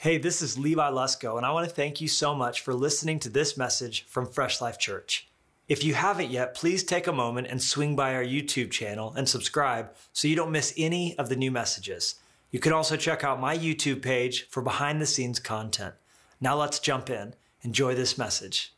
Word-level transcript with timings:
Hey, 0.00 0.16
this 0.16 0.40
is 0.40 0.58
Levi 0.58 0.90
Lusko, 0.90 1.36
and 1.36 1.44
I 1.44 1.52
want 1.52 1.68
to 1.68 1.74
thank 1.74 2.00
you 2.00 2.08
so 2.08 2.34
much 2.34 2.62
for 2.62 2.72
listening 2.72 3.18
to 3.18 3.28
this 3.28 3.58
message 3.58 4.06
from 4.06 4.26
Fresh 4.26 4.62
Life 4.62 4.78
Church. 4.78 5.28
If 5.68 5.84
you 5.84 5.92
haven't 5.92 6.30
yet, 6.30 6.54
please 6.54 6.82
take 6.82 7.06
a 7.06 7.12
moment 7.12 7.48
and 7.48 7.62
swing 7.62 7.96
by 7.96 8.14
our 8.14 8.24
YouTube 8.24 8.70
channel 8.70 9.12
and 9.14 9.28
subscribe 9.28 9.92
so 10.14 10.26
you 10.26 10.36
don't 10.36 10.52
miss 10.52 10.72
any 10.78 11.18
of 11.18 11.28
the 11.28 11.36
new 11.36 11.50
messages. 11.50 12.14
You 12.50 12.60
can 12.60 12.72
also 12.72 12.96
check 12.96 13.24
out 13.24 13.42
my 13.42 13.54
YouTube 13.54 14.00
page 14.00 14.48
for 14.48 14.62
behind 14.62 15.02
the 15.02 15.06
scenes 15.06 15.38
content. 15.38 15.94
Now 16.40 16.56
let's 16.56 16.78
jump 16.78 17.10
in. 17.10 17.34
Enjoy 17.60 17.94
this 17.94 18.16
message. 18.16 18.72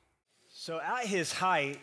So, 0.51 0.81
at 0.81 1.07
his 1.07 1.35
height, 1.35 1.79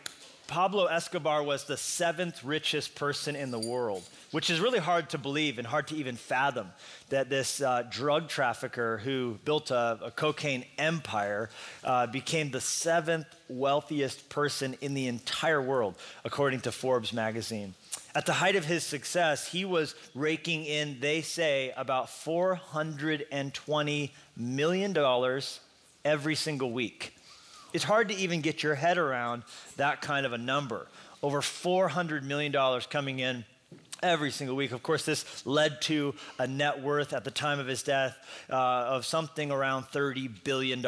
Pablo 0.50 0.86
Escobar 0.86 1.44
was 1.44 1.62
the 1.62 1.76
seventh 1.76 2.42
richest 2.42 2.96
person 2.96 3.36
in 3.36 3.52
the 3.52 3.58
world, 3.60 4.02
which 4.32 4.50
is 4.50 4.58
really 4.58 4.80
hard 4.80 5.08
to 5.10 5.16
believe 5.16 5.58
and 5.58 5.66
hard 5.66 5.86
to 5.86 5.94
even 5.94 6.16
fathom 6.16 6.72
that 7.08 7.30
this 7.30 7.62
uh, 7.62 7.84
drug 7.88 8.28
trafficker 8.28 8.98
who 8.98 9.38
built 9.44 9.70
a, 9.70 9.96
a 10.02 10.10
cocaine 10.10 10.64
empire 10.76 11.50
uh, 11.84 12.08
became 12.08 12.50
the 12.50 12.60
seventh 12.60 13.28
wealthiest 13.48 14.28
person 14.28 14.76
in 14.80 14.92
the 14.92 15.06
entire 15.06 15.62
world, 15.62 15.94
according 16.24 16.58
to 16.62 16.72
Forbes 16.72 17.12
magazine. 17.12 17.72
At 18.16 18.26
the 18.26 18.32
height 18.32 18.56
of 18.56 18.64
his 18.64 18.82
success, 18.82 19.46
he 19.46 19.64
was 19.64 19.94
raking 20.16 20.64
in, 20.64 20.98
they 20.98 21.22
say, 21.22 21.72
about 21.76 22.08
$420 22.08 24.10
million 24.36 25.40
every 26.04 26.34
single 26.34 26.72
week. 26.72 27.14
It's 27.72 27.84
hard 27.84 28.08
to 28.08 28.14
even 28.16 28.40
get 28.40 28.62
your 28.62 28.74
head 28.74 28.98
around 28.98 29.44
that 29.76 30.00
kind 30.00 30.26
of 30.26 30.32
a 30.32 30.38
number. 30.38 30.86
Over 31.22 31.40
$400 31.40 32.22
million 32.22 32.52
coming 32.90 33.18
in 33.18 33.44
every 34.02 34.30
single 34.30 34.56
week. 34.56 34.72
Of 34.72 34.82
course, 34.82 35.04
this 35.04 35.46
led 35.46 35.80
to 35.82 36.14
a 36.38 36.46
net 36.46 36.82
worth 36.82 37.12
at 37.12 37.24
the 37.24 37.30
time 37.30 37.58
of 37.58 37.66
his 37.66 37.82
death 37.82 38.16
uh, 38.48 38.54
of 38.54 39.04
something 39.04 39.50
around 39.50 39.84
$30 39.84 40.42
billion, 40.42 40.82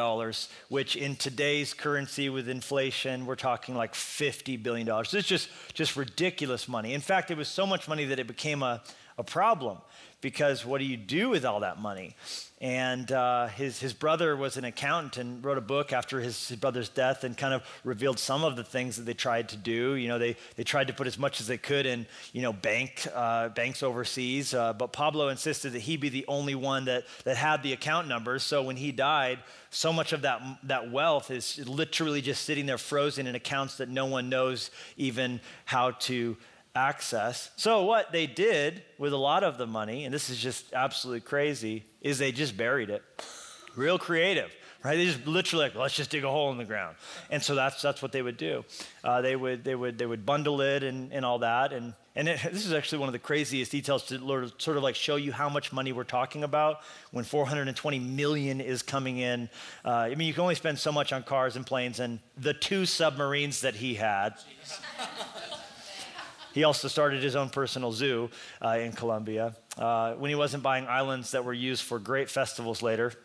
which 0.69 0.97
in 0.97 1.17
today's 1.17 1.75
currency 1.75 2.29
with 2.29 2.49
inflation, 2.49 3.27
we're 3.27 3.37
talking 3.37 3.75
like 3.75 3.93
$50 3.93 4.63
billion. 4.63 4.87
So 5.05 5.19
it's 5.19 5.29
just, 5.29 5.49
just 5.75 5.97
ridiculous 5.97 6.69
money. 6.69 6.95
In 6.95 7.01
fact, 7.01 7.31
it 7.31 7.37
was 7.37 7.49
so 7.49 7.67
much 7.67 7.89
money 7.89 8.07
that 8.07 8.19
it 8.19 8.27
became 8.27 8.63
a, 8.63 8.83
a 9.19 9.25
problem 9.25 9.79
because 10.21 10.65
what 10.65 10.79
do 10.79 10.85
you 10.85 10.97
do 10.97 11.29
with 11.29 11.45
all 11.45 11.61
that 11.61 11.79
money? 11.79 12.15
And 12.63 13.11
uh, 13.11 13.49
his, 13.49 13.81
his 13.81 13.93
brother 13.93 14.37
was 14.37 14.57
an 14.57 14.65
accountant 14.65 15.17
and 15.17 15.45
wrote 15.45 15.59
a 15.59 15.63
book 15.63 15.93
after 15.93 16.21
his, 16.21 16.47
his, 16.47 16.57
brother's 16.57 16.89
death 16.89 17.25
and 17.25 17.37
kind 17.37 17.53
of 17.53 17.65
revealed 17.83 18.21
some 18.21 18.45
of 18.45 18.55
the 18.55 18.63
things 18.63 18.95
that 18.97 19.03
they 19.03 19.15
tried 19.15 19.49
to 19.49 19.57
do. 19.57 19.97
You 19.97 20.07
know, 20.07 20.21
they, 20.21 20.37
they 20.55 20.63
tried 20.63 20.87
to 20.87 20.93
put 20.93 21.09
as 21.09 21.19
much 21.19 21.41
as 21.41 21.49
they 21.49 21.59
could 21.59 21.87
in, 21.87 22.07
you 22.33 22.41
know, 22.41 22.53
bank, 22.53 23.05
uh, 23.13 23.49
banks 23.49 23.83
overseas. 23.83 24.55
Uh, 24.55 24.73
but 24.75 24.93
Pablo 24.93 25.29
insisted 25.29 25.73
that 25.73 25.81
he 25.81 25.97
be 25.97 26.09
the 26.09 26.25
only 26.29 26.55
one 26.55 26.85
that, 26.85 27.03
that 27.25 27.37
had 27.37 27.65
the 27.65 27.73
account 27.73 28.07
numbers. 28.07 28.45
So 28.45 28.63
when 28.63 28.77
he 28.77 28.93
died, 28.93 29.41
so 29.71 29.93
much 29.93 30.13
of 30.13 30.23
that, 30.23 30.41
that 30.63 30.93
wealth 30.93 31.33
is 31.33 31.69
literally 31.69 32.21
just 32.21 32.45
sitting 32.45 32.67
there 32.67 32.79
frozen 32.79 33.27
in 33.27 33.35
accounts 33.35 33.79
that 33.79 33.89
no 33.89 34.07
one 34.07 34.29
knows 34.29 34.71
even 34.97 35.41
how 35.65 35.91
to 35.93 36.37
access. 36.75 37.51
So, 37.57 37.85
what 37.85 38.13
they 38.13 38.27
did 38.27 38.83
with 38.99 39.13
a 39.13 39.17
lot 39.17 39.45
of 39.45 39.59
the 39.59 39.67
money, 39.67 40.05
and 40.05 40.15
this 40.15 40.31
is 40.31 40.39
just 40.39 40.73
absolutely 40.73 41.21
crazy, 41.21 41.85
is 42.01 42.19
they 42.19 42.33
just 42.33 42.57
buried 42.57 42.91
it. 42.91 43.03
Real 43.77 43.99
creative, 43.99 44.51
right? 44.85 44.97
They 44.97 45.07
just 45.07 45.27
literally 45.27 45.67
like, 45.67 45.75
let's 45.75 45.95
just 45.95 46.11
dig 46.11 46.25
a 46.25 46.31
hole 46.31 46.51
in 46.53 46.59
the 46.59 46.65
ground. 46.65 46.97
And 47.31 47.43
so 47.43 47.55
that's, 47.55 47.81
that's 47.81 48.03
what 48.03 48.13
they 48.13 48.23
would 48.23 48.37
do. 48.37 48.65
Uh, 49.03 49.23
they, 49.23 49.35
would, 49.37 49.65
they, 49.65 49.75
would, 49.75 49.99
they 49.99 50.07
would 50.07 50.27
bundle 50.27 50.61
it 50.61 50.83
and, 50.83 51.13
and 51.13 51.25
all 51.25 51.39
that. 51.39 51.73
And, 51.73 51.95
and 52.15 52.29
it, 52.29 52.41
this 52.53 52.67
is 52.67 52.73
actually 52.73 52.99
one 52.99 53.09
of 53.09 53.15
the 53.15 53.19
craziest 53.19 53.71
details 53.71 54.05
to 54.07 54.53
sort 54.59 54.77
of 54.77 54.83
like 54.83 54.95
show 54.95 55.17
you 55.17 55.33
how 55.33 55.49
much 55.49 55.73
money 55.73 55.93
we're 55.93 56.05
talking 56.05 56.45
about 56.45 56.81
when 57.13 57.25
420 57.25 57.99
million 57.99 58.61
is 58.61 58.83
coming 58.83 59.19
in. 59.19 59.49
Uh, 59.85 59.91
I 59.91 60.15
mean, 60.15 60.29
you 60.29 60.35
can 60.35 60.43
only 60.43 60.55
spend 60.55 60.79
so 60.79 60.93
much 60.93 61.13
on 61.13 61.23
cars 61.23 61.57
and 61.57 61.67
planes, 61.67 62.01
and 62.01 62.19
the 62.37 62.55
two 62.55 62.85
submarines 62.87 63.63
that 63.63 63.75
he 63.75 63.95
had. 63.95 64.35
He 66.53 66.65
also 66.65 66.89
started 66.89 67.23
his 67.23 67.37
own 67.37 67.51
personal 67.51 67.93
zoo 67.93 68.31
uh, 68.65 68.79
in 68.79 68.93
Colombia 68.93 69.55
uh, 69.79 70.15
when 70.15 70.29
he 70.29 70.35
wasn't 70.35 70.63
buying 70.63 70.87
islands 70.87 71.31
that 71.33 71.45
were 71.45 71.53
used 71.53 71.83
for 71.83 71.99
great 71.99 72.31
festivals 72.31 72.83
later. 72.83 73.13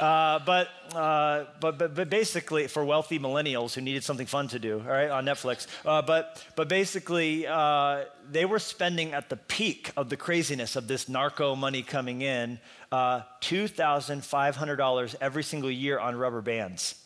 Uh, 0.00 0.40
but, 0.40 0.68
uh, 0.92 1.44
but, 1.60 1.78
but, 1.78 1.94
but 1.94 2.10
basically, 2.10 2.66
for 2.66 2.84
wealthy 2.84 3.18
millennials 3.18 3.74
who 3.74 3.80
needed 3.80 4.02
something 4.02 4.26
fun 4.26 4.48
to 4.48 4.58
do, 4.58 4.80
all 4.80 4.92
right, 4.92 5.08
on 5.08 5.24
Netflix. 5.24 5.68
Uh, 5.84 6.02
but, 6.02 6.44
but 6.56 6.68
basically, 6.68 7.46
uh, 7.46 8.02
they 8.30 8.44
were 8.44 8.58
spending 8.58 9.12
at 9.12 9.28
the 9.30 9.36
peak 9.36 9.92
of 9.96 10.08
the 10.10 10.16
craziness 10.16 10.74
of 10.74 10.88
this 10.88 11.08
narco 11.08 11.54
money 11.54 11.82
coming 11.82 12.22
in 12.22 12.58
uh, 12.90 13.20
$2,500 13.42 15.14
every 15.20 15.42
single 15.44 15.70
year 15.70 15.98
on 15.98 16.16
rubber 16.16 16.42
bands 16.42 16.96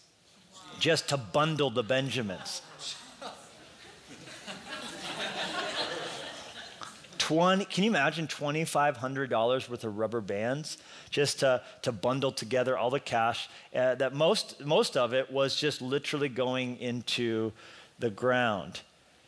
just 0.78 1.08
to 1.10 1.16
bundle 1.16 1.70
the 1.70 1.82
Benjamins. 1.82 2.62
20, 7.28 7.66
can 7.66 7.84
you 7.84 7.90
imagine 7.90 8.26
$2,500 8.26 9.68
worth 9.68 9.84
of 9.84 9.98
rubber 9.98 10.22
bands 10.22 10.78
just 11.10 11.40
to, 11.40 11.60
to 11.82 11.92
bundle 11.92 12.32
together 12.32 12.78
all 12.78 12.88
the 12.88 12.98
cash? 12.98 13.50
Uh, 13.76 13.94
that 13.96 14.14
most, 14.14 14.64
most 14.64 14.96
of 14.96 15.12
it 15.12 15.30
was 15.30 15.54
just 15.54 15.82
literally 15.82 16.30
going 16.30 16.78
into 16.78 17.52
the 17.98 18.08
ground. 18.08 18.80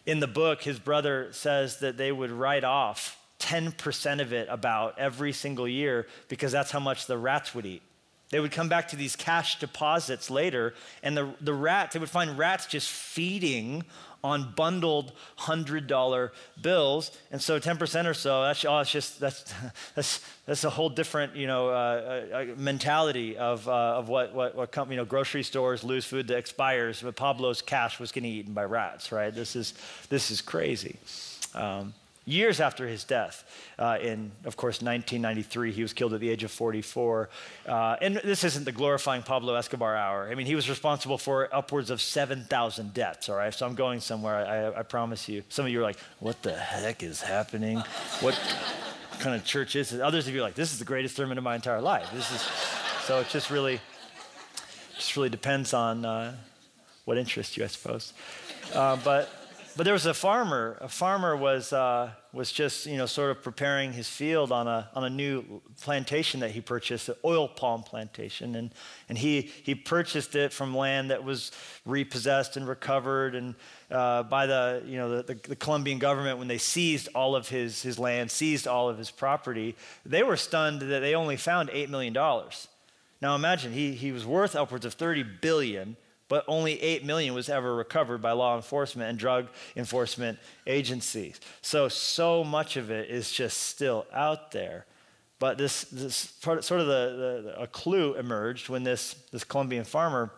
In 0.06 0.18
the 0.18 0.26
book, 0.26 0.62
his 0.62 0.78
brother 0.78 1.28
says 1.32 1.80
that 1.80 1.98
they 1.98 2.10
would 2.10 2.30
write 2.30 2.64
off 2.64 3.22
10% 3.38 4.22
of 4.22 4.32
it 4.32 4.48
about 4.50 4.98
every 4.98 5.34
single 5.34 5.68
year 5.68 6.06
because 6.28 6.52
that's 6.52 6.70
how 6.70 6.80
much 6.80 7.04
the 7.04 7.18
rats 7.18 7.54
would 7.54 7.66
eat. 7.66 7.82
They 8.30 8.40
would 8.40 8.52
come 8.52 8.70
back 8.70 8.88
to 8.88 8.96
these 8.96 9.14
cash 9.14 9.58
deposits 9.58 10.30
later, 10.30 10.72
and 11.02 11.14
the, 11.14 11.34
the 11.42 11.52
rats, 11.52 11.92
they 11.92 11.98
would 11.98 12.08
find 12.08 12.38
rats 12.38 12.64
just 12.64 12.88
feeding 12.88 13.84
on 14.22 14.52
bundled 14.54 15.12
$100 15.38 16.30
bills. 16.60 17.10
And 17.30 17.40
so 17.40 17.58
10% 17.58 18.06
or 18.06 18.14
so, 18.14 18.42
that's, 18.42 18.64
oh, 18.64 18.78
it's 18.80 18.90
just, 18.90 19.20
that's, 19.20 19.52
that's, 19.94 20.20
that's 20.46 20.64
a 20.64 20.70
whole 20.70 20.88
different, 20.88 21.36
you 21.36 21.46
know, 21.46 21.68
uh, 21.68 22.26
uh, 22.32 22.44
mentality 22.56 23.36
of, 23.36 23.66
uh, 23.68 23.98
of 23.98 24.08
what, 24.08 24.34
what, 24.34 24.54
what 24.54 24.72
company, 24.72 24.96
you 24.96 25.00
know, 25.00 25.06
grocery 25.06 25.42
stores 25.42 25.84
lose 25.84 26.04
food 26.04 26.28
that 26.28 26.36
expires, 26.36 27.02
but 27.02 27.16
Pablo's 27.16 27.62
cash 27.62 27.98
was 27.98 28.12
getting 28.12 28.30
eaten 28.30 28.52
by 28.52 28.64
rats, 28.64 29.12
right? 29.12 29.34
This 29.34 29.56
is, 29.56 29.74
this 30.08 30.30
is 30.30 30.40
crazy. 30.40 30.96
Um, 31.54 31.94
years 32.24 32.60
after 32.60 32.86
his 32.86 33.04
death. 33.04 33.44
Uh, 33.78 33.98
in, 34.00 34.30
of 34.44 34.56
course, 34.56 34.82
1993, 34.82 35.72
he 35.72 35.82
was 35.82 35.92
killed 35.92 36.14
at 36.14 36.20
the 36.20 36.28
age 36.28 36.44
of 36.44 36.50
44. 36.50 37.28
Uh, 37.66 37.96
and 38.00 38.16
this 38.16 38.44
isn't 38.44 38.64
the 38.64 38.72
glorifying 38.72 39.22
Pablo 39.22 39.54
Escobar 39.54 39.96
hour. 39.96 40.28
I 40.30 40.34
mean, 40.34 40.46
he 40.46 40.54
was 40.54 40.68
responsible 40.68 41.18
for 41.18 41.54
upwards 41.54 41.90
of 41.90 42.00
7,000 42.00 42.94
deaths, 42.94 43.28
all 43.28 43.36
right? 43.36 43.52
So 43.52 43.66
I'm 43.66 43.74
going 43.74 44.00
somewhere, 44.00 44.74
I, 44.76 44.80
I 44.80 44.82
promise 44.82 45.28
you. 45.28 45.42
Some 45.48 45.66
of 45.66 45.72
you 45.72 45.80
are 45.80 45.84
like, 45.84 45.98
what 46.20 46.42
the 46.42 46.54
heck 46.54 47.02
is 47.02 47.20
happening? 47.20 47.82
What 48.20 48.38
kind 49.18 49.34
of 49.34 49.44
church 49.44 49.76
is 49.76 49.92
it? 49.92 50.00
Others 50.00 50.28
of 50.28 50.34
you 50.34 50.40
are 50.40 50.44
like, 50.44 50.54
this 50.54 50.72
is 50.72 50.78
the 50.78 50.84
greatest 50.84 51.16
sermon 51.16 51.38
of 51.38 51.44
my 51.44 51.54
entire 51.54 51.80
life. 51.80 52.10
This 52.12 52.30
is, 52.32 52.42
so 53.04 53.20
it 53.20 53.28
just 53.28 53.50
really, 53.50 53.80
just 54.96 55.16
really 55.16 55.30
depends 55.30 55.74
on 55.74 56.04
uh, 56.04 56.34
what 57.04 57.18
interests 57.18 57.56
you, 57.56 57.64
I 57.64 57.68
suppose. 57.68 58.12
Uh, 58.74 58.96
but 59.02 59.39
but 59.76 59.84
there 59.84 59.92
was 59.92 60.06
a 60.06 60.14
farmer. 60.14 60.76
A 60.80 60.88
farmer 60.88 61.36
was, 61.36 61.72
uh, 61.72 62.10
was 62.32 62.52
just, 62.52 62.86
you 62.86 62.96
know, 62.96 63.06
sort 63.06 63.30
of 63.30 63.42
preparing 63.42 63.92
his 63.92 64.08
field 64.08 64.52
on 64.52 64.66
a, 64.66 64.88
on 64.94 65.04
a 65.04 65.10
new 65.10 65.62
plantation 65.80 66.40
that 66.40 66.50
he 66.50 66.60
purchased, 66.60 67.08
an 67.08 67.14
oil 67.24 67.48
palm 67.48 67.82
plantation. 67.82 68.54
And, 68.56 68.74
and 69.08 69.16
he, 69.16 69.42
he 69.42 69.74
purchased 69.74 70.34
it 70.34 70.52
from 70.52 70.76
land 70.76 71.10
that 71.10 71.24
was 71.24 71.52
repossessed 71.84 72.56
and 72.56 72.66
recovered 72.66 73.34
and, 73.34 73.54
uh, 73.90 74.24
by 74.24 74.46
the, 74.46 74.82
you 74.86 74.96
know, 74.96 75.16
the, 75.16 75.34
the, 75.34 75.48
the, 75.48 75.56
Colombian 75.56 75.98
government 75.98 76.38
when 76.38 76.48
they 76.48 76.58
seized 76.58 77.08
all 77.14 77.36
of 77.36 77.48
his, 77.48 77.82
his 77.82 77.98
land, 77.98 78.30
seized 78.30 78.66
all 78.66 78.88
of 78.88 78.98
his 78.98 79.10
property. 79.10 79.76
They 80.04 80.22
were 80.22 80.36
stunned 80.36 80.80
that 80.80 81.00
they 81.00 81.14
only 81.14 81.36
found 81.36 81.68
$8 81.70 81.88
million. 81.88 82.12
Now 82.12 83.34
imagine, 83.34 83.72
he, 83.72 83.92
he 83.92 84.12
was 84.12 84.24
worth 84.24 84.56
upwards 84.56 84.84
of 84.84 84.94
30 84.94 85.24
billion 85.40 85.96
but 86.30 86.44
only 86.46 86.80
8 86.80 87.04
million 87.04 87.34
was 87.34 87.48
ever 87.48 87.74
recovered 87.74 88.22
by 88.22 88.30
law 88.30 88.54
enforcement 88.54 89.10
and 89.10 89.18
drug 89.18 89.48
enforcement 89.76 90.38
agencies. 90.64 91.40
So, 91.60 91.88
so 91.88 92.44
much 92.44 92.76
of 92.76 92.88
it 92.88 93.10
is 93.10 93.32
just 93.32 93.58
still 93.64 94.06
out 94.14 94.52
there. 94.52 94.86
But 95.40 95.58
this, 95.58 95.82
this 95.84 96.28
part, 96.28 96.62
sort 96.62 96.80
of 96.80 96.86
the, 96.86 97.42
the, 97.56 97.62
a 97.62 97.66
clue 97.66 98.14
emerged 98.14 98.68
when 98.68 98.84
this, 98.84 99.14
this 99.32 99.42
Colombian 99.42 99.82
farmer, 99.82 100.30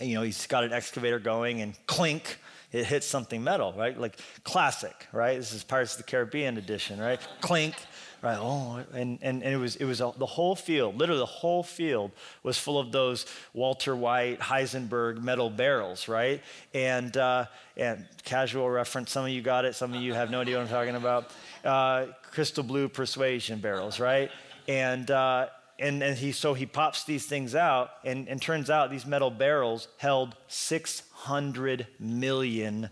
you 0.00 0.14
know, 0.14 0.22
he's 0.22 0.46
got 0.46 0.62
an 0.62 0.72
excavator 0.72 1.18
going 1.18 1.62
and 1.62 1.74
clink, 1.88 2.38
it 2.70 2.86
hits 2.86 3.06
something 3.06 3.42
metal, 3.42 3.74
right? 3.76 3.98
Like 3.98 4.18
classic, 4.44 5.08
right? 5.12 5.36
This 5.36 5.52
is 5.52 5.64
Pirates 5.64 5.94
of 5.94 5.98
the 5.98 6.04
Caribbean 6.04 6.58
edition, 6.58 7.00
right? 7.00 7.18
clink, 7.40 7.74
right? 8.24 8.38
Oh, 8.40 8.82
and, 8.94 9.18
and, 9.20 9.42
and 9.42 9.54
it 9.54 9.58
was, 9.58 9.76
it 9.76 9.84
was 9.84 10.00
a, 10.00 10.10
the 10.16 10.24
whole 10.24 10.56
field, 10.56 10.96
literally 10.96 11.20
the 11.20 11.26
whole 11.26 11.62
field 11.62 12.10
was 12.42 12.56
full 12.56 12.78
of 12.78 12.90
those 12.90 13.26
Walter 13.52 13.94
White, 13.94 14.40
Heisenberg 14.40 15.22
metal 15.22 15.50
barrels, 15.50 16.08
right? 16.08 16.42
And, 16.72 17.14
uh, 17.18 17.44
and 17.76 18.06
casual 18.24 18.70
reference, 18.70 19.12
some 19.12 19.24
of 19.24 19.30
you 19.30 19.42
got 19.42 19.66
it, 19.66 19.74
some 19.74 19.92
of 19.92 20.00
you 20.00 20.14
have 20.14 20.30
no 20.30 20.40
idea 20.40 20.56
what 20.56 20.62
I'm 20.62 20.68
talking 20.68 20.96
about. 20.96 21.30
Uh, 21.62 22.06
crystal 22.22 22.64
blue 22.64 22.88
persuasion 22.88 23.58
barrels, 23.58 24.00
right? 24.00 24.30
And, 24.68 25.10
uh, 25.10 25.48
and, 25.78 26.02
and 26.02 26.16
he, 26.16 26.32
so 26.32 26.54
he 26.54 26.64
pops 26.64 27.04
these 27.04 27.26
things 27.26 27.54
out, 27.54 27.90
and, 28.04 28.26
and 28.28 28.40
turns 28.40 28.70
out 28.70 28.90
these 28.90 29.04
metal 29.04 29.30
barrels 29.30 29.88
held 29.98 30.34
$600 30.48 31.86
million. 32.00 32.88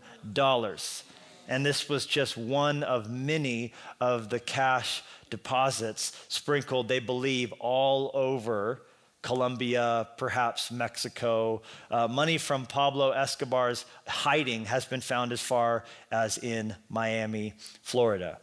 And 1.48 1.66
this 1.66 1.88
was 1.88 2.06
just 2.06 2.36
one 2.36 2.82
of 2.82 3.10
many 3.10 3.72
of 4.00 4.28
the 4.30 4.40
cash 4.40 5.02
deposits 5.32 6.12
sprinkled, 6.28 6.88
they 6.88 7.00
believe, 7.00 7.52
all 7.58 8.10
over 8.12 8.82
Colombia, 9.22 10.08
perhaps 10.18 10.70
Mexico. 10.70 11.62
Uh, 11.90 12.06
money 12.06 12.36
from 12.36 12.66
Pablo 12.66 13.12
Escobar's 13.12 13.86
hiding 14.06 14.66
has 14.66 14.84
been 14.84 15.00
found 15.00 15.32
as 15.32 15.40
far 15.40 15.84
as 16.10 16.36
in 16.36 16.76
Miami, 16.90 17.54
Florida. 17.80 18.38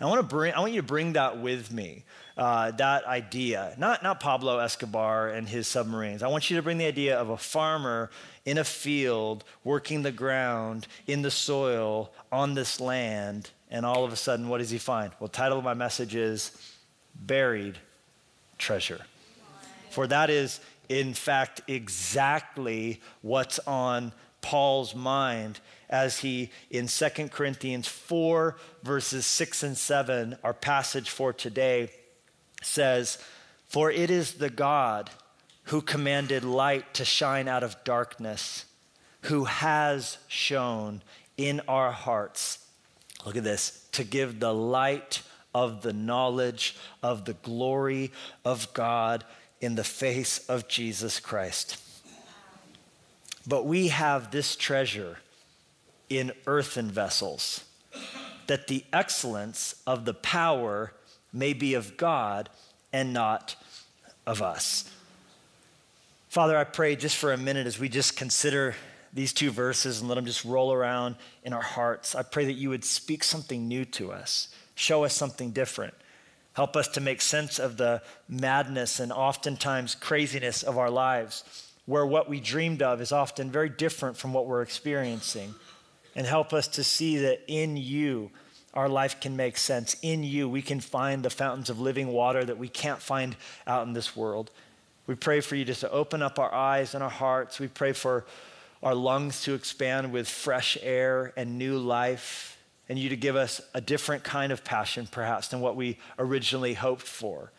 Now, 0.00 0.08
I 0.08 0.10
want, 0.10 0.28
to 0.28 0.34
bring, 0.34 0.52
I 0.52 0.58
want 0.58 0.72
you 0.72 0.80
to 0.80 0.86
bring 0.86 1.12
that 1.12 1.38
with 1.38 1.70
me, 1.70 2.04
uh, 2.36 2.72
that 2.72 3.06
idea. 3.06 3.76
Not, 3.78 4.02
not 4.02 4.18
Pablo 4.18 4.58
Escobar 4.58 5.28
and 5.28 5.48
his 5.48 5.68
submarines. 5.68 6.24
I 6.24 6.28
want 6.28 6.50
you 6.50 6.56
to 6.56 6.62
bring 6.62 6.78
the 6.78 6.86
idea 6.86 7.16
of 7.16 7.30
a 7.30 7.36
farmer 7.36 8.10
in 8.44 8.58
a 8.58 8.64
field, 8.64 9.44
working 9.62 10.02
the 10.02 10.10
ground, 10.10 10.88
in 11.06 11.22
the 11.22 11.30
soil, 11.30 12.12
on 12.32 12.54
this 12.54 12.80
land, 12.80 13.50
and 13.74 13.84
all 13.84 14.04
of 14.04 14.12
a 14.12 14.16
sudden, 14.16 14.48
what 14.48 14.58
does 14.58 14.70
he 14.70 14.78
find? 14.78 15.10
Well, 15.18 15.26
title 15.26 15.58
of 15.58 15.64
my 15.64 15.74
message 15.74 16.14
is 16.14 16.52
Buried 17.16 17.76
Treasure. 18.56 19.00
For 19.90 20.06
that 20.06 20.30
is, 20.30 20.60
in 20.88 21.12
fact, 21.12 21.60
exactly 21.66 23.00
what's 23.20 23.58
on 23.66 24.12
Paul's 24.42 24.94
mind 24.94 25.58
as 25.90 26.20
he, 26.20 26.50
in 26.70 26.86
2 26.86 27.08
Corinthians 27.32 27.88
4, 27.88 28.56
verses 28.84 29.26
6 29.26 29.64
and 29.64 29.76
7, 29.76 30.36
our 30.44 30.54
passage 30.54 31.10
for 31.10 31.32
today, 31.32 31.90
says, 32.62 33.18
For 33.66 33.90
it 33.90 34.08
is 34.08 34.34
the 34.34 34.50
God 34.50 35.10
who 35.64 35.82
commanded 35.82 36.44
light 36.44 36.94
to 36.94 37.04
shine 37.04 37.48
out 37.48 37.64
of 37.64 37.82
darkness, 37.82 38.66
who 39.22 39.46
has 39.46 40.18
shown 40.28 41.02
in 41.36 41.60
our 41.66 41.90
hearts, 41.90 42.63
look 43.24 43.36
at 43.36 43.44
this, 43.44 43.86
to 43.92 44.04
give 44.04 44.40
the 44.40 44.54
light 44.54 45.22
of 45.54 45.82
the 45.82 45.92
knowledge 45.92 46.76
of 47.02 47.24
the 47.24 47.34
glory 47.34 48.10
of 48.44 48.72
God 48.74 49.24
in 49.60 49.76
the 49.76 49.84
face 49.84 50.38
of 50.48 50.68
Jesus 50.68 51.20
Christ. 51.20 51.80
But 53.46 53.66
we 53.66 53.88
have 53.88 54.30
this 54.30 54.56
treasure 54.56 55.18
in 56.08 56.32
earthen 56.46 56.90
vessels, 56.90 57.64
that 58.46 58.66
the 58.66 58.84
excellence 58.92 59.76
of 59.86 60.04
the 60.04 60.14
power 60.14 60.92
may 61.32 61.52
be 61.52 61.74
of 61.74 61.96
God 61.96 62.48
and 62.92 63.12
not 63.12 63.56
of 64.26 64.42
us. 64.42 64.90
Father, 66.28 66.56
I 66.56 66.64
pray 66.64 66.96
just 66.96 67.16
for 67.16 67.32
a 67.32 67.36
minute 67.36 67.66
as 67.66 67.78
we 67.78 67.88
just 67.88 68.16
consider 68.16 68.74
these 69.14 69.32
two 69.32 69.50
verses 69.50 70.00
and 70.00 70.08
let 70.08 70.16
them 70.16 70.26
just 70.26 70.44
roll 70.44 70.72
around 70.72 71.14
in 71.44 71.52
our 71.52 71.62
hearts. 71.62 72.14
I 72.14 72.22
pray 72.22 72.44
that 72.46 72.54
you 72.54 72.68
would 72.70 72.84
speak 72.84 73.22
something 73.24 73.68
new 73.68 73.84
to 73.86 74.12
us, 74.12 74.48
show 74.74 75.04
us 75.04 75.14
something 75.14 75.52
different. 75.52 75.94
Help 76.54 76.76
us 76.76 76.88
to 76.88 77.00
make 77.00 77.20
sense 77.20 77.58
of 77.58 77.76
the 77.76 78.02
madness 78.28 79.00
and 79.00 79.12
oftentimes 79.12 79.94
craziness 79.94 80.62
of 80.62 80.78
our 80.78 80.90
lives, 80.90 81.72
where 81.86 82.06
what 82.06 82.28
we 82.28 82.38
dreamed 82.38 82.80
of 82.80 83.00
is 83.00 83.10
often 83.12 83.50
very 83.50 83.68
different 83.68 84.16
from 84.16 84.32
what 84.32 84.46
we're 84.46 84.62
experiencing. 84.62 85.54
And 86.14 86.26
help 86.26 86.52
us 86.52 86.68
to 86.68 86.84
see 86.84 87.18
that 87.18 87.42
in 87.48 87.76
you, 87.76 88.30
our 88.72 88.88
life 88.88 89.20
can 89.20 89.36
make 89.36 89.56
sense. 89.56 89.96
In 90.02 90.22
you, 90.22 90.48
we 90.48 90.62
can 90.62 90.80
find 90.80 91.24
the 91.24 91.30
fountains 91.30 91.70
of 91.70 91.80
living 91.80 92.08
water 92.08 92.44
that 92.44 92.58
we 92.58 92.68
can't 92.68 93.02
find 93.02 93.36
out 93.66 93.86
in 93.86 93.92
this 93.92 94.16
world. 94.16 94.50
We 95.08 95.16
pray 95.16 95.40
for 95.40 95.56
you 95.56 95.64
just 95.64 95.80
to 95.80 95.90
open 95.90 96.22
up 96.22 96.38
our 96.38 96.52
eyes 96.54 96.94
and 96.94 97.02
our 97.02 97.10
hearts. 97.10 97.58
We 97.58 97.68
pray 97.68 97.92
for 97.92 98.24
our 98.84 98.94
lungs 98.94 99.42
to 99.42 99.54
expand 99.54 100.12
with 100.12 100.28
fresh 100.28 100.76
air 100.82 101.32
and 101.36 101.58
new 101.58 101.78
life 101.78 102.58
and 102.88 102.98
you 102.98 103.08
to 103.08 103.16
give 103.16 103.34
us 103.34 103.62
a 103.72 103.80
different 103.80 104.22
kind 104.22 104.52
of 104.52 104.62
passion, 104.62 105.08
perhaps, 105.10 105.48
than 105.48 105.60
what 105.60 105.74
we 105.74 105.98
originally 106.18 106.74
hoped 106.74 107.06
for. 107.06 107.50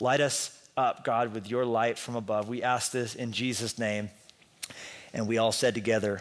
Light 0.00 0.20
us 0.20 0.56
up, 0.76 1.04
God, 1.04 1.34
with 1.34 1.50
your 1.50 1.64
light 1.64 1.98
from 1.98 2.14
above. 2.14 2.48
We 2.48 2.62
ask 2.62 2.92
this 2.92 3.16
in 3.16 3.32
Jesus' 3.32 3.76
name. 3.76 4.10
And 5.12 5.26
we 5.26 5.36
all 5.36 5.50
said 5.50 5.74
together, 5.74 6.20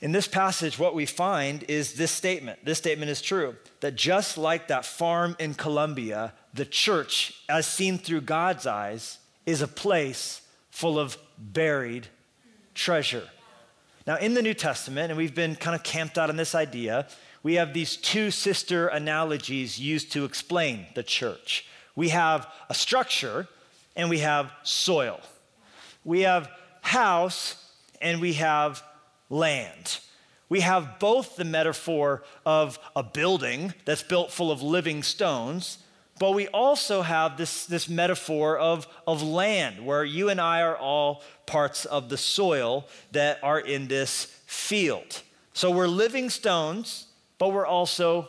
In 0.00 0.10
this 0.10 0.26
passage, 0.26 0.76
what 0.76 0.94
we 0.94 1.06
find 1.06 1.62
is 1.68 1.94
this 1.94 2.10
statement. 2.10 2.64
This 2.64 2.78
statement 2.78 3.10
is 3.12 3.22
true 3.22 3.54
that 3.80 3.94
just 3.94 4.36
like 4.36 4.66
that 4.66 4.84
farm 4.84 5.36
in 5.38 5.54
Colombia, 5.54 6.32
the 6.52 6.64
church, 6.64 7.40
as 7.48 7.66
seen 7.66 7.98
through 7.98 8.22
God's 8.22 8.66
eyes, 8.66 9.18
is 9.46 9.62
a 9.62 9.68
place 9.68 10.40
full 10.70 10.98
of 10.98 11.16
buried 11.38 12.08
treasure. 12.74 13.28
Now, 14.06 14.16
in 14.16 14.34
the 14.34 14.42
New 14.42 14.54
Testament, 14.54 15.10
and 15.10 15.18
we've 15.18 15.34
been 15.34 15.56
kind 15.56 15.74
of 15.74 15.82
camped 15.82 16.18
out 16.18 16.30
on 16.30 16.36
this 16.36 16.54
idea, 16.54 17.06
we 17.42 17.54
have 17.54 17.72
these 17.72 17.96
two 17.96 18.30
sister 18.30 18.88
analogies 18.88 19.78
used 19.78 20.12
to 20.12 20.24
explain 20.24 20.86
the 20.94 21.02
church. 21.02 21.66
We 21.96 22.10
have 22.10 22.46
a 22.68 22.74
structure 22.74 23.48
and 23.96 24.10
we 24.10 24.18
have 24.18 24.52
soil. 24.62 25.20
We 26.04 26.20
have 26.22 26.50
house 26.82 27.72
and 28.00 28.20
we 28.20 28.34
have 28.34 28.82
land. 29.28 30.00
We 30.48 30.60
have 30.60 30.98
both 30.98 31.36
the 31.36 31.44
metaphor 31.44 32.24
of 32.44 32.78
a 32.96 33.02
building 33.02 33.72
that's 33.84 34.02
built 34.02 34.32
full 34.32 34.50
of 34.50 34.62
living 34.62 35.02
stones, 35.02 35.78
but 36.18 36.32
we 36.32 36.48
also 36.48 37.02
have 37.02 37.36
this, 37.36 37.66
this 37.66 37.88
metaphor 37.88 38.58
of, 38.58 38.86
of 39.06 39.22
land 39.22 39.86
where 39.86 40.04
you 40.04 40.28
and 40.28 40.40
I 40.40 40.62
are 40.62 40.76
all 40.76 41.22
parts 41.50 41.84
of 41.84 42.08
the 42.08 42.16
soil 42.16 42.86
that 43.10 43.40
are 43.42 43.58
in 43.58 43.88
this 43.88 44.26
field. 44.46 45.22
So 45.52 45.72
we're 45.72 45.88
living 45.88 46.30
stones, 46.30 47.08
but 47.38 47.52
we're 47.52 47.66
also 47.66 48.28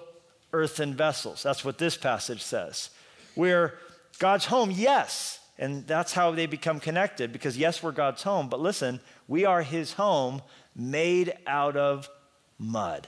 earthen 0.54 0.96
vessels. 0.96 1.44
That's 1.44 1.64
what 1.64 1.78
this 1.78 1.96
passage 1.96 2.42
says. 2.42 2.90
We're 3.36 3.76
God's 4.18 4.46
home, 4.46 4.72
yes. 4.72 5.40
And 5.60 5.86
that's 5.86 6.14
how 6.14 6.32
they 6.32 6.48
become 6.48 6.80
connected 6.80 7.32
because, 7.32 7.56
yes, 7.60 7.84
we're 7.84 7.92
God's 7.92 8.24
home, 8.24 8.50
but 8.50 8.60
listen, 8.60 9.00
we 9.28 9.46
are 9.46 9.62
His 9.62 9.94
home 9.94 10.42
made 10.76 11.32
out 11.46 11.78
of 11.78 12.10
mud, 12.58 13.08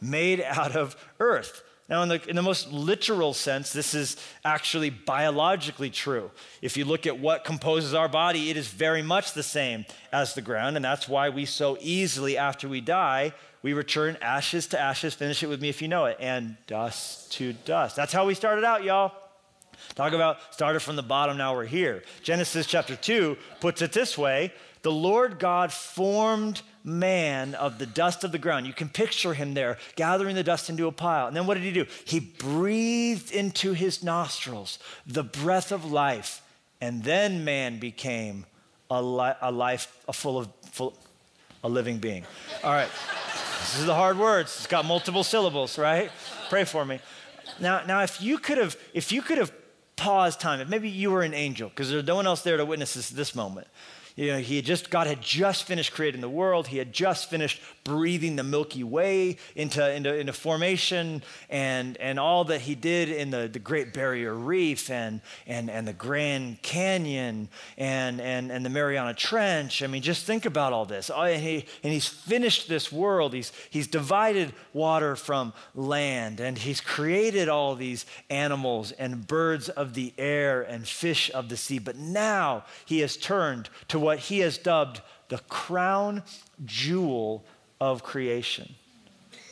made 0.00 0.40
out 0.40 0.76
of 0.76 0.96
earth. 1.18 1.64
Now, 1.88 2.02
in 2.02 2.10
the, 2.10 2.28
in 2.28 2.36
the 2.36 2.42
most 2.42 2.70
literal 2.70 3.32
sense, 3.32 3.72
this 3.72 3.94
is 3.94 4.18
actually 4.44 4.90
biologically 4.90 5.88
true. 5.88 6.30
If 6.60 6.76
you 6.76 6.84
look 6.84 7.06
at 7.06 7.18
what 7.18 7.44
composes 7.44 7.94
our 7.94 8.08
body, 8.08 8.50
it 8.50 8.58
is 8.58 8.68
very 8.68 9.00
much 9.00 9.32
the 9.32 9.42
same 9.42 9.86
as 10.12 10.34
the 10.34 10.42
ground, 10.42 10.76
and 10.76 10.84
that's 10.84 11.08
why 11.08 11.30
we 11.30 11.46
so 11.46 11.78
easily, 11.80 12.36
after 12.36 12.68
we 12.68 12.82
die, 12.82 13.32
we 13.62 13.72
return 13.72 14.18
ashes 14.20 14.66
to 14.68 14.78
ashes. 14.78 15.14
Finish 15.14 15.42
it 15.42 15.48
with 15.48 15.62
me 15.62 15.70
if 15.70 15.80
you 15.80 15.88
know 15.88 16.04
it, 16.04 16.18
and 16.20 16.58
dust 16.66 17.32
to 17.32 17.54
dust. 17.54 17.96
That's 17.96 18.12
how 18.12 18.26
we 18.26 18.34
started 18.34 18.64
out, 18.64 18.84
y'all. 18.84 19.12
Talk 19.94 20.12
about 20.12 20.38
started 20.52 20.80
from 20.80 20.96
the 20.96 21.02
bottom, 21.02 21.38
now 21.38 21.54
we're 21.54 21.64
here. 21.64 22.02
Genesis 22.22 22.66
chapter 22.66 22.96
2 22.96 23.36
puts 23.60 23.80
it 23.80 23.92
this 23.92 24.18
way 24.18 24.52
The 24.88 24.94
Lord 24.94 25.38
God 25.38 25.70
formed 25.70 26.62
man 26.82 27.54
of 27.54 27.76
the 27.76 27.84
dust 27.84 28.24
of 28.24 28.32
the 28.32 28.38
ground. 28.38 28.66
You 28.66 28.72
can 28.72 28.88
picture 28.88 29.34
him 29.34 29.52
there 29.52 29.76
gathering 29.96 30.34
the 30.34 30.42
dust 30.42 30.70
into 30.70 30.86
a 30.86 30.92
pile. 30.92 31.26
And 31.26 31.36
then 31.36 31.46
what 31.46 31.58
did 31.58 31.62
he 31.62 31.72
do? 31.72 31.84
He 32.06 32.20
breathed 32.20 33.30
into 33.30 33.74
his 33.74 34.02
nostrils 34.02 34.78
the 35.06 35.22
breath 35.22 35.72
of 35.72 35.84
life. 35.92 36.40
And 36.80 37.04
then 37.04 37.44
man 37.44 37.78
became 37.78 38.46
a, 38.88 39.02
li- 39.02 39.34
a 39.42 39.52
life 39.52 39.94
a 40.08 40.14
full 40.14 40.38
of 40.38 40.48
full, 40.72 40.96
a 41.62 41.68
living 41.68 41.98
being. 41.98 42.24
All 42.64 42.72
right. 42.72 42.88
this 43.60 43.80
is 43.80 43.84
the 43.84 43.94
hard 43.94 44.18
words. 44.18 44.56
It's 44.56 44.66
got 44.66 44.86
multiple 44.86 45.22
syllables, 45.22 45.76
right? 45.76 46.10
Pray 46.48 46.64
for 46.64 46.86
me. 46.86 46.98
Now, 47.60 47.84
now 47.84 48.02
if 48.02 48.22
you 48.22 48.38
could 48.38 48.56
have, 48.56 48.74
if 48.94 49.12
you 49.12 49.20
could 49.20 49.36
have 49.36 49.52
paused 49.96 50.40
time, 50.40 50.62
if 50.62 50.68
maybe 50.70 50.88
you 50.88 51.10
were 51.10 51.24
an 51.24 51.34
angel, 51.34 51.68
because 51.68 51.90
there's 51.90 52.06
no 52.06 52.14
one 52.14 52.26
else 52.26 52.40
there 52.40 52.56
to 52.56 52.64
witness 52.64 52.94
this, 52.94 53.10
this 53.10 53.34
moment. 53.34 53.66
You 54.18 54.32
know, 54.32 54.38
he 54.38 54.56
had 54.56 54.64
just, 54.64 54.90
God 54.90 55.06
had 55.06 55.22
just 55.22 55.62
finished 55.62 55.92
creating 55.92 56.22
the 56.22 56.28
world. 56.28 56.66
He 56.66 56.78
had 56.78 56.92
just 56.92 57.30
finished 57.30 57.62
breathing 57.84 58.34
the 58.34 58.42
Milky 58.42 58.82
Way 58.82 59.36
into, 59.54 59.94
into, 59.94 60.12
into 60.12 60.32
formation 60.32 61.22
and, 61.48 61.96
and 61.98 62.18
all 62.18 62.42
that 62.46 62.62
he 62.62 62.74
did 62.74 63.10
in 63.10 63.30
the, 63.30 63.46
the 63.46 63.60
Great 63.60 63.94
Barrier 63.94 64.34
Reef 64.34 64.90
and, 64.90 65.20
and, 65.46 65.70
and 65.70 65.86
the 65.86 65.92
Grand 65.92 66.60
Canyon 66.62 67.48
and, 67.76 68.20
and, 68.20 68.50
and 68.50 68.66
the 68.66 68.70
Mariana 68.70 69.14
Trench. 69.14 69.84
I 69.84 69.86
mean, 69.86 70.02
just 70.02 70.26
think 70.26 70.46
about 70.46 70.72
all 70.72 70.84
this. 70.84 71.12
Oh, 71.14 71.22
and, 71.22 71.40
he, 71.40 71.64
and 71.84 71.92
he's 71.92 72.08
finished 72.08 72.68
this 72.68 72.90
world. 72.90 73.32
He's, 73.32 73.52
he's 73.70 73.86
divided 73.86 74.52
water 74.72 75.14
from 75.14 75.52
land 75.76 76.40
and 76.40 76.58
he's 76.58 76.80
created 76.80 77.48
all 77.48 77.76
these 77.76 78.04
animals 78.30 78.90
and 78.90 79.28
birds 79.28 79.68
of 79.68 79.94
the 79.94 80.12
air 80.18 80.60
and 80.60 80.88
fish 80.88 81.30
of 81.32 81.48
the 81.48 81.56
sea. 81.56 81.78
But 81.78 81.94
now 81.94 82.64
he 82.84 82.98
has 82.98 83.16
turned 83.16 83.68
to 83.86 84.07
what 84.07 84.07
he 84.16 84.38
has 84.38 84.56
dubbed 84.56 85.02
the 85.28 85.38
crown 85.48 86.22
jewel 86.64 87.44
of 87.80 88.02
creation. 88.02 88.74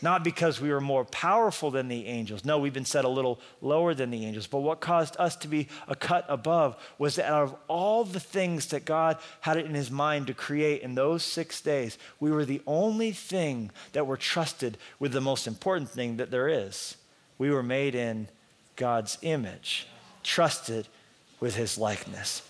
not 0.03 0.23
because 0.23 0.61
we 0.61 0.71
were 0.71 0.81
more 0.81 1.05
powerful 1.05 1.71
than 1.71 1.89
the 1.89 2.07
angels. 2.07 2.45
No, 2.45 2.59
we've 2.59 2.73
been 2.73 2.85
set 2.85 3.05
a 3.05 3.09
little 3.09 3.41
lower 3.63 3.95
than 3.95 4.11
the 4.11 4.25
angels. 4.27 4.47
But 4.47 4.59
what 4.59 4.81
caused 4.81 5.17
us 5.19 5.37
to 5.37 5.49
be 5.49 5.69
a 5.89 5.97
cut 5.97 6.27
above 6.29 6.77
was 6.99 7.17
that 7.17 7.31
out 7.31 7.43
of 7.45 7.57
all 7.67 8.05
the 8.05 8.21
things 8.21 8.67
that 8.67 8.85
God 8.85 9.17
had 9.41 9.57
it 9.57 9.67
in 9.67 9.75
his 9.75 9.91
mind 9.91 10.27
to 10.27 10.35
create 10.35 10.83
in 10.83 10.95
those 10.95 11.23
six 11.23 11.61
days, 11.61 11.99
we 12.21 12.31
were 12.31 12.45
the 12.45 12.63
only 12.67 13.13
thing 13.13 13.71
that 13.93 14.07
were 14.07 14.17
trusted 14.17 14.77
with 14.99 15.13
the 15.13 15.21
most 15.21 15.47
important 15.47 15.89
thing 15.89 16.19
that 16.19 16.31
there 16.31 16.49
is. 16.49 16.97
We 17.39 17.51
were 17.51 17.63
made 17.63 17.95
in 17.95 18.29
God's 18.77 19.19
image, 19.23 19.89
trusted 20.23 20.89
with 21.41 21.57
his 21.57 21.79
likeness. 21.79 22.43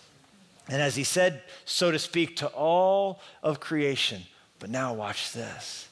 And 0.68 0.82
as 0.82 0.96
he 0.96 1.04
said, 1.04 1.42
so 1.64 1.90
to 1.90 1.98
speak, 1.98 2.36
to 2.36 2.48
all 2.48 3.20
of 3.42 3.60
creation, 3.60 4.22
but 4.58 4.70
now 4.70 4.92
watch 4.94 5.32
this. 5.32 5.88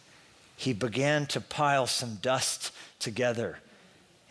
He 0.57 0.73
began 0.73 1.27
to 1.27 1.41
pile 1.41 1.87
some 1.87 2.17
dust 2.17 2.73
together. 2.99 3.59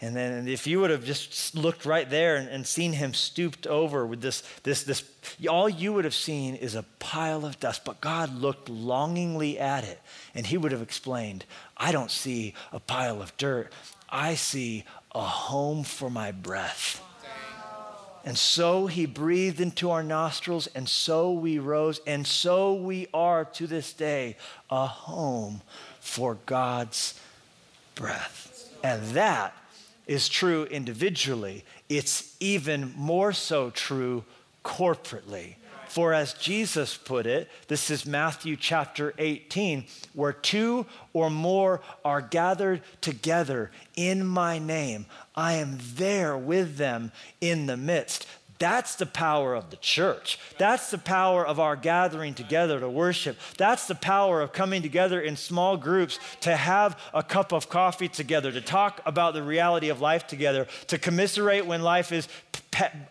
And 0.01 0.17
then 0.17 0.49
if 0.49 0.67
you 0.67 0.81
would 0.81 0.89
have 0.89 1.05
just 1.05 1.55
looked 1.55 1.85
right 1.85 2.09
there 2.09 2.35
and, 2.35 2.49
and, 2.49 2.67
seen 2.67 2.91
him 2.91 3.13
stooped 3.13 3.65
over 3.67 4.05
with 4.05 4.19
this, 4.19 4.43
this, 4.63 4.83
this, 4.83 5.01
all 5.49 5.69
you 5.69 5.93
would 5.93 6.03
have 6.03 6.13
seen 6.13 6.55
is 6.55 6.75
a 6.75 6.83
pile 6.99 7.45
of 7.45 7.57
dust. 7.61 7.85
But 7.85 8.01
God 8.01 8.35
looked 8.35 8.67
longingly 8.67 9.57
at 9.57 9.85
it 9.85 10.01
and 10.35 10.45
he 10.45 10.57
would 10.57 10.73
have 10.73 10.81
explained, 10.81 11.45
I 11.77 11.93
don't 11.93 12.11
see 12.11 12.53
a 12.73 12.81
pile 12.81 13.21
of 13.21 13.37
dirt. 13.37 13.71
I 14.09 14.35
see 14.35 14.83
a 15.15 15.21
home 15.21 15.85
for 15.85 16.09
my 16.09 16.33
breath. 16.33 17.01
And 18.25 18.37
so 18.37 18.87
he 18.87 19.05
breathed 19.05 19.59
into 19.59 19.91
our 19.91 20.03
nostrils, 20.03 20.67
and 20.67 20.87
so 20.87 21.33
we 21.33 21.59
rose, 21.59 21.99
and 22.07 22.25
so 22.25 22.73
we 22.73 23.07
are 23.13 23.43
to 23.45 23.67
this 23.67 23.91
day 23.91 24.37
a 24.69 24.87
home 24.87 25.61
for 25.99 26.37
God's 26.45 27.19
breath. 27.95 28.69
And 28.81 29.03
that 29.09 29.53
is 30.07 30.29
true 30.29 30.65
individually, 30.65 31.65
it's 31.89 32.35
even 32.39 32.93
more 32.95 33.33
so 33.33 33.69
true 33.69 34.23
corporately. 34.63 35.55
For 35.93 36.11
as 36.11 36.33
Jesus 36.33 36.97
put 36.97 37.27
it, 37.27 37.51
this 37.67 37.91
is 37.91 38.03
Matthew 38.03 38.55
chapter 38.55 39.13
18, 39.19 39.85
where 40.13 40.33
two 40.33 40.87
or 41.13 41.29
more 41.29 41.81
are 42.03 42.19
gathered 42.19 42.81
together 42.99 43.69
in 43.95 44.25
my 44.25 44.57
name, 44.57 45.05
I 45.35 45.53
am 45.53 45.77
there 45.93 46.35
with 46.35 46.77
them 46.77 47.11
in 47.41 47.67
the 47.67 47.77
midst. 47.77 48.25
That's 48.63 48.95
the 48.95 49.05
power 49.05 49.55
of 49.55 49.71
the 49.71 49.75
church. 49.75 50.39
That's 50.57 50.89
the 50.89 50.97
power 50.97 51.45
of 51.45 51.59
our 51.59 51.75
gathering 51.75 52.33
together 52.33 52.79
to 52.79 52.89
worship. 52.89 53.35
That's 53.57 53.87
the 53.87 53.93
power 53.95 54.39
of 54.39 54.53
coming 54.53 54.81
together 54.81 55.19
in 55.19 55.35
small 55.35 55.75
groups 55.75 56.17
to 56.39 56.55
have 56.55 56.97
a 57.13 57.23
cup 57.23 57.51
of 57.51 57.67
coffee 57.67 58.07
together, 58.07 58.53
to 58.53 58.61
talk 58.61 59.01
about 59.05 59.33
the 59.33 59.43
reality 59.43 59.89
of 59.89 59.99
life 59.99 60.27
together, 60.27 60.65
to 60.87 60.97
commiserate 60.97 61.65
when 61.65 61.81
life 61.81 62.13
is 62.13 62.29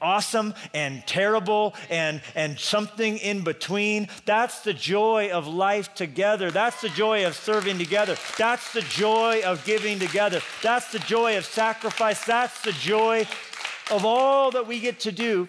awesome 0.01 0.55
and 0.73 1.07
terrible 1.07 1.75
and, 1.91 2.23
and 2.35 2.59
something 2.59 3.19
in 3.19 3.45
between. 3.45 4.09
That's 4.25 4.61
the 4.61 4.73
joy 4.73 5.33
of 5.33 5.47
life 5.47 5.95
together. 5.95 6.51
That's 6.51 6.81
the 6.81 6.89
joy 6.89 7.27
of 7.27 7.37
serving 7.37 7.77
together. 7.77 8.17
That's 8.39 8.73
the 8.73 8.81
joy 8.81 9.43
of 9.45 9.63
giving 9.67 9.99
together. 9.99 10.41
That's 10.63 10.91
the 10.93 10.99
joy 11.01 11.37
of 11.37 11.45
sacrifice. 11.45 12.25
That's 12.25 12.63
the 12.63 12.73
joy 12.73 13.27
of 13.93 14.05
all 14.05 14.51
that 14.53 14.67
we 14.67 14.81
get 14.81 15.01
to 15.01 15.13
do 15.13 15.49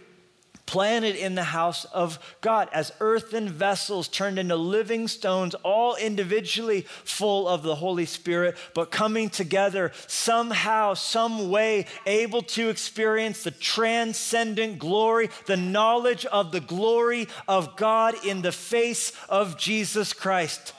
planted 0.65 1.15
in 1.15 1.35
the 1.35 1.43
house 1.43 1.85
of 1.85 2.17
God 2.41 2.69
as 2.71 2.91
earthen 2.99 3.49
vessels 3.49 4.07
turned 4.07 4.39
into 4.39 4.55
living 4.55 5.07
stones, 5.07 5.55
all 5.55 5.95
individually 5.95 6.81
full 7.03 7.47
of 7.47 7.63
the 7.63 7.75
Holy 7.75 8.05
Spirit, 8.05 8.57
but 8.73 8.89
coming 8.89 9.29
together 9.29 9.91
somehow, 10.07 10.93
some 10.93 11.49
way, 11.49 11.85
able 12.05 12.41
to 12.41 12.69
experience 12.69 13.43
the 13.43 13.51
transcendent 13.51 14.79
glory, 14.79 15.29
the 15.47 15.57
knowledge 15.57 16.25
of 16.25 16.51
the 16.51 16.61
glory 16.61 17.27
of 17.47 17.75
God 17.75 18.15
in 18.25 18.41
the 18.41 18.51
face 18.51 19.11
of 19.27 19.57
Jesus 19.57 20.13
Christ. 20.13 20.73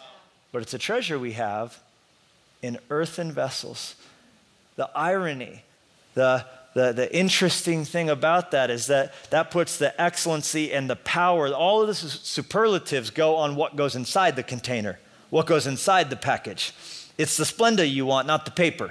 But 0.50 0.62
it's 0.62 0.74
a 0.74 0.78
treasure 0.78 1.18
we 1.18 1.32
have 1.32 1.78
in 2.62 2.78
earthen 2.88 3.32
vessels. 3.32 3.96
The 4.76 4.90
irony, 4.96 5.62
the 6.14 6.46
the, 6.74 6.92
the 6.92 7.16
interesting 7.16 7.84
thing 7.84 8.10
about 8.10 8.50
that 8.50 8.68
is 8.68 8.88
that 8.88 9.14
that 9.30 9.50
puts 9.50 9.78
the 9.78 9.98
excellency 10.00 10.72
and 10.72 10.90
the 10.90 10.96
power, 10.96 11.48
all 11.48 11.80
of 11.80 11.86
the 11.86 11.94
superlatives 11.94 13.10
go 13.10 13.36
on 13.36 13.54
what 13.54 13.76
goes 13.76 13.94
inside 13.94 14.34
the 14.34 14.42
container, 14.42 14.98
what 15.30 15.46
goes 15.46 15.66
inside 15.68 16.10
the 16.10 16.16
package. 16.16 16.72
It's 17.16 17.36
the 17.36 17.44
Splenda 17.44 17.88
you 17.88 18.06
want, 18.06 18.26
not 18.26 18.44
the 18.44 18.50
paper. 18.50 18.90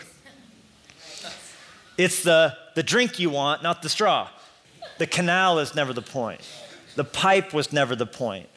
It's 1.98 2.24
the, 2.24 2.58
the 2.74 2.84
drink 2.84 3.20
you 3.20 3.30
want, 3.30 3.62
not 3.62 3.82
the 3.82 3.90
straw. 3.90 4.30
The 4.98 5.06
canal 5.06 5.60
is 5.60 5.75
never 5.75 5.92
the 5.92 6.02
point. 6.02 6.42
The 6.96 7.04
pipe 7.04 7.54
was 7.54 7.74
never 7.74 7.96
the 7.96 8.06
point. 8.06 8.48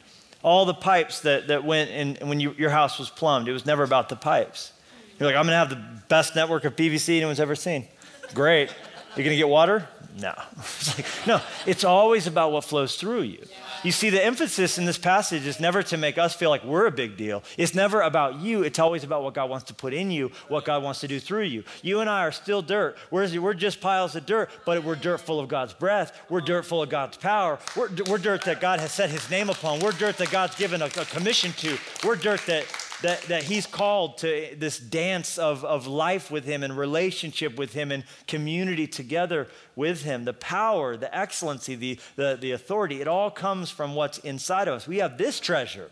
All 0.41 0.65
the 0.65 0.73
pipes 0.73 1.19
that, 1.21 1.47
that 1.47 1.65
went 1.65 1.89
in 1.89 2.27
when 2.27 2.39
you, 2.39 2.53
your 2.57 2.69
house 2.69 2.97
was 2.97 3.09
plumbed, 3.09 3.49
it 3.49 3.51
was 3.51 3.65
never 3.65 3.83
about 3.83 4.07
the 4.07 4.15
pipes. 4.15 4.71
You're 5.19 5.27
like, 5.27 5.35
I'm 5.35 5.45
gonna 5.45 5.57
have 5.57 5.69
the 5.69 5.83
best 6.07 6.35
network 6.35 6.63
of 6.63 6.75
PVC 6.75 7.17
anyone's 7.17 7.39
ever 7.39 7.55
seen. 7.55 7.87
Great. 8.33 8.73
You're 9.17 9.23
going 9.23 9.35
to 9.35 9.37
get 9.37 9.49
water? 9.49 9.87
No. 10.19 10.33
It's 10.57 10.97
like, 10.97 11.27
no, 11.27 11.41
it's 11.65 11.83
always 11.83 12.27
about 12.27 12.51
what 12.51 12.63
flows 12.63 12.95
through 12.95 13.21
you. 13.21 13.43
You 13.83 13.91
see, 13.91 14.09
the 14.09 14.23
emphasis 14.23 14.77
in 14.77 14.85
this 14.85 14.97
passage 14.97 15.45
is 15.45 15.59
never 15.59 15.83
to 15.83 15.97
make 15.97 16.17
us 16.17 16.35
feel 16.35 16.49
like 16.49 16.63
we're 16.63 16.87
a 16.87 16.91
big 16.91 17.17
deal. 17.17 17.43
It's 17.57 17.75
never 17.75 18.01
about 18.01 18.39
you. 18.39 18.63
It's 18.63 18.79
always 18.79 19.03
about 19.03 19.23
what 19.23 19.33
God 19.33 19.49
wants 19.49 19.65
to 19.65 19.73
put 19.73 19.93
in 19.93 20.09
you, 20.09 20.31
what 20.47 20.65
God 20.65 20.83
wants 20.83 20.99
to 21.01 21.07
do 21.07 21.19
through 21.19 21.43
you. 21.43 21.63
You 21.83 21.99
and 21.99 22.09
I 22.09 22.21
are 22.21 22.31
still 22.31 22.61
dirt. 22.61 22.97
We're, 23.11 23.39
we're 23.39 23.53
just 23.53 23.79
piles 23.79 24.15
of 24.15 24.25
dirt, 24.25 24.49
but 24.65 24.83
we're 24.83 24.95
dirt 24.95 25.21
full 25.21 25.39
of 25.39 25.47
God's 25.47 25.73
breath. 25.73 26.19
We're 26.29 26.41
dirt 26.41 26.65
full 26.65 26.81
of 26.81 26.89
God's 26.89 27.17
power. 27.17 27.59
We're, 27.75 27.89
we're 28.07 28.17
dirt 28.17 28.43
that 28.45 28.59
God 28.59 28.79
has 28.79 28.91
set 28.91 29.09
his 29.09 29.29
name 29.29 29.49
upon. 29.49 29.79
We're 29.79 29.91
dirt 29.91 30.17
that 30.17 30.31
God's 30.31 30.55
given 30.55 30.81
a, 30.81 30.85
a 30.85 31.05
commission 31.05 31.51
to. 31.53 31.77
We're 32.03 32.15
dirt 32.15 32.41
that 32.47 32.65
that, 33.01 33.21
that 33.23 33.43
he's 33.43 33.65
called 33.65 34.17
to 34.19 34.55
this 34.57 34.79
dance 34.79 35.37
of, 35.37 35.63
of 35.63 35.85
life 35.85 36.31
with 36.31 36.45
him 36.45 36.63
and 36.63 36.77
relationship 36.77 37.57
with 37.57 37.73
him 37.73 37.91
and 37.91 38.03
community 38.27 38.87
together 38.87 39.47
with 39.75 40.03
him. 40.03 40.25
The 40.25 40.33
power, 40.33 40.97
the 40.97 41.15
excellency, 41.15 41.75
the, 41.75 41.99
the, 42.15 42.37
the 42.39 42.51
authority, 42.51 43.01
it 43.01 43.07
all 43.07 43.29
comes 43.29 43.69
from 43.69 43.93
what's 43.93 44.17
inside 44.19 44.67
of 44.67 44.73
us. 44.73 44.87
We 44.87 44.97
have 44.97 45.17
this 45.17 45.39
treasure 45.39 45.91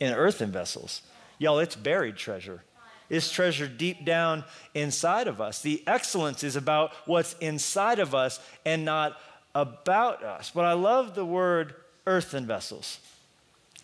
in 0.00 0.12
earthen 0.12 0.50
vessels. 0.50 1.02
Y'all, 1.38 1.60
it's 1.60 1.76
buried 1.76 2.16
treasure. 2.16 2.64
It's 3.08 3.30
treasure 3.30 3.68
deep 3.68 4.04
down 4.04 4.44
inside 4.74 5.28
of 5.28 5.40
us. 5.40 5.62
The 5.62 5.82
excellence 5.86 6.42
is 6.44 6.56
about 6.56 6.92
what's 7.06 7.34
inside 7.34 8.00
of 8.00 8.14
us 8.14 8.40
and 8.66 8.84
not 8.84 9.18
about 9.54 10.22
us. 10.22 10.50
But 10.54 10.64
I 10.64 10.74
love 10.74 11.14
the 11.14 11.24
word 11.24 11.74
earthen 12.06 12.46
vessels 12.46 12.98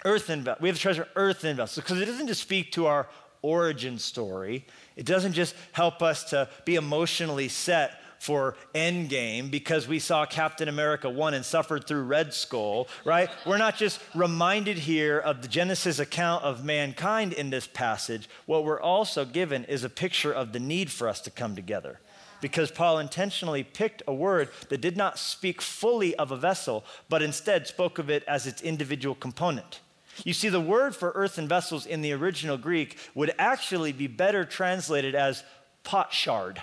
earthen 0.05 0.43
vessels. 0.43 0.63
We 0.63 0.69
have 0.69 0.79
treasure 0.79 1.09
earthen 1.17 1.57
vessels 1.57 1.85
because 1.85 2.01
it 2.01 2.07
doesn't 2.07 2.27
just 2.27 2.43
speak 2.43 2.73
to 2.73 2.87
our 2.87 3.09
origin 3.43 3.99
story. 3.99 4.67
It 4.97 5.07
doesn't 5.07 5.35
just 5.35 5.55
help 5.73 6.03
us 6.03 6.25
to 6.31 6.49
be 6.65 6.77
emotionally 6.77 7.49
set 7.49 8.01
for 8.25 8.57
Endgame 8.75 9.51
because 9.51 9.87
we 9.87 9.99
saw 9.99 10.25
Captain 10.25 10.69
America 10.69 11.11
1 11.11 11.35
and 11.35 11.45
suffered 11.45 11.87
through 11.87 12.05
Red 12.05 12.33
Skull, 12.33 12.89
right? 13.05 13.29
We're 13.45 13.59
not 13.59 13.77
just 13.77 14.01
reminded 14.15 14.79
here 14.79 15.19
of 15.19 15.43
the 15.43 15.49
Genesis 15.49 15.99
account 15.99 16.43
of 16.43 16.65
mankind 16.65 17.35
in 17.35 17.51
this 17.51 17.67
passage. 17.67 18.31
What 18.47 18.65
we're 18.65 18.81
also 18.81 19.27
given 19.27 19.65
is 19.65 19.85
a 19.85 19.91
picture 19.91 20.33
of 20.33 20.53
the 20.55 20.61
need 20.61 20.91
for 20.91 21.07
us 21.07 21.21
to 21.23 21.31
come 21.31 21.55
together. 21.55 22.01
Because 22.41 22.71
Paul 22.71 22.99
intentionally 22.99 23.63
picked 23.63 24.03
a 24.07 24.15
word 24.15 24.49
that 24.71 24.81
did 24.81 24.97
not 24.97 25.19
speak 25.19 25.61
fully 25.61 26.15
of 26.17 26.31
a 26.31 26.37
vessel, 26.37 26.85
but 27.11 27.23
instead 27.23 27.67
spoke 27.67 27.99
of 27.99 28.09
it 28.09 28.25
as 28.27 28.47
its 28.47 28.63
individual 28.63 29.15
component. 29.15 29.81
You 30.25 30.33
see, 30.33 30.49
the 30.49 30.61
word 30.61 30.95
for 30.95 31.13
earthen 31.15 31.49
vessels 31.49 31.87
in 31.87 32.03
the 32.03 32.13
original 32.13 32.57
Greek 32.57 32.97
would 33.15 33.33
actually 33.39 33.93
be 33.93 34.07
better 34.07 34.45
translated 34.45 35.15
as 35.15 35.43
pot 35.83 36.13
Shard. 36.13 36.61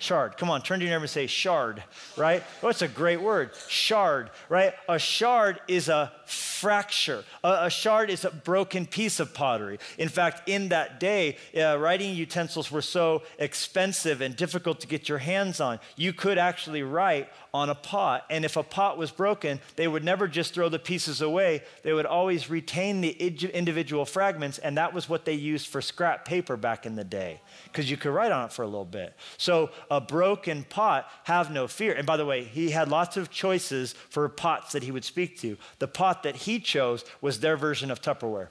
Shard. 0.00 0.38
Come 0.38 0.48
on, 0.48 0.62
turn 0.62 0.78
to 0.78 0.86
your 0.86 0.94
neighbor 0.94 1.02
and 1.02 1.10
say 1.10 1.26
shard, 1.26 1.84
right? 2.16 2.42
Oh, 2.62 2.68
it's 2.68 2.80
a 2.80 2.88
great 2.88 3.20
word. 3.20 3.50
Shard, 3.68 4.30
right? 4.48 4.72
A 4.88 4.98
shard 4.98 5.60
is 5.68 5.90
a 5.90 6.10
fracture. 6.24 7.22
A, 7.44 7.64
a 7.64 7.70
shard 7.70 8.08
is 8.08 8.24
a 8.24 8.30
broken 8.30 8.86
piece 8.86 9.20
of 9.20 9.34
pottery. 9.34 9.78
In 9.98 10.08
fact, 10.08 10.48
in 10.48 10.70
that 10.70 11.00
day, 11.00 11.36
uh, 11.54 11.76
writing 11.78 12.14
utensils 12.14 12.70
were 12.70 12.80
so 12.80 13.24
expensive 13.38 14.22
and 14.22 14.34
difficult 14.34 14.80
to 14.80 14.86
get 14.86 15.06
your 15.06 15.18
hands 15.18 15.60
on. 15.60 15.78
You 15.96 16.14
could 16.14 16.38
actually 16.38 16.82
write 16.82 17.28
on 17.52 17.70
a 17.70 17.74
pot. 17.74 18.24
And 18.30 18.44
if 18.44 18.56
a 18.56 18.62
pot 18.62 18.98
was 18.98 19.10
broken, 19.10 19.60
they 19.76 19.88
would 19.88 20.04
never 20.04 20.28
just 20.28 20.54
throw 20.54 20.68
the 20.68 20.78
pieces 20.78 21.20
away. 21.20 21.62
They 21.82 21.92
would 21.92 22.06
always 22.06 22.50
retain 22.50 23.00
the 23.00 23.10
individual 23.10 24.04
fragments. 24.04 24.58
And 24.58 24.76
that 24.76 24.94
was 24.94 25.08
what 25.08 25.24
they 25.24 25.34
used 25.34 25.68
for 25.68 25.80
scrap 25.80 26.24
paper 26.24 26.56
back 26.56 26.86
in 26.86 26.96
the 26.96 27.04
day 27.04 27.40
because 27.64 27.90
you 27.90 27.96
could 27.96 28.12
write 28.12 28.32
on 28.32 28.46
it 28.46 28.52
for 28.52 28.62
a 28.62 28.66
little 28.66 28.84
bit. 28.84 29.14
So 29.38 29.70
a 29.90 30.00
broken 30.00 30.64
pot, 30.64 31.10
have 31.24 31.50
no 31.50 31.66
fear. 31.68 31.94
And 31.94 32.06
by 32.06 32.16
the 32.16 32.26
way, 32.26 32.44
he 32.44 32.70
had 32.70 32.88
lots 32.88 33.16
of 33.16 33.30
choices 33.30 33.92
for 33.92 34.28
pots 34.28 34.72
that 34.72 34.82
he 34.82 34.90
would 34.90 35.04
speak 35.04 35.38
to. 35.40 35.56
The 35.78 35.88
pot 35.88 36.22
that 36.22 36.36
he 36.36 36.58
chose 36.60 37.04
was 37.20 37.40
their 37.40 37.56
version 37.56 37.90
of 37.90 38.00
Tupperware. 38.00 38.48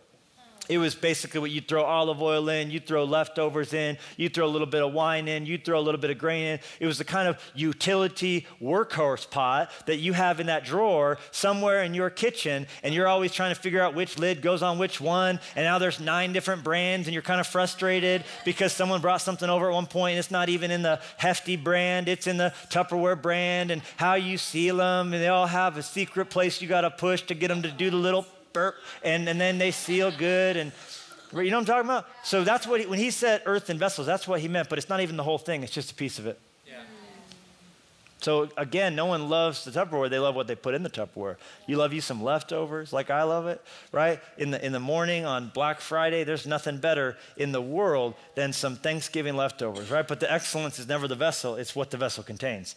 It 0.69 0.77
was 0.77 0.93
basically 0.93 1.39
what 1.39 1.49
you 1.49 1.61
throw 1.61 1.83
olive 1.83 2.21
oil 2.21 2.47
in, 2.47 2.69
you 2.69 2.79
throw 2.79 3.03
leftovers 3.03 3.73
in, 3.73 3.97
you 4.17 4.29
throw 4.29 4.45
a 4.45 4.47
little 4.47 4.67
bit 4.67 4.83
of 4.83 4.93
wine 4.93 5.27
in, 5.27 5.47
you 5.47 5.57
throw 5.57 5.79
a 5.79 5.81
little 5.81 5.99
bit 5.99 6.11
of 6.11 6.19
grain 6.19 6.45
in. 6.45 6.59
It 6.79 6.85
was 6.85 6.99
the 6.99 7.03
kind 7.03 7.27
of 7.27 7.41
utility 7.55 8.45
workhorse 8.61 9.29
pot 9.29 9.71
that 9.87 9.97
you 9.97 10.13
have 10.13 10.39
in 10.39 10.45
that 10.45 10.63
drawer 10.63 11.17
somewhere 11.31 11.81
in 11.83 11.95
your 11.95 12.11
kitchen, 12.11 12.67
and 12.83 12.93
you're 12.93 13.07
always 13.07 13.33
trying 13.33 13.53
to 13.53 13.59
figure 13.59 13.81
out 13.81 13.95
which 13.95 14.19
lid 14.19 14.43
goes 14.43 14.61
on 14.61 14.77
which 14.77 15.01
one. 15.01 15.39
And 15.55 15.65
now 15.65 15.79
there's 15.79 15.99
nine 15.99 16.33
different 16.33 16.63
brands, 16.63 17.07
and 17.07 17.13
you're 17.13 17.23
kind 17.23 17.41
of 17.41 17.47
frustrated 17.47 18.23
because 18.45 18.71
someone 18.71 19.01
brought 19.01 19.21
something 19.21 19.49
over 19.49 19.69
at 19.69 19.73
one 19.73 19.87
point, 19.87 20.13
and 20.13 20.19
it's 20.19 20.31
not 20.31 20.49
even 20.49 20.69
in 20.69 20.83
the 20.83 21.01
hefty 21.17 21.55
brand, 21.55 22.07
it's 22.07 22.27
in 22.27 22.37
the 22.37 22.53
Tupperware 22.69 23.19
brand, 23.19 23.71
and 23.71 23.81
how 23.97 24.13
you 24.13 24.37
seal 24.37 24.77
them, 24.77 25.13
and 25.13 25.23
they 25.23 25.29
all 25.29 25.47
have 25.47 25.77
a 25.77 25.83
secret 25.83 26.29
place 26.29 26.61
you 26.61 26.67
got 26.67 26.81
to 26.81 26.91
push 26.91 27.23
to 27.23 27.33
get 27.33 27.47
them 27.47 27.63
to 27.63 27.71
do 27.71 27.89
the 27.89 27.97
little 27.97 28.27
burp, 28.53 28.75
and, 29.03 29.27
and 29.27 29.39
then 29.39 29.57
they 29.57 29.71
seal 29.71 30.11
good. 30.11 30.57
And 30.57 30.71
you 31.33 31.49
know 31.49 31.57
what 31.57 31.61
I'm 31.61 31.65
talking 31.65 31.89
about? 31.89 32.07
So 32.23 32.43
that's 32.43 32.65
what 32.65 32.81
he, 32.81 32.87
when 32.87 32.99
he 32.99 33.11
said 33.11 33.43
earthen 33.45 33.77
vessels, 33.77 34.07
that's 34.07 34.27
what 34.27 34.39
he 34.39 34.47
meant, 34.47 34.69
but 34.69 34.77
it's 34.77 34.89
not 34.89 35.01
even 35.01 35.17
the 35.17 35.23
whole 35.23 35.37
thing, 35.37 35.63
it's 35.63 35.73
just 35.73 35.91
a 35.91 35.95
piece 35.95 36.19
of 36.19 36.27
it. 36.27 36.39
So 38.21 38.49
again, 38.57 38.95
no 38.95 39.05
one 39.05 39.29
loves 39.29 39.63
the 39.63 39.71
Tupperware. 39.71 40.09
They 40.09 40.19
love 40.19 40.35
what 40.35 40.47
they 40.47 40.55
put 40.55 40.73
in 40.73 40.83
the 40.83 40.89
Tupperware. 40.89 41.37
You 41.67 41.77
love 41.77 41.93
you 41.93 42.01
some 42.01 42.21
leftovers, 42.21 42.91
like 42.91 43.09
I 43.09 43.23
love 43.23 43.47
it, 43.47 43.61
right? 43.93 44.19
In 44.37 44.51
the 44.51 44.63
in 44.63 44.73
the 44.73 44.79
morning 44.79 45.25
on 45.25 45.51
Black 45.53 45.79
Friday, 45.79 46.25
there's 46.25 46.45
nothing 46.45 46.79
better 46.79 47.15
in 47.37 47.53
the 47.53 47.61
world 47.61 48.15
than 48.35 48.51
some 48.51 48.75
Thanksgiving 48.75 49.37
leftovers, 49.37 49.89
right? 49.89 50.05
But 50.05 50.19
the 50.19 50.31
excellence 50.31 50.79
is 50.79 50.87
never 50.87 51.07
the 51.07 51.15
vessel; 51.15 51.55
it's 51.55 51.75
what 51.75 51.91
the 51.91 51.97
vessel 51.97 52.23
contains. 52.23 52.75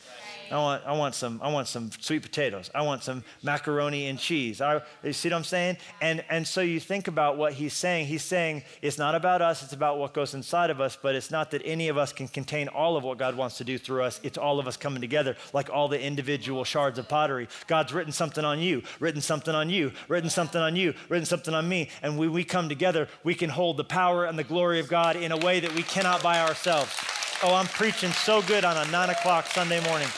I 0.53 0.57
want 0.57 0.83
I 0.87 0.93
want 0.93 1.17
some 1.17 1.41
I 1.43 1.51
want 1.51 1.67
some 1.67 1.91
sweet 1.99 2.23
potatoes. 2.23 2.71
I 2.73 2.83
want 2.83 3.03
some 3.03 3.25
macaroni 3.43 4.07
and 4.07 4.21
cheese. 4.21 4.61
I, 4.61 4.81
you 5.03 5.13
see 5.13 5.29
what 5.29 5.37
I'm 5.37 5.45
saying? 5.45 5.77
And 6.01 6.25
and 6.31 6.47
so 6.47 6.61
you 6.61 6.79
think 6.79 7.09
about 7.09 7.37
what 7.37 7.55
he's 7.55 7.75
saying. 7.75 8.07
He's 8.07 8.23
saying 8.23 8.63
it's 8.81 8.99
not 8.99 9.17
about 9.17 9.43
us; 9.43 9.65
it's 9.65 9.73
about 9.73 9.99
what 9.99 10.15
goes 10.15 10.35
inside 10.35 10.71
of 10.71 10.81
us. 10.81 10.97
But 11.01 11.17
it's 11.17 11.33
not 11.33 11.51
that 11.51 11.63
any 11.65 11.89
of 11.89 11.99
us 11.99 12.13
can 12.13 12.29
contain 12.29 12.69
all 12.69 12.97
of 12.97 13.03
what 13.03 13.19
God 13.19 13.37
wants 13.37 13.59
to 13.59 13.65
do 13.65 13.77
through 13.77 14.05
us. 14.05 14.21
It's 14.23 14.39
all 14.39 14.61
of 14.61 14.69
us 14.69 14.77
coming 14.77 15.01
together 15.01 15.32
together 15.33 15.53
like 15.53 15.71
all 15.71 15.89
the 15.89 16.01
individual 16.01 16.65
shards 16.65 16.99
of 16.99 17.09
pottery. 17.09 17.49
God's 17.67 17.93
written 17.93 18.13
something 18.13 18.45
on 18.45 18.61
you, 18.61 18.83
written 19.01 19.21
something 19.21 19.55
on 19.55 19.71
you, 19.71 19.93
written 20.09 20.31
something 20.31 20.61
on 20.61 20.77
you, 20.77 20.95
written 21.09 21.27
something 21.27 21.55
on 21.55 21.69
me. 21.69 21.89
And 22.03 22.19
when 22.19 22.33
we 22.33 22.45
come 22.45 22.69
together, 22.69 23.09
we 23.25 23.35
can 23.35 23.51
hold 23.51 23.77
the 23.77 23.85
power 23.85 24.25
and 24.25 24.39
the 24.39 24.45
glory 24.45 24.81
of 24.81 24.89
God 24.89 25.17
in 25.17 25.33
a 25.33 25.37
way 25.37 25.61
that 25.61 25.75
we 25.75 25.83
cannot 25.83 26.23
by 26.23 26.41
ourselves. 26.41 26.95
Oh, 27.43 27.55
I'm 27.55 27.67
preaching 27.67 28.13
so 28.13 28.43
good 28.43 28.65
on 28.65 28.77
a 28.77 28.91
nine 28.91 29.11
o'clock 29.11 29.47
Sunday 29.47 29.83
morning. 29.85 30.09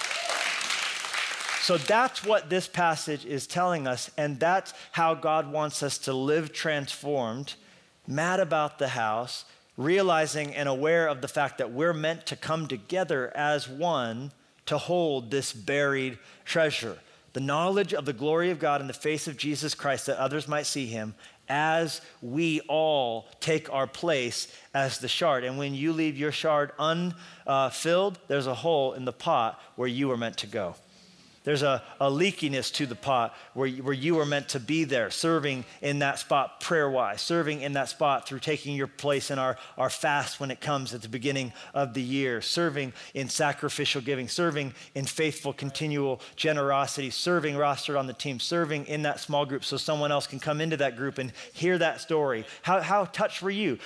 So 1.62 1.78
that's 1.78 2.22
what 2.22 2.50
this 2.50 2.68
passage 2.68 3.24
is 3.24 3.46
telling 3.46 3.86
us, 3.86 4.10
and 4.18 4.38
that's 4.38 4.74
how 4.92 5.14
God 5.14 5.50
wants 5.50 5.82
us 5.82 5.96
to 5.98 6.12
live 6.12 6.52
transformed, 6.52 7.54
mad 8.06 8.38
about 8.38 8.78
the 8.78 8.88
house, 8.88 9.46
realizing 9.78 10.54
and 10.54 10.68
aware 10.68 11.08
of 11.08 11.22
the 11.22 11.28
fact 11.28 11.56
that 11.56 11.72
we're 11.72 11.94
meant 11.94 12.26
to 12.26 12.36
come 12.36 12.66
together 12.66 13.32
as 13.34 13.66
one 13.66 14.30
to 14.66 14.78
hold 14.78 15.30
this 15.30 15.52
buried 15.52 16.18
treasure 16.44 16.98
the 17.34 17.40
knowledge 17.40 17.92
of 17.92 18.06
the 18.06 18.12
glory 18.12 18.50
of 18.50 18.60
God 18.60 18.80
in 18.80 18.86
the 18.86 18.92
face 18.92 19.26
of 19.26 19.36
Jesus 19.36 19.74
Christ, 19.74 20.06
that 20.06 20.18
others 20.18 20.48
might 20.48 20.66
see 20.66 20.86
him 20.86 21.16
as 21.48 22.00
we 22.22 22.60
all 22.68 23.26
take 23.40 23.70
our 23.72 23.88
place 23.88 24.48
as 24.72 24.98
the 24.98 25.08
shard. 25.08 25.42
And 25.42 25.58
when 25.58 25.74
you 25.74 25.92
leave 25.92 26.16
your 26.16 26.32
shard 26.32 26.70
unfilled, 26.78 28.18
there's 28.28 28.46
a 28.46 28.54
hole 28.54 28.94
in 28.94 29.04
the 29.04 29.12
pot 29.12 29.60
where 29.74 29.88
you 29.88 30.08
were 30.08 30.16
meant 30.16 30.38
to 30.38 30.46
go. 30.46 30.76
There's 31.44 31.62
a, 31.62 31.82
a 32.00 32.10
leakiness 32.10 32.72
to 32.74 32.86
the 32.86 32.94
pot 32.94 33.36
where, 33.52 33.68
where 33.68 33.94
you 33.94 34.18
are 34.18 34.24
meant 34.24 34.48
to 34.50 34.60
be 34.60 34.84
there, 34.84 35.10
serving 35.10 35.66
in 35.82 35.98
that 35.98 36.18
spot 36.18 36.60
prayer 36.60 36.88
wise, 36.88 37.20
serving 37.20 37.60
in 37.60 37.74
that 37.74 37.90
spot 37.90 38.26
through 38.26 38.38
taking 38.40 38.74
your 38.74 38.86
place 38.86 39.30
in 39.30 39.38
our, 39.38 39.58
our 39.76 39.90
fast 39.90 40.40
when 40.40 40.50
it 40.50 40.62
comes 40.62 40.94
at 40.94 41.02
the 41.02 41.08
beginning 41.08 41.52
of 41.74 41.92
the 41.92 42.00
year, 42.02 42.40
serving 42.40 42.94
in 43.12 43.28
sacrificial 43.28 44.00
giving, 44.00 44.26
serving 44.26 44.72
in 44.94 45.04
faithful, 45.04 45.52
continual 45.52 46.20
generosity, 46.34 47.10
serving 47.10 47.54
rostered 47.56 47.98
on 47.98 48.06
the 48.06 48.14
team, 48.14 48.40
serving 48.40 48.86
in 48.86 49.02
that 49.02 49.20
small 49.20 49.44
group 49.44 49.64
so 49.64 49.76
someone 49.76 50.10
else 50.10 50.26
can 50.26 50.40
come 50.40 50.62
into 50.62 50.78
that 50.78 50.96
group 50.96 51.18
and 51.18 51.30
hear 51.52 51.76
that 51.76 52.00
story. 52.00 52.46
How, 52.62 52.80
how 52.80 53.04
touched 53.04 53.42
were 53.42 53.50
you? 53.50 53.78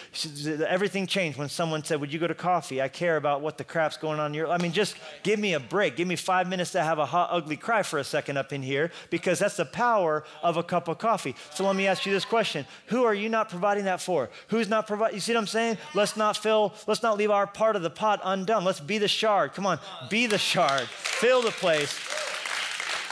Everything 0.66 1.08
changed 1.08 1.36
when 1.36 1.48
someone 1.48 1.82
said, 1.82 2.00
Would 2.00 2.12
you 2.12 2.20
go 2.20 2.28
to 2.28 2.34
coffee? 2.34 2.80
I 2.80 2.86
care 2.86 3.16
about 3.16 3.40
what 3.40 3.58
the 3.58 3.64
crap's 3.64 3.96
going 3.96 4.20
on 4.20 4.28
in 4.28 4.34
your 4.34 4.48
I 4.48 4.58
mean, 4.58 4.72
just 4.72 4.96
give 5.22 5.38
me 5.38 5.54
a 5.54 5.60
break. 5.60 5.96
Give 5.96 6.06
me 6.06 6.16
five 6.16 6.48
minutes 6.48 6.72
to 6.72 6.82
have 6.82 6.98
a 6.98 7.06
hot, 7.06 7.30
ugly 7.32 7.47
ugly 7.48 7.56
cry 7.56 7.82
for 7.82 7.98
a 7.98 8.04
second 8.04 8.36
up 8.36 8.52
in 8.52 8.62
here 8.62 8.90
because 9.08 9.38
that's 9.38 9.56
the 9.56 9.64
power 9.64 10.22
of 10.42 10.58
a 10.58 10.62
cup 10.62 10.86
of 10.86 10.98
coffee. 10.98 11.34
So 11.54 11.64
let 11.64 11.74
me 11.74 11.86
ask 11.86 12.04
you 12.04 12.12
this 12.12 12.26
question 12.26 12.66
Who 12.88 13.04
are 13.04 13.14
you 13.14 13.30
not 13.30 13.48
providing 13.48 13.84
that 13.84 14.02
for? 14.02 14.28
Who's 14.48 14.68
not 14.68 14.86
providing? 14.86 15.14
You 15.14 15.20
see 15.20 15.32
what 15.32 15.40
I'm 15.40 15.46
saying? 15.46 15.78
Let's 15.94 16.14
not 16.14 16.36
fill, 16.36 16.74
let's 16.86 17.02
not 17.02 17.16
leave 17.16 17.30
our 17.30 17.46
part 17.46 17.74
of 17.74 17.80
the 17.80 17.90
pot 17.90 18.20
undone. 18.22 18.64
Let's 18.64 18.80
be 18.80 18.98
the 18.98 19.08
shard. 19.08 19.54
Come 19.54 19.64
on, 19.64 19.78
be 20.10 20.26
the 20.26 20.36
shard. 20.36 20.82
Fill 20.82 21.40
the 21.40 21.50
place. 21.50 21.98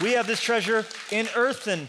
We 0.03 0.13
have 0.13 0.27
this 0.27 0.43
treasure 0.43 0.85
in 1.11 1.29
earthen 1.35 1.89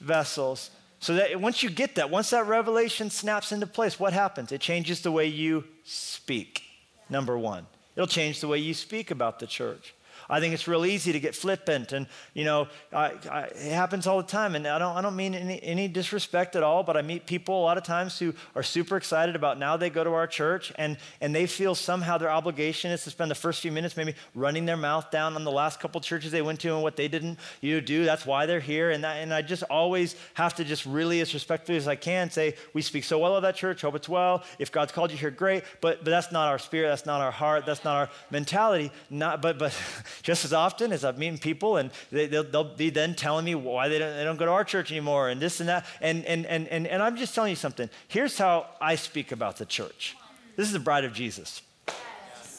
vessels. 0.00 0.70
So 1.00 1.14
that 1.14 1.40
once 1.40 1.62
you 1.62 1.70
get 1.70 1.94
that, 1.94 2.10
once 2.10 2.30
that 2.30 2.46
revelation 2.46 3.08
snaps 3.08 3.52
into 3.52 3.66
place, 3.66 3.98
what 3.98 4.12
happens? 4.12 4.52
It 4.52 4.60
changes 4.60 5.00
the 5.00 5.12
way 5.12 5.26
you 5.26 5.64
speak. 5.84 6.62
Number 7.08 7.38
one, 7.38 7.66
it'll 7.94 8.06
change 8.06 8.40
the 8.40 8.48
way 8.48 8.58
you 8.58 8.74
speak 8.74 9.10
about 9.10 9.38
the 9.38 9.46
church. 9.46 9.94
I 10.28 10.40
think 10.40 10.54
it's 10.54 10.68
real 10.68 10.86
easy 10.86 11.12
to 11.12 11.20
get 11.20 11.34
flippant, 11.34 11.92
and 11.92 12.06
you 12.34 12.44
know, 12.44 12.68
I, 12.92 13.12
I, 13.30 13.40
it 13.42 13.72
happens 13.72 14.06
all 14.06 14.18
the 14.18 14.28
time. 14.28 14.54
And 14.54 14.66
I 14.66 14.78
don't, 14.78 14.96
I 14.96 15.00
don't 15.00 15.16
mean 15.16 15.34
any, 15.34 15.62
any 15.62 15.88
disrespect 15.88 16.56
at 16.56 16.62
all, 16.62 16.82
but 16.82 16.96
I 16.96 17.02
meet 17.02 17.26
people 17.26 17.60
a 17.60 17.64
lot 17.64 17.78
of 17.78 17.84
times 17.84 18.18
who 18.18 18.34
are 18.54 18.62
super 18.62 18.96
excited 18.96 19.34
about 19.34 19.58
now 19.58 19.76
they 19.76 19.90
go 19.90 20.04
to 20.04 20.12
our 20.12 20.26
church, 20.26 20.72
and 20.76 20.96
and 21.20 21.34
they 21.34 21.46
feel 21.46 21.74
somehow 21.74 22.18
their 22.18 22.30
obligation 22.30 22.90
is 22.90 23.04
to 23.04 23.10
spend 23.10 23.30
the 23.30 23.34
first 23.34 23.60
few 23.60 23.72
minutes 23.72 23.96
maybe 23.96 24.14
running 24.34 24.66
their 24.66 24.76
mouth 24.76 25.10
down 25.10 25.34
on 25.34 25.44
the 25.44 25.52
last 25.52 25.80
couple 25.80 26.00
churches 26.00 26.30
they 26.30 26.42
went 26.42 26.60
to 26.60 26.72
and 26.72 26.82
what 26.82 26.96
they 26.96 27.08
didn't 27.08 27.38
you 27.60 27.74
know, 27.74 27.80
do. 27.80 28.04
That's 28.04 28.24
why 28.24 28.46
they're 28.46 28.60
here, 28.60 28.90
and 28.90 29.02
that, 29.02 29.16
and 29.16 29.34
I 29.34 29.42
just 29.42 29.64
always 29.64 30.14
have 30.34 30.54
to 30.56 30.64
just 30.64 30.86
really 30.86 31.20
as 31.20 31.34
respectfully 31.34 31.76
as 31.76 31.88
I 31.88 31.96
can 31.96 32.30
say 32.30 32.54
we 32.74 32.82
speak 32.82 33.04
so 33.04 33.18
well 33.18 33.34
of 33.34 33.42
that 33.42 33.56
church. 33.56 33.82
Hope 33.82 33.94
it's 33.96 34.08
well. 34.08 34.44
If 34.58 34.70
God's 34.70 34.92
called 34.92 35.10
you 35.10 35.16
here, 35.16 35.30
great. 35.30 35.64
But 35.80 35.96
but 36.04 36.10
that's 36.10 36.32
not 36.32 36.48
our 36.48 36.58
spirit. 36.58 36.88
That's 36.88 37.06
not 37.06 37.20
our 37.20 37.30
heart. 37.30 37.66
That's 37.66 37.84
not 37.84 37.96
our 37.96 38.10
mentality. 38.30 38.90
Not 39.10 39.40
but 39.40 39.58
but 39.58 39.72
just 40.22 40.44
as 40.44 40.52
often 40.52 40.92
as 40.92 41.04
I'm 41.04 41.18
meeting 41.18 41.38
people 41.38 41.76
and 41.76 41.90
they, 42.10 42.26
will 42.26 42.44
they'll 42.44 42.64
be 42.76 42.90
then 42.90 43.14
telling 43.14 43.44
me 43.44 43.54
why 43.54 43.88
they 43.88 43.98
don't, 43.98 44.16
they 44.16 44.24
don't 44.24 44.36
go 44.36 44.46
to 44.46 44.52
our 44.52 44.64
church 44.64 44.90
anymore 44.90 45.28
and 45.28 45.40
this 45.40 45.60
and 45.60 45.68
that. 45.68 45.86
And, 46.00 46.24
and, 46.26 46.46
and, 46.46 46.68
and, 46.68 46.86
and 46.86 47.02
I'm 47.02 47.16
just 47.16 47.34
telling 47.34 47.50
you 47.50 47.56
something. 47.56 47.88
Here's 48.08 48.38
how 48.38 48.66
I 48.80 48.96
speak 48.96 49.32
about 49.32 49.56
the 49.56 49.66
church. 49.66 50.16
This 50.56 50.66
is 50.66 50.72
the 50.72 50.78
bride 50.78 51.04
of 51.04 51.12
Jesus. 51.12 51.62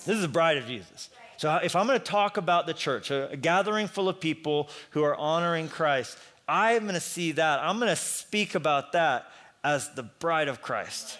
This 0.05 0.15
is 0.15 0.21
the 0.21 0.27
bride 0.27 0.57
of 0.57 0.65
Jesus. 0.67 1.09
So 1.37 1.55
if 1.57 1.75
I'm 1.75 1.85
going 1.85 1.99
to 1.99 2.05
talk 2.05 2.37
about 2.37 2.65
the 2.65 2.73
church, 2.73 3.11
a, 3.11 3.29
a 3.31 3.37
gathering 3.37 3.87
full 3.87 4.09
of 4.09 4.19
people 4.19 4.69
who 4.91 5.03
are 5.03 5.15
honoring 5.15 5.67
Christ, 5.67 6.17
I'm 6.47 6.83
going 6.83 6.95
to 6.95 6.99
see 6.99 7.33
that. 7.33 7.59
I'm 7.59 7.77
going 7.77 7.89
to 7.89 7.95
speak 7.95 8.55
about 8.55 8.93
that 8.93 9.29
as 9.63 9.93
the 9.93 10.03
bride 10.03 10.47
of 10.47 10.61
Christ. 10.61 11.17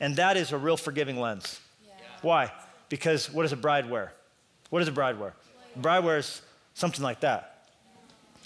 And 0.00 0.16
that 0.16 0.36
is 0.36 0.52
a 0.52 0.58
real 0.58 0.76
forgiving 0.76 1.20
lens. 1.20 1.60
Yeah. 1.84 1.92
Why? 2.22 2.52
Because 2.88 3.30
what 3.32 3.42
does 3.42 3.52
a 3.52 3.56
bride 3.56 3.88
wear? 3.88 4.12
What 4.70 4.80
does 4.80 4.88
a 4.88 4.92
bride 4.92 5.20
wear? 5.20 5.34
Bride 5.76 6.04
wears 6.04 6.42
something 6.74 7.02
like 7.02 7.20
that. 7.20 7.66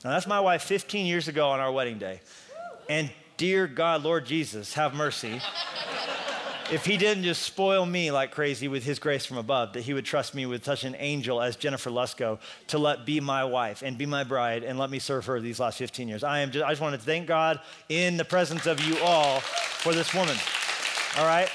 Now, 0.04 0.10
that's 0.10 0.26
my 0.26 0.40
wife 0.40 0.62
15 0.62 1.06
years 1.06 1.28
ago 1.28 1.48
on 1.48 1.60
our 1.60 1.72
wedding 1.72 1.98
day. 1.98 2.20
And 2.88 3.10
dear 3.36 3.66
God, 3.66 4.04
Lord 4.04 4.26
Jesus, 4.26 4.74
have 4.74 4.94
mercy. 4.94 5.40
if 6.70 6.84
he 6.84 6.96
didn't 6.96 7.24
just 7.24 7.42
spoil 7.42 7.84
me 7.84 8.10
like 8.10 8.30
crazy 8.30 8.68
with 8.68 8.84
his 8.84 8.98
grace 8.98 9.26
from 9.26 9.38
above, 9.38 9.72
that 9.72 9.82
he 9.82 9.94
would 9.94 10.04
trust 10.04 10.34
me 10.34 10.46
with 10.46 10.64
such 10.64 10.84
an 10.84 10.94
angel 10.98 11.40
as 11.40 11.56
Jennifer 11.56 11.90
Lusko 11.90 12.38
to 12.68 12.78
let 12.78 13.06
be 13.06 13.20
my 13.20 13.44
wife 13.44 13.82
and 13.82 13.98
be 13.98 14.06
my 14.06 14.22
bride 14.22 14.62
and 14.62 14.78
let 14.78 14.88
me 14.88 14.98
serve 14.98 15.26
her 15.26 15.40
these 15.40 15.58
last 15.58 15.78
15 15.78 16.06
years. 16.06 16.22
I 16.22 16.40
am 16.40 16.50
just, 16.52 16.64
I 16.64 16.70
just 16.70 16.80
want 16.80 16.94
to 16.94 17.00
thank 17.00 17.26
God 17.26 17.60
in 17.88 18.16
the 18.16 18.24
presence 18.24 18.66
of 18.66 18.80
you 18.80 18.98
all 18.98 19.40
for 19.40 19.92
this 19.92 20.14
woman. 20.14 20.36
All 21.18 21.26
right? 21.26 21.50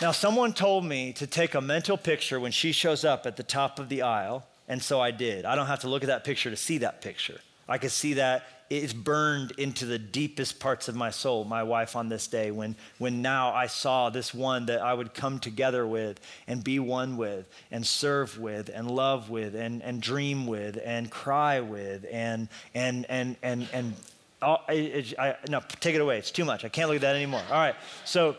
Now, 0.00 0.12
someone 0.12 0.52
told 0.52 0.84
me 0.84 1.12
to 1.14 1.26
take 1.26 1.56
a 1.56 1.60
mental 1.60 1.96
picture 1.96 2.38
when 2.38 2.52
she 2.52 2.70
shows 2.70 3.04
up 3.04 3.26
at 3.26 3.36
the 3.36 3.42
top 3.42 3.80
of 3.80 3.88
the 3.88 4.02
aisle, 4.02 4.46
and 4.68 4.80
so 4.80 5.00
I 5.00 5.10
did. 5.10 5.44
I 5.44 5.56
don't 5.56 5.66
have 5.66 5.80
to 5.80 5.88
look 5.88 6.04
at 6.04 6.06
that 6.06 6.22
picture 6.22 6.50
to 6.50 6.56
see 6.56 6.78
that 6.78 7.00
picture. 7.00 7.40
I 7.68 7.78
could 7.78 7.90
see 7.90 8.14
that 8.14 8.44
it's 8.70 8.92
burned 8.92 9.52
into 9.58 9.86
the 9.86 9.98
deepest 9.98 10.60
parts 10.60 10.86
of 10.86 10.94
my 10.94 11.10
soul, 11.10 11.44
my 11.44 11.64
wife 11.64 11.96
on 11.96 12.08
this 12.08 12.28
day, 12.28 12.52
when, 12.52 12.76
when 12.98 13.22
now 13.22 13.52
I 13.52 13.66
saw 13.66 14.08
this 14.08 14.32
one 14.32 14.66
that 14.66 14.80
I 14.80 14.94
would 14.94 15.14
come 15.14 15.40
together 15.40 15.84
with 15.84 16.20
and 16.46 16.62
be 16.62 16.78
one 16.78 17.16
with 17.16 17.48
and 17.72 17.84
serve 17.84 18.38
with 18.38 18.70
and 18.72 18.88
love 18.88 19.30
with 19.30 19.56
and, 19.56 19.82
and 19.82 20.00
dream 20.00 20.46
with 20.46 20.78
and 20.84 21.10
cry 21.10 21.58
with 21.58 22.06
and, 22.12 22.48
and, 22.72 23.04
and, 23.08 23.36
and, 23.42 23.66
and, 23.72 23.94
oh, 24.42 24.58
I, 24.68 25.04
I, 25.18 25.36
no, 25.48 25.60
take 25.80 25.96
it 25.96 26.00
away. 26.00 26.18
It's 26.18 26.30
too 26.30 26.44
much. 26.44 26.64
I 26.64 26.68
can't 26.68 26.88
look 26.88 26.96
at 26.96 27.02
that 27.02 27.16
anymore. 27.16 27.42
All 27.50 27.58
right. 27.58 27.74
So, 28.04 28.36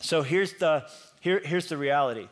so 0.00 0.22
here's 0.22 0.54
the, 0.54 0.84
here, 1.20 1.40
here's 1.44 1.68
the 1.68 1.76
reality. 1.76 2.28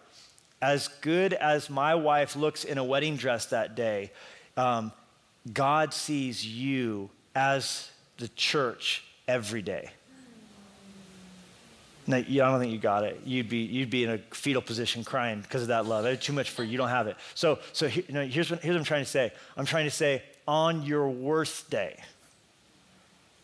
As 0.61 0.89
good 0.89 1.33
as 1.35 1.71
my 1.71 1.95
wife 1.95 2.35
looks 2.35 2.65
in 2.65 2.79
a 2.79 2.85
wedding 2.85 3.17
dress 3.17 3.47
that 3.47 3.77
day, 3.77 4.11
um, 4.57 4.93
God 5.53 5.95
sees 5.95 6.45
you 6.45 7.11
as 7.35 7.91
the 8.17 8.29
church 8.29 9.05
every 9.29 9.63
day. 9.63 9.91
No, 12.07 12.17
I 12.17 12.23
don't 12.23 12.59
think 12.59 12.73
you 12.73 12.79
got 12.79 13.05
it. 13.05 13.21
You'd 13.27 13.51
be, 13.51 13.59
you'd 13.59 13.91
be 13.91 14.05
in 14.05 14.11
a 14.11 14.19
fetal 14.33 14.63
position 14.63 15.05
crying 15.05 15.43
because 15.43 15.61
of 15.61 15.69
that 15.69 15.85
love. 15.85 16.07
It's 16.07 16.25
too 16.25 16.33
much 16.33 16.49
for 16.49 16.65
you. 16.65 16.73
You 16.73 16.79
don't 16.79 16.89
have 16.89 17.07
it. 17.07 17.17
So, 17.35 17.59
so 17.75 17.87
you 17.87 18.03
know, 18.09 18.27
here's, 18.27 18.51
what, 18.51 18.61
here's 18.63 18.75
what 18.75 18.81
I'm 18.81 18.85
trying 18.85 19.05
to 19.05 19.11
say. 19.11 19.31
I'm 19.59 19.67
trying 19.67 19.85
to 19.85 19.91
say, 19.91 20.23
on 20.47 20.83
your 20.85 21.11
worst 21.11 21.69
day, 21.69 22.01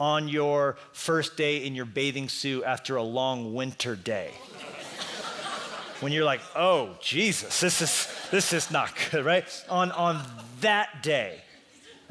on 0.00 0.28
your 0.28 0.76
first 0.92 1.36
day 1.36 1.64
in 1.64 1.74
your 1.74 1.84
bathing 1.84 2.28
suit 2.28 2.64
after 2.64 2.96
a 2.96 3.02
long 3.02 3.54
winter 3.54 3.96
day, 3.96 4.30
when 6.00 6.12
you're 6.12 6.24
like, 6.24 6.40
oh, 6.56 6.96
Jesus, 7.00 7.60
this 7.60 7.80
is, 7.80 8.08
this 8.30 8.52
is 8.52 8.70
not 8.70 8.90
good, 9.10 9.24
right? 9.24 9.44
On, 9.68 9.90
on 9.92 10.20
that 10.60 11.02
day, 11.02 11.40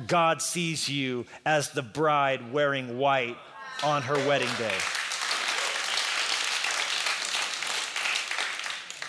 God 0.08 0.42
sees 0.42 0.90
you 0.90 1.26
as 1.46 1.72
the 1.72 1.82
bride 1.82 2.52
wearing 2.52 2.98
white 2.98 3.38
on 3.84 4.02
her 4.04 4.16
wedding 4.28 4.50
day. 4.58 4.76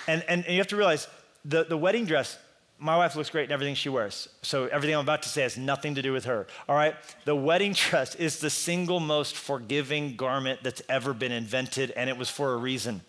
And, 0.07 0.23
and, 0.29 0.45
and 0.45 0.53
you 0.53 0.59
have 0.59 0.69
to 0.69 0.77
realize 0.77 1.09
the, 1.45 1.65
the 1.65 1.77
wedding 1.77 2.05
dress, 2.05 2.39
my 2.79 2.97
wife 2.97 3.17
looks 3.17 3.31
great 3.31 3.45
in 3.45 3.53
everything 3.53 3.75
she 3.75 3.89
wears. 3.89 4.29
So 4.43 4.67
everything 4.67 4.95
I'm 4.95 5.03
about 5.03 5.23
to 5.23 5.29
say 5.29 5.43
has 5.43 5.57
nothing 5.57 5.95
to 5.95 6.03
do 6.03 6.13
with 6.13 6.25
her. 6.25 6.47
All 6.69 6.77
right? 6.77 6.95
The 7.25 7.37
wedding 7.37 7.73
dress 7.91 8.15
is 8.15 8.41
the 8.41 8.51
single 8.51 9.01
most 9.01 9.37
forgiving 9.37 10.17
garment 10.17 10.61
that's 10.63 10.83
ever 10.89 11.15
been 11.15 11.33
invented, 11.33 11.93
and 11.93 12.11
it 12.11 12.17
was 12.17 12.29
for 12.29 12.53
a 12.53 12.57
reason. 12.57 13.03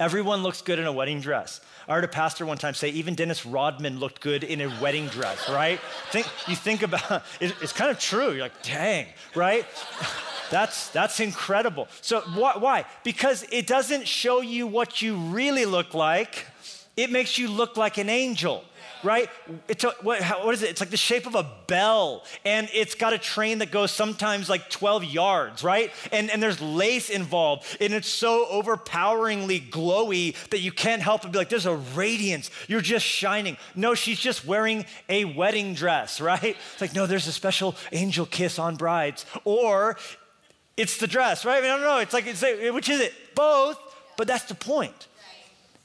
Everyone 0.00 0.42
looks 0.42 0.62
good 0.62 0.78
in 0.78 0.86
a 0.86 0.92
wedding 0.92 1.20
dress. 1.20 1.60
I 1.86 1.94
heard 1.94 2.04
a 2.04 2.08
pastor 2.08 2.44
one 2.44 2.58
time 2.58 2.74
say 2.74 2.90
even 2.90 3.14
Dennis 3.14 3.46
Rodman 3.46 3.98
looked 3.98 4.20
good 4.20 4.44
in 4.44 4.60
a 4.60 4.68
wedding 4.80 5.06
dress, 5.06 5.48
right? 5.48 5.80
think, 6.10 6.26
you 6.46 6.56
think 6.56 6.82
about 6.82 7.10
it, 7.40 7.54
it's 7.62 7.72
kind 7.72 7.90
of 7.90 7.98
true. 7.98 8.32
You're 8.32 8.42
like, 8.42 8.62
dang, 8.62 9.06
right? 9.34 9.64
That's, 10.50 10.88
that's 10.88 11.20
incredible. 11.20 11.88
So, 12.00 12.22
wh- 12.22 12.58
why? 12.58 12.86
Because 13.04 13.44
it 13.52 13.66
doesn't 13.66 14.08
show 14.08 14.40
you 14.40 14.66
what 14.66 15.02
you 15.02 15.14
really 15.14 15.66
look 15.66 15.92
like, 15.92 16.46
it 16.98 17.10
makes 17.10 17.38
you 17.38 17.48
look 17.48 17.76
like 17.76 17.96
an 17.98 18.08
angel 18.08 18.64
right? 19.02 19.28
It's 19.68 19.84
a, 19.84 19.90
what, 20.02 20.20
how, 20.20 20.44
what 20.44 20.54
is 20.54 20.62
it? 20.62 20.70
It's 20.70 20.80
like 20.80 20.90
the 20.90 20.96
shape 20.96 21.26
of 21.26 21.34
a 21.34 21.48
bell, 21.66 22.24
and 22.44 22.68
it's 22.72 22.94
got 22.94 23.12
a 23.12 23.18
train 23.18 23.58
that 23.58 23.70
goes 23.70 23.90
sometimes 23.90 24.48
like 24.48 24.70
12 24.70 25.04
yards, 25.04 25.62
right? 25.62 25.92
And, 26.12 26.30
and 26.30 26.42
there's 26.42 26.60
lace 26.60 27.10
involved, 27.10 27.64
and 27.80 27.92
it's 27.92 28.08
so 28.08 28.46
overpoweringly 28.50 29.60
glowy 29.60 30.34
that 30.50 30.60
you 30.60 30.72
can't 30.72 31.02
help 31.02 31.22
but 31.22 31.32
be 31.32 31.38
like, 31.38 31.48
there's 31.48 31.66
a 31.66 31.76
radiance. 31.76 32.50
You're 32.66 32.80
just 32.80 33.04
shining. 33.04 33.56
No, 33.74 33.94
she's 33.94 34.20
just 34.20 34.44
wearing 34.44 34.84
a 35.08 35.24
wedding 35.24 35.74
dress, 35.74 36.20
right? 36.20 36.56
It's 36.72 36.80
like, 36.80 36.94
no, 36.94 37.06
there's 37.06 37.26
a 37.26 37.32
special 37.32 37.76
angel 37.92 38.26
kiss 38.26 38.58
on 38.58 38.76
brides. 38.76 39.26
Or 39.44 39.96
it's 40.76 40.98
the 40.98 41.06
dress, 41.06 41.44
right? 41.44 41.58
I 41.58 41.60
mean, 41.60 41.70
I 41.70 41.76
don't 41.76 41.84
know. 41.84 41.98
It's 41.98 42.12
like, 42.12 42.26
it's 42.26 42.42
like, 42.42 42.72
which 42.72 42.88
is 42.88 43.00
it? 43.00 43.12
Both, 43.34 43.78
but 44.16 44.26
that's 44.26 44.44
the 44.44 44.54
point. 44.54 45.06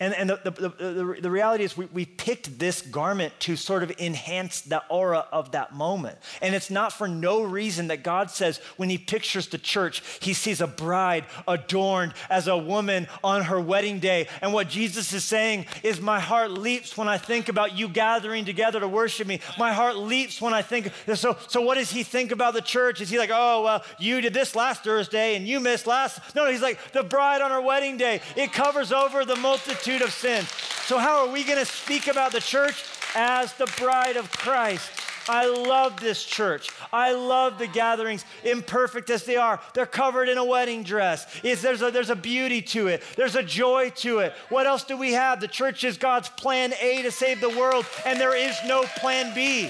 And, 0.03 0.13
and 0.13 0.29
the, 0.29 0.51
the, 0.51 0.69
the, 0.69 1.17
the, 1.21 1.31
reality 1.31 1.63
is, 1.63 1.77
we, 1.77 1.85
we 1.85 2.05
picked 2.05 2.59
this 2.59 2.81
garment 2.81 3.33
to 3.39 3.55
sort 3.55 3.83
of 3.83 3.91
enhance 3.99 4.59
the 4.59 4.83
aura 4.89 5.25
of 5.31 5.51
that 5.51 5.73
moment. 5.73 6.17
And 6.41 6.53
it's 6.53 6.69
not 6.69 6.91
for 6.91 7.07
no 7.07 7.41
reason 7.41 7.87
that 7.87 8.03
God 8.03 8.29
says, 8.29 8.57
when 8.75 8.89
He 8.89 8.97
pictures 8.97 9.47
the 9.47 9.57
church, 9.57 10.03
He 10.19 10.33
sees 10.33 10.59
a 10.59 10.67
bride 10.67 11.23
adorned 11.47 12.15
as 12.29 12.49
a 12.49 12.57
woman 12.57 13.07
on 13.23 13.43
her 13.43 13.61
wedding 13.61 13.99
day. 13.99 14.27
And 14.41 14.51
what 14.51 14.67
Jesus 14.67 15.13
is 15.13 15.23
saying 15.23 15.67
is, 15.83 16.01
My 16.01 16.19
heart 16.19 16.51
leaps 16.51 16.97
when 16.97 17.07
I 17.07 17.17
think 17.17 17.47
about 17.47 17.77
you 17.77 17.87
gathering 17.87 18.43
together 18.43 18.81
to 18.81 18.87
worship 18.89 19.25
me. 19.25 19.39
My 19.57 19.71
heart 19.71 19.95
leaps 19.95 20.41
when 20.41 20.53
I 20.53 20.63
think. 20.63 20.91
So, 21.15 21.37
so 21.47 21.61
what 21.61 21.75
does 21.75 21.91
He 21.91 22.03
think 22.03 22.33
about 22.33 22.55
the 22.55 22.61
church? 22.61 22.99
Is 22.99 23.09
He 23.09 23.17
like, 23.17 23.31
Oh, 23.31 23.63
well, 23.63 23.85
you 23.99 24.19
did 24.19 24.33
this 24.33 24.53
last 24.53 24.83
Thursday 24.83 25.37
and 25.37 25.47
you 25.47 25.61
missed 25.61 25.87
last? 25.87 26.35
No, 26.35 26.51
He's 26.51 26.61
like, 26.61 26.91
The 26.91 27.03
bride 27.03 27.41
on 27.41 27.51
her 27.51 27.61
wedding 27.61 27.95
day. 27.95 28.19
It 28.35 28.51
covers 28.51 28.91
over 28.91 29.23
the 29.23 29.37
multitude 29.37 29.92
multitude 29.93 30.07
of 30.07 30.13
sins. 30.13 30.49
So, 30.85 30.97
how 30.97 31.25
are 31.25 31.31
we 31.31 31.43
going 31.43 31.59
to 31.59 31.65
speak 31.65 32.07
about 32.07 32.31
the 32.31 32.39
church 32.39 32.83
as 33.15 33.53
the 33.53 33.71
bride 33.77 34.17
of 34.17 34.31
Christ? 34.31 34.89
I 35.29 35.47
love 35.47 36.01
this 36.01 36.25
church. 36.25 36.69
I 36.91 37.13
love 37.13 37.57
the 37.57 37.67
gatherings, 37.67 38.25
imperfect 38.43 39.09
as 39.09 39.23
they 39.23 39.37
are. 39.37 39.61
They're 39.73 39.85
covered 39.85 40.27
in 40.27 40.37
a 40.37 40.43
wedding 40.43 40.83
dress. 40.83 41.25
There's, 41.41 41.81
a, 41.81 41.91
there's 41.91 42.09
a 42.09 42.15
beauty 42.15 42.61
to 42.61 42.87
it, 42.87 43.03
there's 43.15 43.37
a 43.37 43.43
joy 43.43 43.91
to 43.97 44.19
it. 44.19 44.33
What 44.49 44.67
else 44.67 44.83
do 44.83 44.97
we 44.97 45.13
have? 45.13 45.39
The 45.39 45.47
church 45.47 45.85
is 45.85 45.97
God's 45.97 46.27
plan 46.27 46.73
A 46.81 47.01
to 47.03 47.11
save 47.11 47.39
the 47.39 47.49
world, 47.49 47.85
and 48.05 48.19
there 48.19 48.35
is 48.35 48.55
no 48.67 48.83
plan 48.97 49.33
B. 49.33 49.69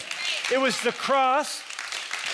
It 0.52 0.60
was 0.60 0.80
the 0.82 0.92
cross, 0.92 1.62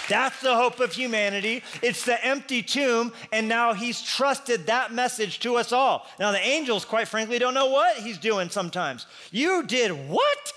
that's 0.10 0.42
the 0.42 0.56
hope 0.56 0.80
of 0.80 0.92
humanity. 0.92 1.64
It's 1.82 2.04
the 2.04 2.24
empty 2.26 2.62
tomb, 2.62 3.14
and 3.32 3.48
now 3.48 3.74
he's 3.74 4.02
trusted 4.02 4.66
that 4.66 4.92
message 4.92 5.40
to 5.40 5.56
us 5.56 5.72
all. 5.72 6.06
Now, 6.20 6.32
the 6.32 6.46
angels, 6.46 6.84
quite 6.84 7.08
frankly, 7.08 7.40
don't 7.40 7.54
know 7.54 7.70
what 7.70 7.98
he's 7.98 8.18
doing 8.18 8.50
sometimes. 8.50 9.06
You 9.32 9.64
did 9.64 9.92
what? 10.10 10.54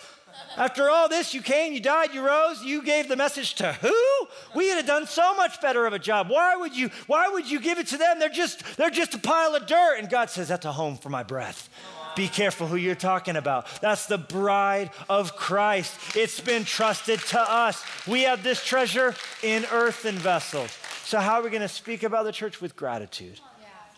After 0.56 0.90
all 0.90 1.08
this, 1.08 1.32
you 1.32 1.40
came, 1.40 1.72
you 1.72 1.80
died, 1.80 2.12
you 2.12 2.26
rose, 2.26 2.62
you 2.62 2.82
gave 2.82 3.08
the 3.08 3.16
message 3.16 3.54
to 3.54 3.72
who? 3.72 4.28
We 4.54 4.68
would 4.68 4.76
have 4.76 4.86
done 4.86 5.06
so 5.06 5.34
much 5.34 5.60
better 5.60 5.86
of 5.86 5.92
a 5.92 5.98
job. 5.98 6.28
Why 6.28 6.56
would 6.56 6.76
you, 6.76 6.90
why 7.06 7.28
would 7.28 7.50
you 7.50 7.60
give 7.60 7.78
it 7.78 7.86
to 7.88 7.96
them? 7.96 8.18
They're 8.18 8.28
just, 8.28 8.76
they're 8.76 8.90
just 8.90 9.14
a 9.14 9.18
pile 9.18 9.54
of 9.54 9.66
dirt. 9.66 9.98
And 9.98 10.10
God 10.10 10.30
says, 10.30 10.48
That's 10.48 10.66
a 10.66 10.72
home 10.72 10.96
for 10.96 11.08
my 11.08 11.22
breath. 11.22 11.70
Be 12.14 12.28
careful 12.28 12.66
who 12.66 12.76
you're 12.76 12.94
talking 12.94 13.36
about. 13.36 13.66
That's 13.80 14.06
the 14.06 14.18
bride 14.18 14.90
of 15.08 15.34
Christ. 15.34 15.94
It's 16.14 16.40
been 16.40 16.64
trusted 16.64 17.20
to 17.28 17.40
us. 17.40 17.82
We 18.06 18.22
have 18.22 18.42
this 18.42 18.62
treasure 18.62 19.14
in 19.42 19.64
earthen 19.72 20.16
vessels. 20.16 20.76
So, 21.04 21.18
how 21.18 21.40
are 21.40 21.42
we 21.42 21.50
going 21.50 21.62
to 21.62 21.68
speak 21.68 22.02
about 22.02 22.24
the 22.24 22.32
church 22.32 22.60
with 22.60 22.76
gratitude? 22.76 23.40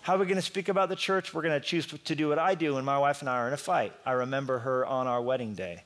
How 0.03 0.17
are 0.17 0.19
we 0.19 0.27
going 0.27 0.37
to 0.37 0.43
speak 0.43 0.69
about 0.69 0.91
the 0.91 0.97
church? 0.97 1.33
We're 1.33 1.43
going 1.43 1.61
to 1.61 1.67
choose 1.67 1.87
to 1.87 2.15
do 2.15 2.29
what 2.29 2.39
I 2.39 2.55
do 2.55 2.75
when 2.75 2.85
my 2.85 2.99
wife 2.99 3.21
and 3.21 3.29
I 3.29 3.39
are 3.39 3.49
in 3.49 3.55
a 3.55 3.59
fight. 3.59 3.93
I 4.05 4.13
remember 4.13 4.59
her 4.61 4.85
on 4.85 5.07
our 5.07 5.21
wedding 5.21 5.55
day. 5.55 5.83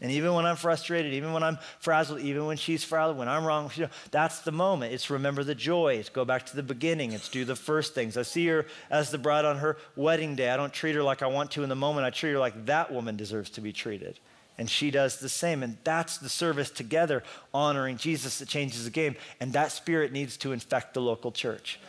And 0.00 0.12
even 0.12 0.32
when 0.32 0.46
I'm 0.46 0.56
frustrated, 0.56 1.12
even 1.12 1.32
when 1.32 1.42
I'm 1.42 1.58
frazzled, 1.80 2.20
even 2.20 2.46
when 2.46 2.56
she's 2.56 2.84
frazzled, 2.84 3.18
when 3.18 3.28
I'm 3.28 3.44
wrong, 3.44 3.70
you 3.74 3.84
know, 3.84 3.90
that's 4.12 4.40
the 4.40 4.52
moment. 4.52 4.92
It's 4.92 5.10
remember 5.10 5.42
the 5.42 5.56
joy. 5.56 5.94
It's 5.94 6.08
go 6.08 6.24
back 6.24 6.46
to 6.46 6.56
the 6.56 6.62
beginning. 6.62 7.12
It's 7.12 7.28
do 7.28 7.44
the 7.44 7.56
first 7.56 7.94
things. 7.94 8.16
I 8.16 8.22
see 8.22 8.46
her 8.46 8.66
as 8.90 9.10
the 9.10 9.18
bride 9.18 9.44
on 9.44 9.58
her 9.58 9.76
wedding 9.96 10.36
day. 10.36 10.50
I 10.50 10.56
don't 10.56 10.72
treat 10.72 10.94
her 10.94 11.02
like 11.02 11.22
I 11.22 11.26
want 11.26 11.50
to 11.52 11.64
in 11.64 11.68
the 11.68 11.74
moment. 11.74 12.06
I 12.06 12.10
treat 12.10 12.32
her 12.32 12.38
like 12.38 12.66
that 12.66 12.92
woman 12.92 13.16
deserves 13.16 13.50
to 13.50 13.60
be 13.60 13.72
treated. 13.72 14.20
And 14.56 14.70
she 14.70 14.90
does 14.90 15.18
the 15.18 15.28
same. 15.28 15.64
And 15.64 15.78
that's 15.82 16.18
the 16.18 16.28
service 16.28 16.70
together, 16.70 17.24
honoring 17.52 17.96
Jesus 17.96 18.38
that 18.38 18.48
changes 18.48 18.84
the 18.84 18.90
game. 18.90 19.16
And 19.40 19.52
that 19.52 19.72
spirit 19.72 20.12
needs 20.12 20.36
to 20.38 20.52
infect 20.52 20.94
the 20.94 21.00
local 21.00 21.32
church. 21.32 21.80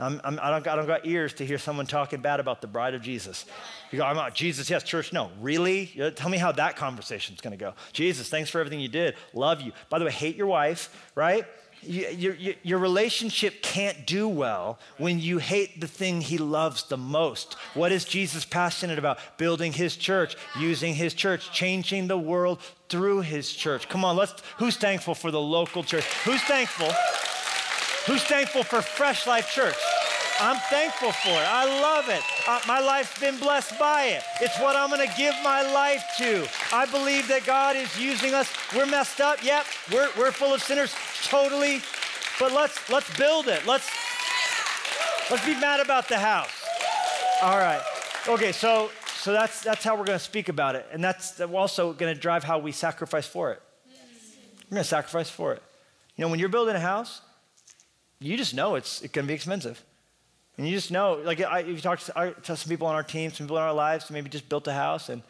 I'm, 0.00 0.20
I'm, 0.24 0.38
I, 0.42 0.50
don't, 0.50 0.66
I 0.66 0.76
don't 0.76 0.86
got 0.86 1.06
ears 1.06 1.34
to 1.34 1.46
hear 1.46 1.58
someone 1.58 1.86
talking 1.86 2.20
bad 2.20 2.40
about 2.40 2.60
the 2.60 2.66
bride 2.66 2.94
of 2.94 3.02
Jesus. 3.02 3.44
You 3.90 3.98
go, 3.98 4.04
I'm 4.04 4.16
not 4.16 4.34
Jesus, 4.34 4.70
yes, 4.70 4.82
church, 4.82 5.12
no. 5.12 5.30
Really? 5.40 5.86
Tell 6.16 6.28
me 6.28 6.38
how 6.38 6.52
that 6.52 6.76
conversation's 6.76 7.40
gonna 7.40 7.56
go. 7.56 7.74
Jesus, 7.92 8.28
thanks 8.28 8.50
for 8.50 8.60
everything 8.60 8.80
you 8.80 8.88
did. 8.88 9.14
Love 9.34 9.60
you. 9.60 9.72
By 9.88 9.98
the 9.98 10.04
way, 10.04 10.10
hate 10.10 10.36
your 10.36 10.46
wife, 10.46 11.10
right? 11.14 11.44
Your, 11.82 12.34
your, 12.62 12.78
relationship 12.78 13.62
can't 13.62 14.06
do 14.06 14.28
well 14.28 14.78
when 14.98 15.18
you 15.18 15.38
hate 15.38 15.80
the 15.80 15.86
thing 15.86 16.20
he 16.20 16.36
loves 16.36 16.82
the 16.82 16.98
most. 16.98 17.54
What 17.72 17.90
is 17.90 18.04
Jesus 18.04 18.44
passionate 18.44 18.98
about? 18.98 19.18
Building 19.38 19.72
his 19.72 19.96
church, 19.96 20.36
using 20.58 20.94
his 20.94 21.14
church, 21.14 21.50
changing 21.52 22.06
the 22.06 22.18
world 22.18 22.60
through 22.90 23.22
his 23.22 23.50
church. 23.50 23.88
Come 23.88 24.04
on, 24.04 24.14
let's, 24.14 24.34
who's 24.58 24.76
thankful 24.76 25.14
for 25.14 25.30
the 25.30 25.40
local 25.40 25.82
church? 25.82 26.04
Who's 26.24 26.42
thankful? 26.42 26.90
Who's 28.10 28.24
thankful 28.24 28.64
for 28.64 28.82
Fresh 28.82 29.28
Life 29.28 29.52
Church? 29.52 29.76
I'm 30.40 30.56
thankful 30.68 31.12
for 31.12 31.28
it. 31.28 31.46
I 31.46 31.80
love 31.80 32.08
it. 32.08 32.20
Uh, 32.44 32.58
my 32.66 32.80
life's 32.80 33.16
been 33.20 33.38
blessed 33.38 33.78
by 33.78 34.06
it. 34.06 34.24
It's 34.40 34.58
what 34.58 34.74
I'm 34.74 34.90
going 34.90 35.08
to 35.08 35.16
give 35.16 35.32
my 35.44 35.62
life 35.62 36.02
to. 36.18 36.44
I 36.72 36.86
believe 36.86 37.28
that 37.28 37.46
God 37.46 37.76
is 37.76 37.96
using 37.96 38.34
us. 38.34 38.52
We're 38.74 38.86
messed 38.86 39.20
up. 39.20 39.44
Yep. 39.44 39.64
We're, 39.92 40.08
we're 40.18 40.32
full 40.32 40.52
of 40.52 40.60
sinners. 40.60 40.92
Totally. 41.22 41.82
But 42.40 42.50
let's 42.50 42.90
let's 42.90 43.16
build 43.16 43.46
it. 43.46 43.64
Let's 43.64 43.88
let's 45.30 45.46
be 45.46 45.54
mad 45.60 45.78
about 45.78 46.08
the 46.08 46.18
house. 46.18 46.50
All 47.42 47.58
right. 47.58 47.80
Okay. 48.26 48.50
So 48.50 48.90
so 49.14 49.32
that's 49.32 49.62
that's 49.62 49.84
how 49.84 49.94
we're 49.94 50.04
going 50.04 50.18
to 50.18 50.24
speak 50.24 50.48
about 50.48 50.74
it, 50.74 50.84
and 50.90 51.04
that's 51.04 51.40
also 51.40 51.92
going 51.92 52.12
to 52.12 52.20
drive 52.20 52.42
how 52.42 52.58
we 52.58 52.72
sacrifice 52.72 53.28
for 53.28 53.52
it. 53.52 53.62
We're 54.68 54.74
going 54.78 54.82
to 54.82 54.88
sacrifice 54.88 55.30
for 55.30 55.52
it. 55.52 55.62
You 56.16 56.24
know, 56.24 56.28
when 56.28 56.40
you're 56.40 56.48
building 56.48 56.74
a 56.74 56.80
house, 56.80 57.20
you 58.20 58.36
just 58.36 58.54
know 58.54 58.74
it's, 58.74 59.02
it's 59.02 59.12
going 59.12 59.26
to 59.26 59.28
be 59.28 59.34
expensive. 59.34 59.82
And 60.58 60.68
you 60.68 60.74
just 60.74 60.90
know, 60.90 61.14
like 61.24 61.40
I, 61.40 61.60
you 61.60 61.78
talk 61.78 62.00
to, 62.00 62.34
to, 62.42 62.56
some 62.56 62.68
people 62.68 62.86
on 62.86 62.94
our 62.94 63.02
team, 63.02 63.30
some 63.30 63.46
people 63.46 63.56
in 63.56 63.62
our 63.62 63.72
lives, 63.72 64.10
maybe 64.10 64.28
just 64.28 64.48
built 64.48 64.68
a 64.68 64.74
house, 64.74 65.08
and, 65.08 65.22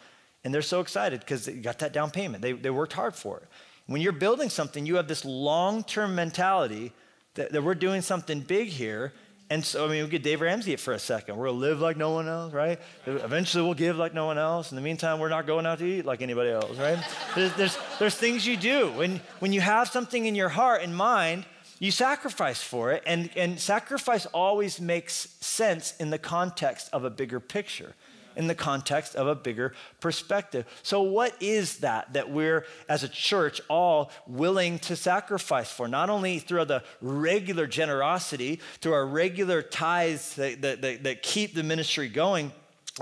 and 0.42 0.52
they're 0.52 0.60
so 0.60 0.80
excited 0.80 1.20
because 1.20 1.46
they 1.46 1.52
got 1.52 1.78
that 1.78 1.92
down 1.92 2.10
payment. 2.10 2.42
They, 2.42 2.52
they 2.52 2.70
worked 2.70 2.94
hard 2.94 3.14
for 3.14 3.38
it. 3.38 3.44
When 3.86 4.00
you're 4.00 4.12
building 4.12 4.48
something, 4.50 4.86
you 4.86 4.96
have 4.96 5.08
this 5.08 5.24
long 5.24 5.84
term 5.84 6.14
mentality 6.14 6.92
that, 7.34 7.52
that 7.52 7.62
we're 7.62 7.74
doing 7.74 8.02
something 8.02 8.40
big 8.40 8.68
here. 8.68 9.12
And 9.50 9.64
so, 9.64 9.84
I 9.84 9.88
mean, 9.88 10.04
we 10.04 10.10
get 10.10 10.22
Dave 10.22 10.40
Ramsey 10.40 10.72
it 10.72 10.80
for 10.80 10.94
a 10.94 10.98
second. 10.98 11.36
We're 11.36 11.46
gonna 11.46 11.58
live 11.58 11.80
like 11.80 11.96
no 11.96 12.10
one 12.10 12.28
else, 12.28 12.52
right? 12.52 12.78
Eventually, 13.06 13.64
we'll 13.64 13.74
give 13.74 13.96
like 13.96 14.14
no 14.14 14.26
one 14.26 14.38
else. 14.38 14.70
In 14.70 14.76
the 14.76 14.82
meantime, 14.82 15.18
we're 15.18 15.28
not 15.28 15.46
going 15.46 15.66
out 15.66 15.78
to 15.80 15.86
eat 15.86 16.04
like 16.04 16.22
anybody 16.22 16.50
else, 16.50 16.76
right? 16.78 16.98
there's, 17.34 17.52
there's, 17.54 17.78
there's 17.98 18.14
things 18.14 18.46
you 18.46 18.56
do. 18.56 18.92
When, 18.92 19.20
when 19.40 19.52
you 19.52 19.60
have 19.60 19.88
something 19.88 20.26
in 20.26 20.36
your 20.36 20.48
heart 20.48 20.82
and 20.82 20.94
mind, 20.94 21.46
you 21.80 21.90
sacrifice 21.90 22.62
for 22.62 22.92
it. 22.92 23.02
And, 23.06 23.30
and 23.34 23.58
sacrifice 23.58 24.26
always 24.26 24.80
makes 24.80 25.14
sense 25.40 25.96
in 25.98 26.10
the 26.10 26.18
context 26.18 26.90
of 26.92 27.04
a 27.04 27.10
bigger 27.10 27.40
picture, 27.40 27.94
in 28.36 28.46
the 28.46 28.54
context 28.54 29.16
of 29.16 29.26
a 29.26 29.34
bigger 29.34 29.74
perspective. 29.98 30.66
So, 30.82 31.00
what 31.00 31.34
is 31.40 31.78
that 31.78 32.12
that 32.12 32.30
we're, 32.30 32.66
as 32.86 33.02
a 33.02 33.08
church, 33.08 33.62
all 33.68 34.12
willing 34.26 34.78
to 34.80 34.94
sacrifice 34.94 35.72
for? 35.72 35.88
Not 35.88 36.10
only 36.10 36.38
through 36.38 36.66
the 36.66 36.84
regular 37.00 37.66
generosity, 37.66 38.60
through 38.82 38.92
our 38.92 39.06
regular 39.06 39.62
tithes 39.62 40.34
that, 40.34 40.60
that, 40.60 40.82
that, 40.82 41.02
that 41.04 41.22
keep 41.22 41.54
the 41.54 41.62
ministry 41.62 42.08
going 42.08 42.52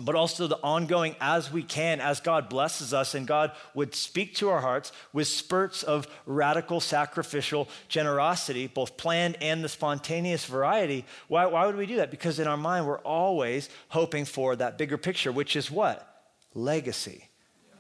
but 0.03 0.15
also 0.15 0.47
the 0.47 0.59
ongoing 0.63 1.17
as 1.21 1.51
we 1.51 1.63
can, 1.63 2.01
as 2.01 2.21
God 2.21 2.49
blesses 2.49 2.93
us, 2.93 3.15
and 3.15 3.27
God 3.27 3.53
would 3.75 3.95
speak 3.95 4.35
to 4.37 4.51
our 4.51 4.61
hearts 4.61 4.93
with 5.13 5.29
spurts 5.29 5.83
of 5.83 6.07
radical 6.27 6.81
sacrificial 6.81 7.69
generosity, 7.89 8.67
both 8.67 8.97
planned 8.97 9.37
and 9.41 9.65
the 9.65 9.69
spontaneous 9.69 10.45
variety. 10.45 11.05
Why, 11.29 11.47
why 11.47 11.67
would 11.67 11.77
we 11.77 11.87
do 11.87 11.97
that? 11.97 12.11
Because 12.11 12.39
in 12.39 12.47
our 12.47 12.57
mind, 12.57 12.87
we're 12.87 12.99
always 12.99 13.69
hoping 13.89 14.25
for 14.25 14.57
that 14.57 14.79
bigger 14.79 14.99
picture, 14.99 15.33
which 15.33 15.57
is 15.57 15.71
what? 15.71 16.05
Legacy 16.55 17.28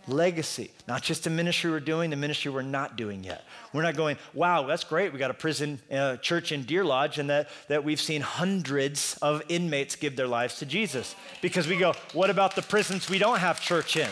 legacy, 0.08 0.70
not 0.86 1.02
just 1.02 1.24
the 1.24 1.30
ministry 1.30 1.70
we're 1.70 1.80
doing, 1.80 2.10
the 2.10 2.16
ministry 2.16 2.50
we're 2.50 2.62
not 2.62 2.96
doing 2.96 3.24
yet. 3.24 3.44
We're 3.72 3.82
not 3.82 3.96
going, 3.96 4.16
wow, 4.34 4.66
that's 4.66 4.84
great. 4.84 5.12
We 5.12 5.18
got 5.18 5.30
a 5.30 5.34
prison 5.34 5.80
uh, 5.90 6.16
church 6.16 6.52
in 6.52 6.64
Deer 6.64 6.84
Lodge, 6.84 7.18
and 7.18 7.30
that, 7.30 7.48
that 7.68 7.84
we've 7.84 8.00
seen 8.00 8.20
hundreds 8.22 9.18
of 9.20 9.42
inmates 9.48 9.96
give 9.96 10.16
their 10.16 10.28
lives 10.28 10.58
to 10.58 10.66
Jesus. 10.66 11.14
Because 11.42 11.68
we 11.68 11.76
go, 11.76 11.94
what 12.12 12.30
about 12.30 12.56
the 12.56 12.62
prisons 12.62 13.08
we 13.08 13.18
don't 13.18 13.38
have 13.38 13.60
church 13.60 13.96
in? 13.96 14.10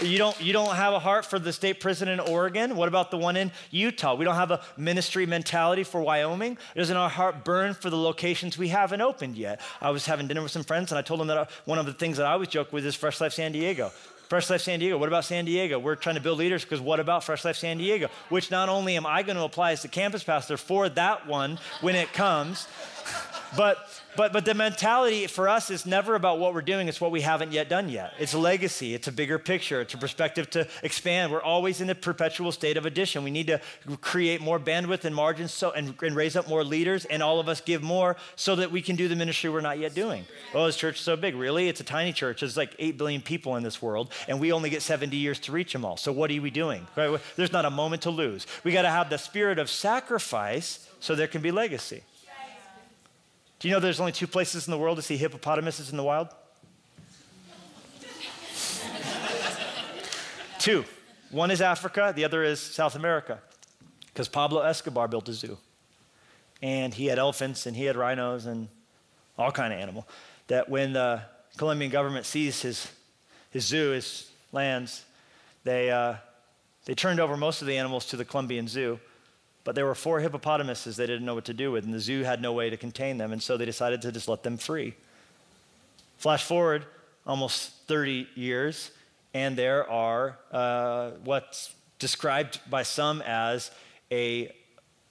You 0.00 0.16
don't, 0.16 0.40
you 0.40 0.52
don't 0.52 0.76
have 0.76 0.92
a 0.92 1.00
heart 1.00 1.24
for 1.24 1.40
the 1.40 1.52
state 1.52 1.80
prison 1.80 2.06
in 2.06 2.20
Oregon? 2.20 2.76
What 2.76 2.86
about 2.86 3.10
the 3.10 3.18
one 3.18 3.36
in 3.36 3.50
Utah? 3.72 4.14
We 4.14 4.24
don't 4.24 4.36
have 4.36 4.52
a 4.52 4.62
ministry 4.76 5.26
mentality 5.26 5.82
for 5.82 6.00
Wyoming? 6.00 6.56
Doesn't 6.76 6.96
our 6.96 7.08
heart 7.08 7.44
burn 7.44 7.74
for 7.74 7.90
the 7.90 7.96
locations 7.96 8.56
we 8.56 8.68
haven't 8.68 9.00
opened 9.00 9.36
yet? 9.36 9.60
I 9.80 9.90
was 9.90 10.06
having 10.06 10.28
dinner 10.28 10.42
with 10.42 10.52
some 10.52 10.62
friends 10.62 10.92
and 10.92 10.98
I 11.00 11.02
told 11.02 11.18
them 11.18 11.26
that 11.26 11.36
uh, 11.36 11.46
one 11.64 11.80
of 11.80 11.86
the 11.86 11.92
things 11.92 12.16
that 12.18 12.26
I 12.26 12.32
always 12.32 12.48
joke 12.48 12.72
with 12.72 12.86
is 12.86 12.94
Fresh 12.94 13.20
Life 13.20 13.32
San 13.32 13.50
Diego. 13.50 13.90
Fresh 14.28 14.50
Life 14.50 14.60
San 14.60 14.78
Diego, 14.78 14.98
what 14.98 15.08
about 15.08 15.24
San 15.24 15.46
Diego? 15.46 15.78
We're 15.78 15.94
trying 15.94 16.16
to 16.16 16.20
build 16.20 16.38
leaders 16.38 16.62
because 16.62 16.82
what 16.82 17.00
about 17.00 17.24
Fresh 17.24 17.46
Life 17.46 17.56
San 17.56 17.78
Diego? 17.78 18.08
Which 18.28 18.50
not 18.50 18.68
only 18.68 18.96
am 18.96 19.06
I 19.06 19.22
going 19.22 19.36
to 19.36 19.44
apply 19.44 19.72
as 19.72 19.80
the 19.80 19.88
campus 19.88 20.22
pastor 20.22 20.58
for 20.58 20.90
that 20.90 21.26
one 21.26 21.58
when 21.80 21.96
it 21.96 22.12
comes, 22.12 22.68
but 23.56 23.97
but, 24.18 24.32
but 24.32 24.44
the 24.44 24.52
mentality 24.52 25.28
for 25.28 25.48
us 25.48 25.70
is 25.70 25.86
never 25.86 26.16
about 26.16 26.40
what 26.40 26.52
we're 26.52 26.60
doing, 26.60 26.88
it's 26.88 27.00
what 27.00 27.12
we 27.12 27.20
haven't 27.20 27.52
yet 27.52 27.68
done 27.68 27.88
yet. 27.88 28.14
It's 28.18 28.32
a 28.32 28.38
legacy, 28.38 28.92
it's 28.92 29.06
a 29.06 29.12
bigger 29.12 29.38
picture, 29.38 29.80
it's 29.80 29.94
a 29.94 29.96
perspective 29.96 30.50
to 30.50 30.66
expand. 30.82 31.30
We're 31.30 31.40
always 31.40 31.80
in 31.80 31.88
a 31.88 31.94
perpetual 31.94 32.50
state 32.50 32.76
of 32.76 32.84
addition. 32.84 33.22
We 33.22 33.30
need 33.30 33.46
to 33.46 33.60
create 34.00 34.40
more 34.40 34.58
bandwidth 34.58 35.04
and 35.04 35.14
margins 35.14 35.54
so, 35.54 35.70
and, 35.70 35.94
and 36.02 36.16
raise 36.16 36.34
up 36.34 36.48
more 36.48 36.64
leaders, 36.64 37.04
and 37.04 37.22
all 37.22 37.38
of 37.38 37.48
us 37.48 37.60
give 37.60 37.80
more 37.80 38.16
so 38.34 38.56
that 38.56 38.72
we 38.72 38.82
can 38.82 38.96
do 38.96 39.06
the 39.06 39.14
ministry 39.14 39.50
we're 39.50 39.60
not 39.60 39.78
yet 39.78 39.94
doing. 39.94 40.24
Oh, 40.52 40.66
this 40.66 40.76
church 40.76 40.96
is 40.96 41.02
so 41.02 41.14
big. 41.14 41.36
Really? 41.36 41.68
It's 41.68 41.80
a 41.80 41.84
tiny 41.84 42.12
church. 42.12 42.40
There's 42.40 42.56
like 42.56 42.74
8 42.76 42.98
billion 42.98 43.22
people 43.22 43.54
in 43.54 43.62
this 43.62 43.80
world, 43.80 44.12
and 44.26 44.40
we 44.40 44.50
only 44.50 44.68
get 44.68 44.82
70 44.82 45.16
years 45.16 45.38
to 45.38 45.52
reach 45.52 45.72
them 45.72 45.84
all. 45.84 45.96
So 45.96 46.10
what 46.10 46.32
are 46.32 46.42
we 46.42 46.50
doing? 46.50 46.88
There's 46.96 47.52
not 47.52 47.66
a 47.66 47.70
moment 47.70 48.02
to 48.02 48.10
lose. 48.10 48.48
We 48.64 48.72
got 48.72 48.82
to 48.82 48.90
have 48.90 49.10
the 49.10 49.16
spirit 49.16 49.60
of 49.60 49.70
sacrifice 49.70 50.88
so 50.98 51.14
there 51.14 51.28
can 51.28 51.40
be 51.40 51.52
legacy. 51.52 52.02
Do 53.58 53.66
you 53.66 53.74
know 53.74 53.80
there's 53.80 53.98
only 53.98 54.12
two 54.12 54.28
places 54.28 54.68
in 54.68 54.70
the 54.70 54.78
world 54.78 54.98
to 54.98 55.02
see 55.02 55.16
hippopotamuses 55.16 55.90
in 55.90 55.96
the 55.96 56.04
wild? 56.04 56.28
two. 60.60 60.84
One 61.30 61.50
is 61.50 61.60
Africa, 61.60 62.12
the 62.14 62.24
other 62.24 62.44
is 62.44 62.60
South 62.60 62.94
America. 62.94 63.40
Because 64.06 64.28
Pablo 64.28 64.62
Escobar 64.62 65.08
built 65.08 65.28
a 65.28 65.32
zoo. 65.32 65.58
And 66.62 66.94
he 66.94 67.06
had 67.06 67.18
elephants 67.18 67.66
and 67.66 67.76
he 67.76 67.84
had 67.84 67.96
rhinos 67.96 68.46
and 68.46 68.68
all 69.36 69.50
kind 69.50 69.72
of 69.72 69.80
animal. 69.80 70.06
That 70.46 70.68
when 70.68 70.92
the 70.92 71.22
Colombian 71.56 71.90
government 71.90 72.26
seized 72.26 72.62
his, 72.62 72.88
his 73.50 73.66
zoo, 73.66 73.90
his 73.90 74.30
lands, 74.52 75.04
they, 75.64 75.90
uh, 75.90 76.14
they 76.84 76.94
turned 76.94 77.18
over 77.18 77.36
most 77.36 77.60
of 77.60 77.66
the 77.66 77.76
animals 77.76 78.06
to 78.06 78.16
the 78.16 78.24
Colombian 78.24 78.68
zoo 78.68 79.00
but 79.64 79.74
there 79.74 79.86
were 79.86 79.94
four 79.94 80.20
hippopotamuses 80.20 80.96
they 80.96 81.06
didn't 81.06 81.24
know 81.24 81.34
what 81.34 81.44
to 81.46 81.54
do 81.54 81.70
with, 81.70 81.84
and 81.84 81.92
the 81.92 82.00
zoo 82.00 82.22
had 82.22 82.40
no 82.40 82.52
way 82.52 82.70
to 82.70 82.76
contain 82.76 83.18
them, 83.18 83.32
and 83.32 83.42
so 83.42 83.56
they 83.56 83.64
decided 83.64 84.02
to 84.02 84.12
just 84.12 84.28
let 84.28 84.42
them 84.42 84.56
free. 84.56 84.94
Flash 86.18 86.44
forward 86.44 86.84
almost 87.26 87.72
30 87.86 88.28
years, 88.34 88.90
and 89.34 89.56
there 89.56 89.88
are 89.90 90.38
uh, 90.50 91.10
what's 91.24 91.74
described 91.98 92.60
by 92.70 92.82
some 92.82 93.22
as 93.22 93.70
a 94.10 94.52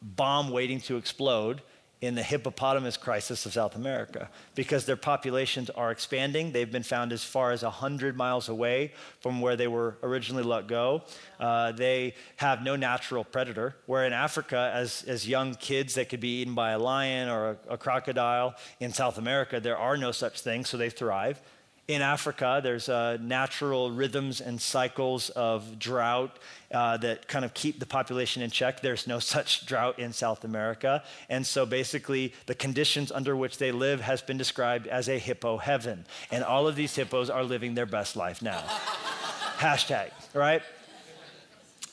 bomb 0.02 0.50
waiting 0.50 0.80
to 0.82 0.98
explode 0.98 1.62
in 2.00 2.14
the 2.14 2.22
hippopotamus 2.22 2.96
crisis 2.96 3.46
of 3.48 3.54
South 3.54 3.76
America 3.76 4.30
because 4.54 4.86
their 4.86 4.96
populations 4.96 5.70
are 5.72 5.90
expanding. 5.90 6.52
They've 6.52 6.72
been 6.72 6.84
found 6.84 7.12
as 7.12 7.24
far 7.24 7.52
as 7.52 7.64
100 7.64 8.16
miles 8.16 8.50
away 8.50 8.94
from 9.20 9.42
where 9.42 9.56
they 9.56 9.68
were 9.68 9.98
originally 10.04 10.44
let 10.44 10.68
go. 10.68 11.04
Uh, 11.40 11.72
they 11.72 12.14
have 12.36 12.62
no 12.62 12.76
natural 12.76 13.24
predator, 13.24 13.76
where 13.88 14.06
in 14.06 14.14
Africa, 14.14 14.72
as, 14.74 15.04
as 15.08 15.28
young 15.28 15.56
kids, 15.56 15.96
they 15.96 16.06
could 16.06 16.20
be 16.20 16.42
eaten 16.42 16.54
by 16.54 16.72
a 16.72 16.80
lion 16.80 17.30
or 17.30 17.58
a, 17.68 17.74
a 17.74 17.78
crocodile. 17.78 18.54
In 18.80 18.94
South 18.94 19.18
America, 19.18 19.60
there 19.60 19.78
are 19.78 19.98
no 19.98 20.12
such 20.12 20.42
things, 20.42 20.70
so 20.70 20.78
they 20.78 20.92
thrive. 20.92 21.42
In 21.88 22.02
Africa, 22.02 22.60
there's 22.62 22.90
uh, 22.90 23.18
natural 23.22 23.92
rhythms 23.92 24.42
and 24.42 24.60
cycles 24.60 25.30
of 25.30 25.80
drought 25.80 26.38
uh, 26.70 26.98
that 26.98 27.30
kind 27.30 27.46
of 27.46 27.54
keep 27.54 27.80
the 27.80 27.86
population 27.86 28.42
in 28.42 28.50
check. 28.50 28.82
There's 28.82 29.08
no 29.08 29.20
such 29.36 29.66
drought 29.66 29.98
in 29.98 30.12
South 30.12 30.44
America. 30.44 31.02
And 31.30 31.48
so 31.48 31.66
basically, 31.66 32.34
the 32.46 32.56
conditions 32.56 33.10
under 33.10 33.38
which 33.38 33.58
they 33.58 33.72
live 33.72 34.02
has 34.02 34.22
been 34.22 34.38
described 34.38 34.88
as 34.88 35.08
a 35.08 35.18
hippo 35.18 35.56
heaven. 35.56 36.06
And 36.30 36.44
all 36.44 36.68
of 36.68 36.76
these 36.76 36.94
hippos 36.94 37.30
are 37.30 37.46
living 37.46 37.74
their 37.74 37.86
best 37.86 38.18
life 38.18 38.42
now. 38.42 38.60
Hashtag, 39.58 40.12
right? 40.34 40.62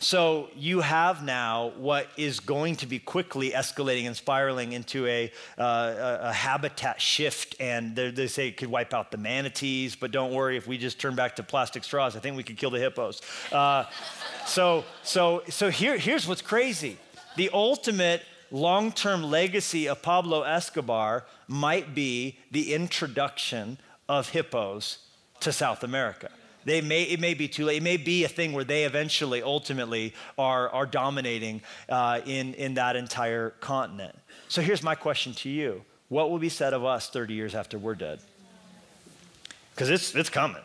So 0.04 0.50
you 0.54 0.82
have 0.82 1.24
now 1.24 1.72
what 1.78 2.08
is 2.18 2.38
going 2.38 2.76
to 2.76 2.86
be 2.86 2.98
quickly 2.98 3.52
escalating 3.52 4.06
and 4.06 4.14
spiraling 4.14 4.74
into 4.74 5.06
a, 5.06 5.32
uh, 5.56 6.18
a, 6.20 6.30
habitat 6.30 7.00
shift. 7.00 7.56
And 7.58 7.96
they 7.96 8.26
say 8.26 8.48
it 8.48 8.58
could 8.58 8.68
wipe 8.68 8.92
out 8.92 9.10
the 9.10 9.16
manatees, 9.16 9.96
but 9.96 10.10
don't 10.10 10.34
worry, 10.34 10.58
if 10.58 10.66
we 10.66 10.76
just 10.76 11.00
turn 11.00 11.14
back 11.14 11.36
to 11.36 11.42
plastic 11.42 11.84
straws, 11.84 12.16
I 12.16 12.18
think 12.18 12.36
we 12.36 12.42
could 12.42 12.58
kill 12.58 12.68
the 12.68 12.78
hippos. 12.78 13.22
Uh, 13.50 13.84
so 14.44 14.84
so, 15.02 15.42
so 15.48 15.70
here, 15.70 15.96
here's 15.96 16.28
what's 16.28 16.42
crazy 16.42 16.98
the 17.36 17.48
ultimate 17.54 18.20
long 18.50 18.92
term 18.92 19.22
legacy 19.22 19.88
of 19.88 20.02
Pablo 20.02 20.42
Escobar 20.42 21.24
might 21.48 21.94
be 21.94 22.36
the 22.50 22.74
introduction 22.74 23.78
of 24.06 24.28
hippos 24.28 24.98
to 25.40 25.50
South 25.50 25.82
America. 25.82 26.28
They 26.64 26.80
may, 26.80 27.02
it 27.04 27.20
may 27.20 27.34
be 27.34 27.48
too 27.48 27.66
late. 27.66 27.78
It 27.78 27.82
may 27.82 27.96
be 27.96 28.24
a 28.24 28.28
thing 28.28 28.52
where 28.52 28.64
they 28.64 28.84
eventually, 28.84 29.42
ultimately, 29.42 30.14
are, 30.38 30.68
are 30.70 30.86
dominating 30.86 31.62
uh, 31.88 32.20
in, 32.24 32.54
in 32.54 32.74
that 32.74 32.96
entire 32.96 33.50
continent. 33.60 34.16
So 34.48 34.62
here's 34.62 34.82
my 34.82 34.94
question 34.94 35.34
to 35.34 35.50
you 35.50 35.82
What 36.08 36.30
will 36.30 36.38
be 36.38 36.48
said 36.48 36.72
of 36.72 36.84
us 36.84 37.08
30 37.10 37.34
years 37.34 37.54
after 37.54 37.78
we're 37.78 37.94
dead? 37.94 38.20
Because 39.74 39.90
it's, 39.90 40.14
it's 40.14 40.30
coming. 40.30 40.62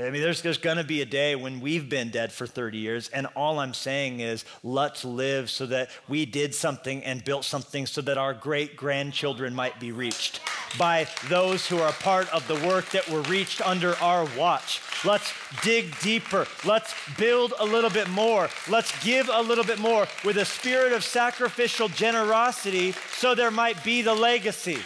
I 0.00 0.10
mean, 0.10 0.22
there's, 0.22 0.42
there's 0.42 0.58
going 0.58 0.76
to 0.76 0.84
be 0.84 1.02
a 1.02 1.06
day 1.06 1.34
when 1.34 1.58
we've 1.58 1.88
been 1.88 2.10
dead 2.10 2.30
for 2.30 2.46
30 2.46 2.78
years, 2.78 3.08
and 3.08 3.26
all 3.34 3.58
I'm 3.58 3.74
saying 3.74 4.20
is 4.20 4.44
let's 4.62 5.04
live 5.04 5.50
so 5.50 5.66
that 5.66 5.90
we 6.06 6.24
did 6.24 6.54
something 6.54 7.02
and 7.02 7.24
built 7.24 7.44
something 7.44 7.84
so 7.84 8.00
that 8.02 8.16
our 8.16 8.32
great 8.32 8.76
grandchildren 8.76 9.56
might 9.56 9.80
be 9.80 9.90
reached 9.90 10.38
by 10.78 11.08
those 11.28 11.66
who 11.66 11.78
are 11.78 11.88
a 11.88 11.92
part 11.94 12.32
of 12.32 12.46
the 12.46 12.54
work 12.64 12.88
that 12.90 13.08
were 13.08 13.22
reached 13.22 13.60
under 13.66 13.96
our 13.96 14.28
watch. 14.38 14.80
Let's 15.04 15.32
dig 15.62 15.98
deeper. 15.98 16.46
Let's 16.64 16.94
build 17.16 17.54
a 17.58 17.66
little 17.66 17.90
bit 17.90 18.08
more. 18.08 18.48
Let's 18.68 18.92
give 19.04 19.28
a 19.32 19.42
little 19.42 19.64
bit 19.64 19.80
more 19.80 20.06
with 20.24 20.36
a 20.36 20.44
spirit 20.44 20.92
of 20.92 21.02
sacrificial 21.02 21.88
generosity 21.88 22.92
so 23.16 23.34
there 23.34 23.50
might 23.50 23.82
be 23.82 24.02
the 24.02 24.14
legacy. 24.14 24.78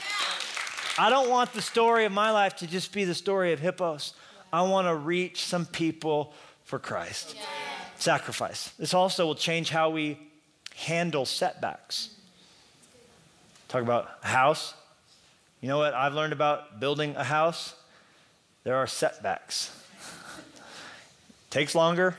I 0.96 1.10
don't 1.10 1.28
want 1.28 1.52
the 1.52 1.62
story 1.62 2.06
of 2.06 2.12
my 2.12 2.30
life 2.30 2.56
to 2.56 2.66
just 2.66 2.94
be 2.94 3.04
the 3.04 3.14
story 3.14 3.52
of 3.52 3.60
hippos. 3.60 4.14
I 4.52 4.62
want 4.62 4.86
to 4.86 4.94
reach 4.94 5.44
some 5.44 5.66
people 5.66 6.34
for 6.64 6.78
Christ. 6.78 7.34
Yeah. 7.36 7.44
Sacrifice. 7.98 8.70
This 8.78 8.94
also 8.94 9.26
will 9.26 9.34
change 9.34 9.70
how 9.70 9.90
we 9.90 10.18
handle 10.74 11.24
setbacks. 11.24 12.14
Talk 13.68 13.82
about 13.82 14.10
a 14.22 14.26
house. 14.26 14.74
You 15.60 15.68
know 15.68 15.78
what 15.78 15.94
I've 15.94 16.12
learned 16.12 16.32
about 16.32 16.80
building 16.80 17.14
a 17.16 17.24
house? 17.24 17.74
There 18.64 18.76
are 18.76 18.86
setbacks. 18.86 19.76
Takes 21.50 21.74
longer, 21.74 22.16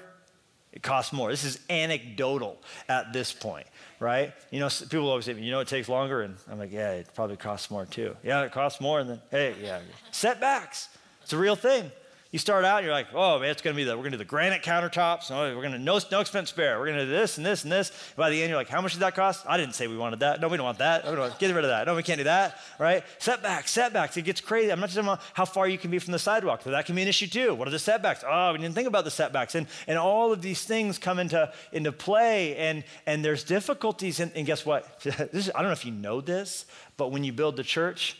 it 0.72 0.82
costs 0.82 1.14
more. 1.14 1.30
This 1.30 1.44
is 1.44 1.60
anecdotal 1.70 2.58
at 2.88 3.14
this 3.14 3.34
point, 3.34 3.68
right? 4.00 4.34
You 4.52 4.60
know, 4.60 4.70
people 4.70 5.10
always 5.10 5.26
say, 5.26 5.34
you 5.34 5.52
know, 5.52 5.60
it 5.60 5.68
takes 5.68 5.90
longer. 5.90 6.22
And 6.22 6.36
I'm 6.52 6.60
like, 6.60 6.72
yeah, 6.72 6.92
it 6.92 7.08
probably 7.14 7.38
costs 7.38 7.70
more 7.72 7.86
too. 7.86 8.16
Yeah, 8.24 8.42
it 8.44 8.52
costs 8.52 8.80
more. 8.80 9.00
And 9.00 9.10
then, 9.10 9.22
hey, 9.32 9.56
yeah. 9.62 9.80
Setbacks. 10.12 10.90
It's 11.24 11.34
a 11.34 11.38
real 11.38 11.56
thing. 11.56 11.92
You 12.34 12.40
start 12.40 12.66
out, 12.66 12.82
you're 12.82 12.92
like, 12.92 13.14
oh 13.14 13.38
man, 13.38 13.52
it's 13.52 13.62
gonna 13.62 13.76
be 13.76 13.84
the, 13.84 13.96
we're 13.96 14.02
gonna 14.02 14.14
do 14.14 14.18
the 14.18 14.26
granite 14.26 14.64
countertops. 14.64 15.30
Oh, 15.30 15.56
we're 15.56 15.62
gonna, 15.62 15.78
no, 15.78 16.00
no 16.12 16.20
expense 16.20 16.50
spare. 16.50 16.80
We're 16.80 16.88
gonna 16.88 17.06
do 17.06 17.12
this 17.12 17.38
and 17.38 17.46
this 17.46 17.62
and 17.62 17.72
this. 17.72 17.92
by 18.16 18.32
the 18.32 18.42
end, 18.42 18.50
you're 18.50 18.58
like, 18.58 18.70
how 18.70 18.82
much 18.82 18.94
did 18.94 19.02
that 19.02 19.14
cost? 19.14 19.46
I 19.48 19.56
didn't 19.56 19.76
say 19.76 19.86
we 19.86 19.98
wanted 19.98 20.22
that. 20.22 20.42
No, 20.42 20.48
we 20.48 20.58
don't 20.58 20.66
want 20.66 20.80
that. 20.80 21.06
don't 21.06 21.20
want, 21.20 21.38
get 21.38 21.54
rid 21.54 21.64
of 21.64 21.70
that. 21.70 21.86
No, 21.86 21.94
we 21.94 22.02
can't 22.02 22.18
do 22.18 22.24
that, 22.24 22.58
right? 22.80 23.04
Setbacks, 23.20 23.70
setbacks. 23.70 24.18
It 24.18 24.24
gets 24.24 24.42
crazy. 24.42 24.72
I'm 24.72 24.80
not 24.80 24.88
just 24.88 24.96
talking 24.96 25.10
about 25.10 25.22
how 25.36 25.46
far 25.46 25.68
you 25.68 25.78
can 25.78 25.92
be 25.92 26.00
from 26.00 26.12
the 26.12 26.18
sidewalk, 26.18 26.62
but 26.64 26.72
that 26.72 26.88
can 26.88 26.96
be 26.96 27.04
an 27.04 27.08
issue 27.08 27.28
too. 27.28 27.54
What 27.54 27.68
are 27.68 27.72
the 27.72 27.78
setbacks? 27.78 28.24
Oh, 28.28 28.52
we 28.54 28.58
didn't 28.58 28.74
think 28.74 28.88
about 28.88 29.04
the 29.04 29.12
setbacks. 29.12 29.54
And, 29.54 29.68
and 29.86 30.00
all 30.00 30.34
of 30.34 30.42
these 30.42 30.64
things 30.64 30.98
come 30.98 31.20
into, 31.20 31.54
into 31.72 31.92
play, 31.92 32.56
and, 32.56 32.84
and 33.06 33.24
there's 33.24 33.44
difficulties. 33.44 34.20
And, 34.20 34.32
and 34.34 34.48
guess 34.48 34.66
what? 34.66 35.06
Is, 35.06 35.52
I 35.54 35.60
don't 35.60 35.68
know 35.68 35.74
if 35.74 35.86
you 35.86 35.92
know 35.92 36.20
this, 36.20 36.66
but 36.98 37.12
when 37.12 37.24
you 37.24 37.32
build 37.32 37.58
the 37.58 37.64
church, 37.64 38.18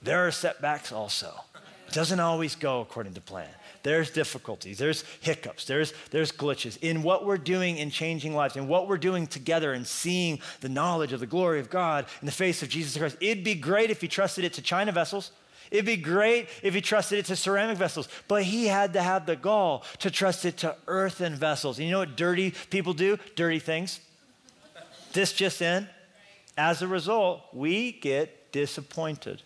there 0.00 0.26
are 0.26 0.30
setbacks 0.30 0.92
also. 0.92 1.42
It 1.86 1.92
doesn't 1.92 2.20
always 2.20 2.54
go 2.54 2.80
according 2.80 3.14
to 3.14 3.20
plan. 3.20 3.48
There's 3.82 4.10
difficulties, 4.10 4.78
there's 4.78 5.04
hiccups, 5.20 5.64
there's, 5.66 5.92
there's 6.10 6.32
glitches 6.32 6.76
in 6.82 7.04
what 7.04 7.24
we're 7.24 7.38
doing 7.38 7.76
in 7.76 7.90
changing 7.90 8.34
lives, 8.34 8.56
and 8.56 8.68
what 8.68 8.88
we're 8.88 8.98
doing 8.98 9.28
together 9.28 9.72
and 9.72 9.86
seeing 9.86 10.40
the 10.60 10.68
knowledge 10.68 11.12
of 11.12 11.20
the 11.20 11.26
glory 11.26 11.60
of 11.60 11.70
God 11.70 12.06
in 12.20 12.26
the 12.26 12.32
face 12.32 12.64
of 12.64 12.68
Jesus 12.68 12.98
Christ. 12.98 13.16
It'd 13.20 13.44
be 13.44 13.54
great 13.54 13.90
if 13.90 14.00
he 14.00 14.08
trusted 14.08 14.44
it 14.44 14.54
to 14.54 14.62
china 14.62 14.90
vessels. 14.90 15.30
It'd 15.70 15.86
be 15.86 15.96
great 15.96 16.48
if 16.62 16.74
he 16.74 16.80
trusted 16.80 17.18
it 17.20 17.26
to 17.26 17.36
ceramic 17.36 17.78
vessels, 17.78 18.08
but 18.28 18.42
he 18.42 18.66
had 18.66 18.92
to 18.94 19.02
have 19.02 19.26
the 19.26 19.36
gall 19.36 19.84
to 20.00 20.10
trust 20.10 20.44
it 20.44 20.56
to 20.58 20.76
earthen 20.86 21.34
vessels. 21.34 21.78
And 21.78 21.86
you 21.86 21.92
know 21.92 22.00
what 22.00 22.16
dirty 22.16 22.54
people 22.70 22.92
do? 22.92 23.18
Dirty 23.36 23.58
things. 23.58 24.00
This 25.12 25.32
just 25.32 25.62
in. 25.62 25.88
As 26.58 26.82
a 26.82 26.88
result, 26.88 27.42
we 27.52 27.92
get 27.92 28.50
disappointed. 28.52 29.42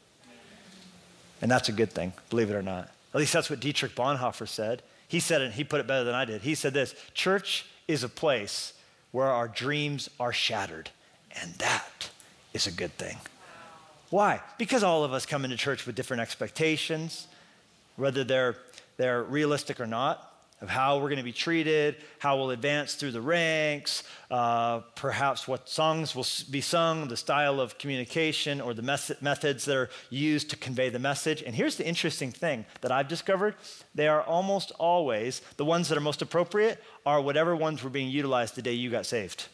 And 1.41 1.51
that's 1.51 1.69
a 1.69 1.73
good 1.73 1.91
thing, 1.91 2.13
believe 2.29 2.51
it 2.51 2.55
or 2.55 2.63
not. 2.63 2.91
At 3.15 3.19
least 3.19 3.33
that's 3.33 3.51
what 3.51 3.61
Dietrich 3.61 3.95
Bonhoeffer 3.95 4.47
said. 4.47 4.83
He 5.09 5.21
said 5.21 5.41
it, 5.43 5.47
and 5.47 5.55
he 5.55 5.65
put 5.65 5.81
it 5.81 5.87
better 5.87 6.05
than 6.05 6.15
I 6.15 6.25
did. 6.25 6.43
He 6.43 6.55
said 6.55 6.75
this 6.75 6.95
Church 7.15 7.67
is 7.89 8.05
a 8.05 8.09
place 8.09 8.75
where 9.11 9.27
our 9.27 9.49
dreams 9.49 10.09
are 10.21 10.33
shattered, 10.33 10.91
and 11.41 11.55
that 11.55 12.11
is 12.53 12.67
a 12.67 12.73
good 12.73 12.93
thing. 12.97 13.17
Why? 14.11 14.41
Because 14.59 14.83
all 14.83 15.05
of 15.05 15.13
us 15.13 15.27
come 15.27 15.45
into 15.45 15.57
church 15.57 15.87
with 15.87 15.95
different 15.95 16.21
expectations, 16.21 17.27
whether 17.97 18.25
they're, 18.25 18.57
they're 18.97 19.23
realistic 19.23 19.81
or 19.81 19.87
not 19.87 20.30
of 20.61 20.69
how 20.69 20.99
we're 20.99 21.09
going 21.09 21.17
to 21.17 21.23
be 21.23 21.33
treated, 21.33 21.97
how 22.19 22.37
we'll 22.37 22.51
advance 22.51 22.95
through 22.95 23.13
the 23.13 23.21
ranks, 23.21 24.03
uh, 24.31 24.81
perhaps 24.95 25.49
what 25.49 25.69
songs 25.69 26.15
will 26.15 26.27
be 26.51 26.61
sung, 26.61 27.09
the 27.09 27.17
style 27.17 27.61
of 27.61 27.79
communication, 27.79 28.61
or 28.61 28.75
the 28.75 28.83
mes- 28.83 29.23
methods 29.23 29.65
that 29.65 29.77
are 29.77 29.91
used 30.11 30.51
to 30.51 30.57
convey 30.57 30.91
the 30.91 30.99
message. 30.99 31.43
And 31.43 31.55
here's 31.55 31.77
the 31.77 31.87
interesting 31.87 32.31
thing 32.31 32.67
that 32.83 32.93
I've 32.93 33.09
discovered 33.09 33.55
they 33.95 34.07
are 34.07 34.23
almost 34.23 34.71
always 34.73 35.41
the 35.57 35.65
ones 35.65 35.89
that 35.89 35.97
are 35.97 36.03
most 36.03 36.21
appropriate 36.21 36.83
are 37.07 37.21
whatever 37.21 37.57
ones 37.57 37.83
were 37.83 37.91
being 37.91 38.11
utilized 38.11 38.55
the 38.55 38.63
day 38.63 38.75
you 38.75 38.91
got 38.91 39.07
saved. 39.07 39.49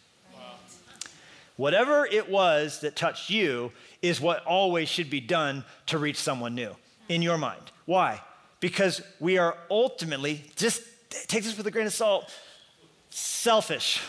Whatever 1.56 2.04
it 2.04 2.28
was 2.28 2.80
that 2.80 2.96
touched 2.96 3.30
you 3.30 3.72
is 4.02 4.20
what 4.20 4.44
always 4.44 4.88
should 4.88 5.08
be 5.08 5.20
done 5.20 5.64
to 5.86 5.98
reach 5.98 6.18
someone 6.18 6.54
new 6.54 6.76
in 7.08 7.22
your 7.22 7.38
mind. 7.38 7.62
Why? 7.86 8.20
Because 8.60 9.00
we 9.20 9.38
are 9.38 9.56
ultimately 9.70 10.44
just 10.56 10.82
take 11.10 11.44
this 11.44 11.56
with 11.56 11.66
a 11.66 11.70
grain 11.70 11.86
of 11.86 11.92
salt, 11.92 12.32
selfish. 13.10 14.02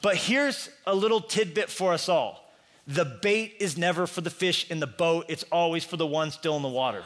But 0.00 0.16
here's 0.16 0.68
a 0.86 0.94
little 0.94 1.20
tidbit 1.20 1.70
for 1.70 1.92
us 1.92 2.08
all 2.08 2.40
the 2.86 3.04
bait 3.04 3.54
is 3.60 3.78
never 3.78 4.08
for 4.08 4.22
the 4.22 4.30
fish 4.30 4.68
in 4.70 4.80
the 4.80 4.86
boat, 4.86 5.26
it's 5.28 5.44
always 5.52 5.84
for 5.84 5.96
the 5.96 6.06
one 6.06 6.32
still 6.32 6.56
in 6.56 6.62
the 6.62 6.68
water. 6.68 7.04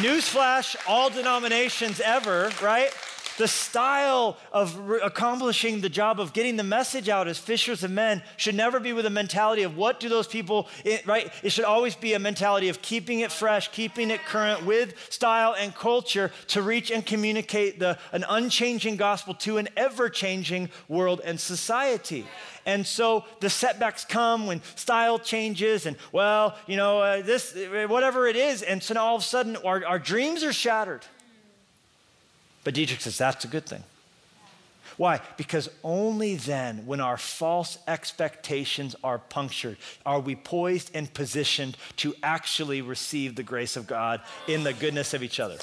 Newsflash, 0.00 0.76
all 0.88 1.10
denominations 1.10 2.00
ever, 2.00 2.50
right? 2.62 2.90
The 3.38 3.48
style 3.48 4.36
of 4.52 4.76
re- 4.78 5.00
accomplishing 5.02 5.80
the 5.80 5.88
job 5.88 6.20
of 6.20 6.32
getting 6.32 6.56
the 6.56 6.62
message 6.62 7.08
out 7.08 7.28
as 7.28 7.38
fishers 7.38 7.82
of 7.82 7.90
men 7.90 8.22
should 8.36 8.54
never 8.54 8.78
be 8.78 8.92
with 8.92 9.06
a 9.06 9.10
mentality 9.10 9.62
of 9.62 9.76
what 9.76 10.00
do 10.00 10.08
those 10.08 10.26
people, 10.26 10.68
right? 11.06 11.32
It 11.42 11.50
should 11.50 11.64
always 11.64 11.94
be 11.94 12.12
a 12.12 12.18
mentality 12.18 12.68
of 12.68 12.82
keeping 12.82 13.20
it 13.20 13.32
fresh, 13.32 13.70
keeping 13.72 14.10
it 14.10 14.24
current 14.24 14.66
with 14.66 14.94
style 15.10 15.54
and 15.58 15.74
culture 15.74 16.30
to 16.48 16.62
reach 16.62 16.90
and 16.90 17.04
communicate 17.04 17.78
the, 17.78 17.98
an 18.12 18.24
unchanging 18.28 18.96
gospel 18.96 19.34
to 19.34 19.58
an 19.58 19.68
ever 19.76 20.08
changing 20.08 20.70
world 20.88 21.20
and 21.24 21.40
society. 21.40 22.26
And 22.64 22.86
so 22.86 23.24
the 23.40 23.50
setbacks 23.50 24.04
come 24.04 24.46
when 24.46 24.62
style 24.76 25.18
changes 25.18 25.86
and, 25.86 25.96
well, 26.12 26.54
you 26.66 26.76
know, 26.76 27.00
uh, 27.00 27.22
this, 27.22 27.56
whatever 27.88 28.26
it 28.26 28.36
is. 28.36 28.62
And 28.62 28.82
so 28.82 28.94
now 28.94 29.06
all 29.06 29.16
of 29.16 29.22
a 29.22 29.24
sudden 29.24 29.56
our, 29.56 29.84
our 29.84 29.98
dreams 29.98 30.44
are 30.44 30.52
shattered. 30.52 31.04
But 32.64 32.74
Dietrich 32.74 33.00
says 33.00 33.18
that's 33.18 33.44
a 33.44 33.48
good 33.48 33.66
thing. 33.66 33.84
Why? 34.96 35.20
Because 35.36 35.70
only 35.82 36.36
then, 36.36 36.84
when 36.86 37.00
our 37.00 37.16
false 37.16 37.78
expectations 37.88 38.94
are 39.02 39.18
punctured, 39.18 39.78
are 40.04 40.20
we 40.20 40.36
poised 40.36 40.90
and 40.94 41.12
positioned 41.12 41.76
to 41.96 42.14
actually 42.22 42.82
receive 42.82 43.34
the 43.34 43.42
grace 43.42 43.76
of 43.76 43.86
God 43.86 44.20
in 44.46 44.64
the 44.64 44.74
goodness 44.74 45.14
of 45.14 45.22
each 45.22 45.40
other. 45.40 45.56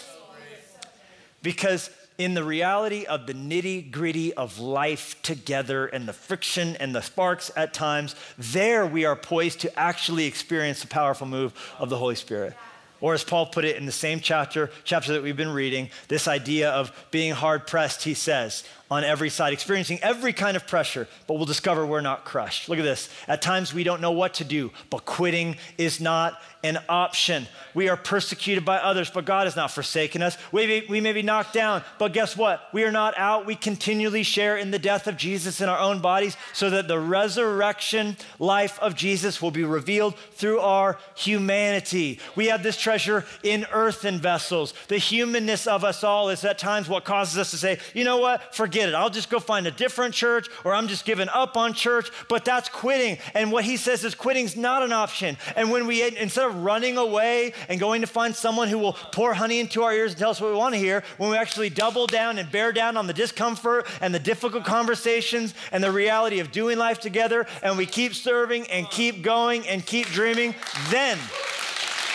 Because 1.43 1.89
in 2.17 2.33
the 2.33 2.43
reality 2.43 3.05
of 3.05 3.27
the 3.27 3.33
nitty 3.33 3.91
gritty 3.91 4.33
of 4.33 4.59
life 4.59 5.21
together 5.21 5.85
and 5.85 6.07
the 6.07 6.13
friction 6.13 6.75
and 6.75 6.93
the 6.93 7.01
sparks 7.01 7.49
at 7.55 7.73
times, 7.73 8.15
there 8.37 8.85
we 8.85 9.05
are 9.05 9.15
poised 9.15 9.61
to 9.61 9.79
actually 9.79 10.25
experience 10.25 10.81
the 10.81 10.87
powerful 10.87 11.27
move 11.27 11.53
of 11.79 11.89
the 11.89 11.97
Holy 11.97 12.15
Spirit. 12.15 12.55
Or 13.01 13.13
as 13.13 13.23
Paul 13.23 13.47
put 13.47 13.65
it 13.65 13.77
in 13.77 13.85
the 13.85 13.91
same 13.91 14.19
chapter, 14.19 14.69
chapter 14.83 15.13
that 15.13 15.23
we've 15.23 15.37
been 15.37 15.53
reading, 15.53 15.89
this 16.07 16.27
idea 16.27 16.71
of 16.71 16.91
being 17.11 17.33
hard 17.33 17.65
pressed, 17.65 18.03
he 18.03 18.13
says, 18.13 18.63
on 18.91 19.03
every 19.03 19.29
side, 19.29 19.53
experiencing 19.53 19.99
every 20.01 20.33
kind 20.33 20.57
of 20.57 20.65
pressure, 20.65 21.07
but 21.27 21.35
we'll 21.35 21.45
discover 21.45 21.85
we're 21.85 22.01
not 22.01 22.25
crushed. 22.25 22.69
Look 22.69 22.79
at 22.79 22.83
this. 22.83 23.09
At 23.27 23.41
times 23.41 23.73
we 23.73 23.83
don't 23.83 24.01
know 24.01 24.11
what 24.11 24.35
to 24.35 24.43
do, 24.43 24.71
but 24.89 25.05
quitting 25.05 25.57
is 25.77 26.01
not 26.01 26.39
an 26.63 26.77
option. 26.89 27.47
We 27.73 27.87
are 27.87 27.95
persecuted 27.95 28.65
by 28.65 28.77
others, 28.77 29.09
but 29.09 29.23
God 29.23 29.45
has 29.45 29.55
not 29.55 29.71
forsaken 29.71 30.21
us. 30.21 30.37
We 30.51 30.67
may, 30.67 30.85
we 30.89 30.99
may 30.99 31.13
be 31.13 31.21
knocked 31.21 31.53
down, 31.53 31.83
but 31.99 32.11
guess 32.11 32.35
what? 32.35 32.61
We 32.73 32.83
are 32.83 32.91
not 32.91 33.17
out. 33.17 33.45
We 33.45 33.55
continually 33.55 34.23
share 34.23 34.57
in 34.57 34.71
the 34.71 34.79
death 34.79 35.07
of 35.07 35.15
Jesus 35.15 35.61
in 35.61 35.69
our 35.69 35.79
own 35.79 36.01
bodies 36.01 36.35
so 36.51 36.69
that 36.71 36.87
the 36.87 36.99
resurrection 36.99 38.17
life 38.39 38.77
of 38.79 38.95
Jesus 38.95 39.41
will 39.41 39.51
be 39.51 39.63
revealed 39.63 40.17
through 40.33 40.59
our 40.59 40.97
humanity. 41.15 42.19
We 42.35 42.47
have 42.47 42.63
this 42.63 42.77
treasure 42.77 43.25
in 43.41 43.65
earthen 43.71 44.19
vessels. 44.19 44.73
The 44.89 44.97
humanness 44.97 45.65
of 45.65 45.85
us 45.85 46.03
all 46.03 46.29
is 46.29 46.43
at 46.43 46.57
times 46.57 46.89
what 46.89 47.05
causes 47.05 47.37
us 47.37 47.51
to 47.51 47.57
say, 47.57 47.79
you 47.93 48.03
know 48.03 48.17
what? 48.17 48.53
Forget 48.53 48.78
it. 48.87 48.95
I'll 48.95 49.09
just 49.09 49.29
go 49.29 49.39
find 49.39 49.67
a 49.67 49.71
different 49.71 50.13
church 50.13 50.47
or 50.63 50.73
I'm 50.73 50.87
just 50.87 51.03
giving 51.03 51.27
up 51.29 51.57
on 51.57 51.73
church, 51.73 52.09
but 52.27 52.45
that's 52.45 52.69
quitting. 52.69 53.17
And 53.33 53.51
what 53.51 53.65
he 53.65 53.75
says 53.75 54.03
is 54.03 54.15
quitting's 54.15 54.55
not 54.55 54.83
an 54.83 54.93
option. 54.93 55.37
And 55.55 55.71
when 55.71 55.87
we, 55.87 56.01
instead 56.17 56.45
of 56.45 56.63
running 56.63 56.97
away 56.97 57.53
and 57.67 57.79
going 57.79 58.01
to 58.01 58.07
find 58.07 58.35
someone 58.35 58.67
who 58.67 58.77
will 58.77 58.93
pour 58.93 59.33
honey 59.33 59.59
into 59.59 59.83
our 59.83 59.93
ears 59.93 60.11
and 60.11 60.19
tell 60.19 60.29
us 60.29 60.39
what 60.39 60.51
we 60.51 60.57
want 60.57 60.75
to 60.75 60.79
hear, 60.79 61.03
when 61.17 61.29
we 61.29 61.37
actually 61.37 61.69
double 61.69 62.07
down 62.07 62.37
and 62.37 62.51
bear 62.51 62.71
down 62.71 62.95
on 62.95 63.07
the 63.07 63.13
discomfort 63.13 63.87
and 64.01 64.13
the 64.13 64.19
difficult 64.19 64.63
conversations 64.63 65.53
and 65.71 65.83
the 65.83 65.91
reality 65.91 66.39
of 66.39 66.51
doing 66.51 66.77
life 66.77 66.99
together, 66.99 67.45
and 67.61 67.77
we 67.77 67.85
keep 67.85 68.13
serving 68.13 68.67
and 68.67 68.89
keep 68.89 69.21
going 69.21 69.67
and 69.67 69.85
keep 69.85 70.07
dreaming, 70.07 70.55
then 70.89 71.17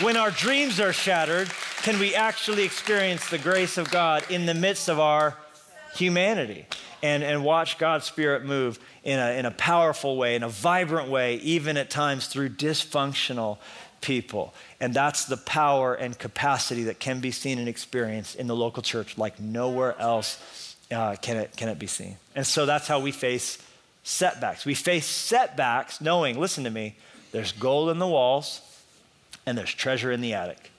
when 0.01 0.17
our 0.17 0.31
dreams 0.31 0.81
are 0.81 0.93
shattered, 0.93 1.49
can 1.83 1.99
we 2.01 2.15
actually 2.15 2.65
experience 2.65 3.29
the 3.29 3.39
grace 3.39 3.79
of 3.79 3.91
God 3.91 4.25
in 4.31 4.47
the 4.47 4.55
midst 4.55 4.89
of 4.89 4.99
our 4.99 5.37
humanity 5.97 6.67
and, 7.03 7.23
and 7.23 7.45
watch 7.45 7.79
God's 7.79 8.05
Spirit 8.07 8.45
move 8.45 8.79
in 9.03 9.19
a, 9.19 9.39
in 9.39 9.47
a 9.47 9.51
powerful 9.51 10.17
way, 10.17 10.35
in 10.37 10.43
a 10.43 10.49
vibrant 10.49 11.09
way, 11.09 11.37
even 11.37 11.77
at 11.77 11.91
times 11.91 12.27
through 12.27 12.51
dysfunctional 12.51 13.59
people. 14.01 14.55
And 14.81 14.95
that's 14.95 15.25
the 15.25 15.37
power 15.37 15.95
and 15.95 16.19
capacity 16.19 16.85
that 16.85 16.99
can 16.99 17.21
be 17.21 17.31
seen 17.31 17.59
and 17.59 17.69
experienced 17.69 18.37
in 18.37 18.47
the 18.47 18.57
local 18.57 18.83
church 18.83 19.19
like 19.19 19.41
nowhere 19.41 19.99
else 19.99 20.77
uh, 20.91 21.17
can, 21.21 21.37
it, 21.37 21.57
can 21.57 21.69
it 21.69 21.79
be 21.79 21.87
seen. 21.87 22.17
And 22.35 22.47
so 22.47 22.67
that's 22.67 22.87
how 22.87 23.01
we 23.01 23.13
face 23.13 23.59
setbacks. 24.03 24.65
We 24.65 24.75
face 24.75 25.07
setbacks 25.07 26.01
knowing, 26.01 26.39
listen 26.39 26.65
to 26.65 26.71
me, 26.71 26.97
there's 27.33 27.53
gold 27.53 27.91
in 27.91 27.99
the 27.99 28.07
walls 28.07 28.61
and 29.47 29.59
there's 29.59 29.73
treasure 29.73 30.13
in 30.13 30.21
the 30.21 30.35
attic. 30.35 30.71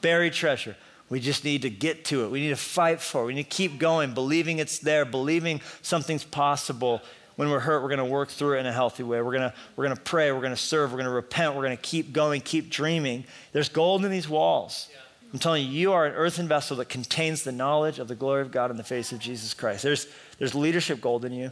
Buried 0.00 0.32
treasure. 0.32 0.76
We 1.08 1.20
just 1.20 1.44
need 1.44 1.62
to 1.62 1.70
get 1.70 2.04
to 2.06 2.24
it. 2.24 2.30
We 2.30 2.40
need 2.40 2.48
to 2.48 2.56
fight 2.56 3.00
for 3.00 3.22
it. 3.22 3.26
We 3.26 3.34
need 3.34 3.44
to 3.44 3.56
keep 3.56 3.78
going, 3.78 4.12
believing 4.12 4.58
it's 4.58 4.78
there, 4.78 5.04
believing 5.04 5.60
something's 5.82 6.24
possible 6.24 7.00
when 7.36 7.50
we're 7.50 7.60
hurt, 7.60 7.82
we're 7.82 7.90
going 7.90 7.98
to 7.98 8.04
work 8.04 8.30
through 8.30 8.56
it 8.56 8.60
in 8.60 8.66
a 8.66 8.72
healthy 8.72 9.02
way. 9.02 9.20
We're 9.20 9.32
going 9.32 9.50
to, 9.50 9.54
we're 9.76 9.84
going 9.84 9.96
to 9.96 10.02
pray. 10.02 10.32
We're 10.32 10.40
going 10.40 10.54
to 10.54 10.56
serve. 10.56 10.90
We're 10.90 10.96
going 10.96 11.04
to 11.04 11.12
repent. 11.12 11.54
We're 11.54 11.62
going 11.62 11.76
to 11.76 11.82
keep 11.82 12.12
going, 12.12 12.40
keep 12.40 12.70
dreaming. 12.70 13.24
There's 13.52 13.68
gold 13.68 14.04
in 14.04 14.10
these 14.10 14.28
walls. 14.28 14.88
Yeah. 14.90 15.00
I'm 15.32 15.38
telling 15.38 15.66
you, 15.66 15.70
you 15.70 15.92
are 15.92 16.06
an 16.06 16.14
earthen 16.14 16.48
vessel 16.48 16.78
that 16.78 16.88
contains 16.88 17.42
the 17.42 17.52
knowledge 17.52 17.98
of 17.98 18.08
the 18.08 18.14
glory 18.14 18.40
of 18.40 18.50
God 18.50 18.70
in 18.70 18.78
the 18.78 18.84
face 18.84 19.12
of 19.12 19.18
Jesus 19.18 19.52
Christ. 19.52 19.82
There's, 19.82 20.06
there's 20.38 20.54
leadership 20.54 21.00
gold 21.00 21.24
in 21.24 21.32
you. 21.32 21.50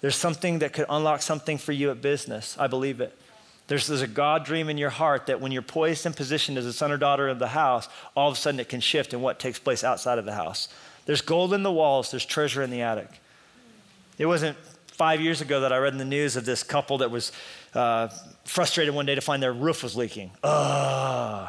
There's 0.00 0.16
something 0.16 0.60
that 0.60 0.72
could 0.72 0.86
unlock 0.88 1.22
something 1.22 1.58
for 1.58 1.72
you 1.72 1.90
at 1.90 2.02
business. 2.02 2.56
I 2.58 2.66
believe 2.66 3.00
it. 3.00 3.16
There's, 3.72 3.86
there's 3.86 4.02
a 4.02 4.06
God 4.06 4.44
dream 4.44 4.68
in 4.68 4.76
your 4.76 4.90
heart 4.90 5.28
that 5.28 5.40
when 5.40 5.50
you're 5.50 5.62
poised 5.62 6.04
and 6.04 6.14
positioned 6.14 6.58
as 6.58 6.66
a 6.66 6.74
son 6.74 6.92
or 6.92 6.98
daughter 6.98 7.30
of 7.30 7.38
the 7.38 7.48
house, 7.48 7.88
all 8.14 8.28
of 8.28 8.34
a 8.34 8.36
sudden 8.36 8.60
it 8.60 8.68
can 8.68 8.80
shift 8.80 9.14
in 9.14 9.22
what 9.22 9.38
takes 9.38 9.58
place 9.58 9.82
outside 9.82 10.18
of 10.18 10.26
the 10.26 10.34
house. 10.34 10.68
There's 11.06 11.22
gold 11.22 11.54
in 11.54 11.62
the 11.62 11.72
walls, 11.72 12.10
there's 12.10 12.26
treasure 12.26 12.62
in 12.62 12.68
the 12.68 12.82
attic. 12.82 13.08
It 14.18 14.26
wasn't 14.26 14.58
five 14.88 15.22
years 15.22 15.40
ago 15.40 15.60
that 15.60 15.72
I 15.72 15.78
read 15.78 15.94
in 15.94 15.98
the 15.98 16.04
news 16.04 16.36
of 16.36 16.44
this 16.44 16.62
couple 16.62 16.98
that 16.98 17.10
was 17.10 17.32
uh, 17.72 18.08
frustrated 18.44 18.94
one 18.94 19.06
day 19.06 19.14
to 19.14 19.22
find 19.22 19.42
their 19.42 19.54
roof 19.54 19.82
was 19.82 19.96
leaking. 19.96 20.32
Uh, 20.44 21.48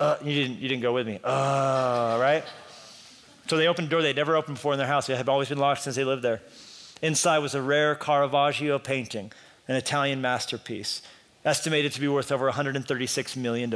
uh, 0.00 0.16
you, 0.20 0.34
didn't, 0.34 0.58
you 0.58 0.68
didn't 0.68 0.82
go 0.82 0.92
with 0.92 1.06
me. 1.06 1.20
Uh, 1.22 2.18
right? 2.20 2.42
So 3.46 3.56
they 3.56 3.68
opened 3.68 3.86
a 3.86 3.90
door 3.92 4.02
they'd 4.02 4.16
never 4.16 4.34
opened 4.34 4.56
before 4.56 4.72
in 4.72 4.78
their 4.78 4.88
house. 4.88 5.08
It 5.08 5.16
had 5.16 5.28
always 5.28 5.48
been 5.48 5.58
locked 5.58 5.82
since 5.82 5.94
they 5.94 6.02
lived 6.02 6.22
there. 6.22 6.40
Inside 7.02 7.38
was 7.38 7.54
a 7.54 7.62
rare 7.62 7.94
Caravaggio 7.94 8.80
painting, 8.80 9.30
an 9.68 9.76
Italian 9.76 10.20
masterpiece, 10.20 11.02
estimated 11.44 11.92
to 11.92 12.00
be 12.00 12.08
worth 12.08 12.32
over 12.32 12.50
$136 12.50 13.36
million. 13.36 13.70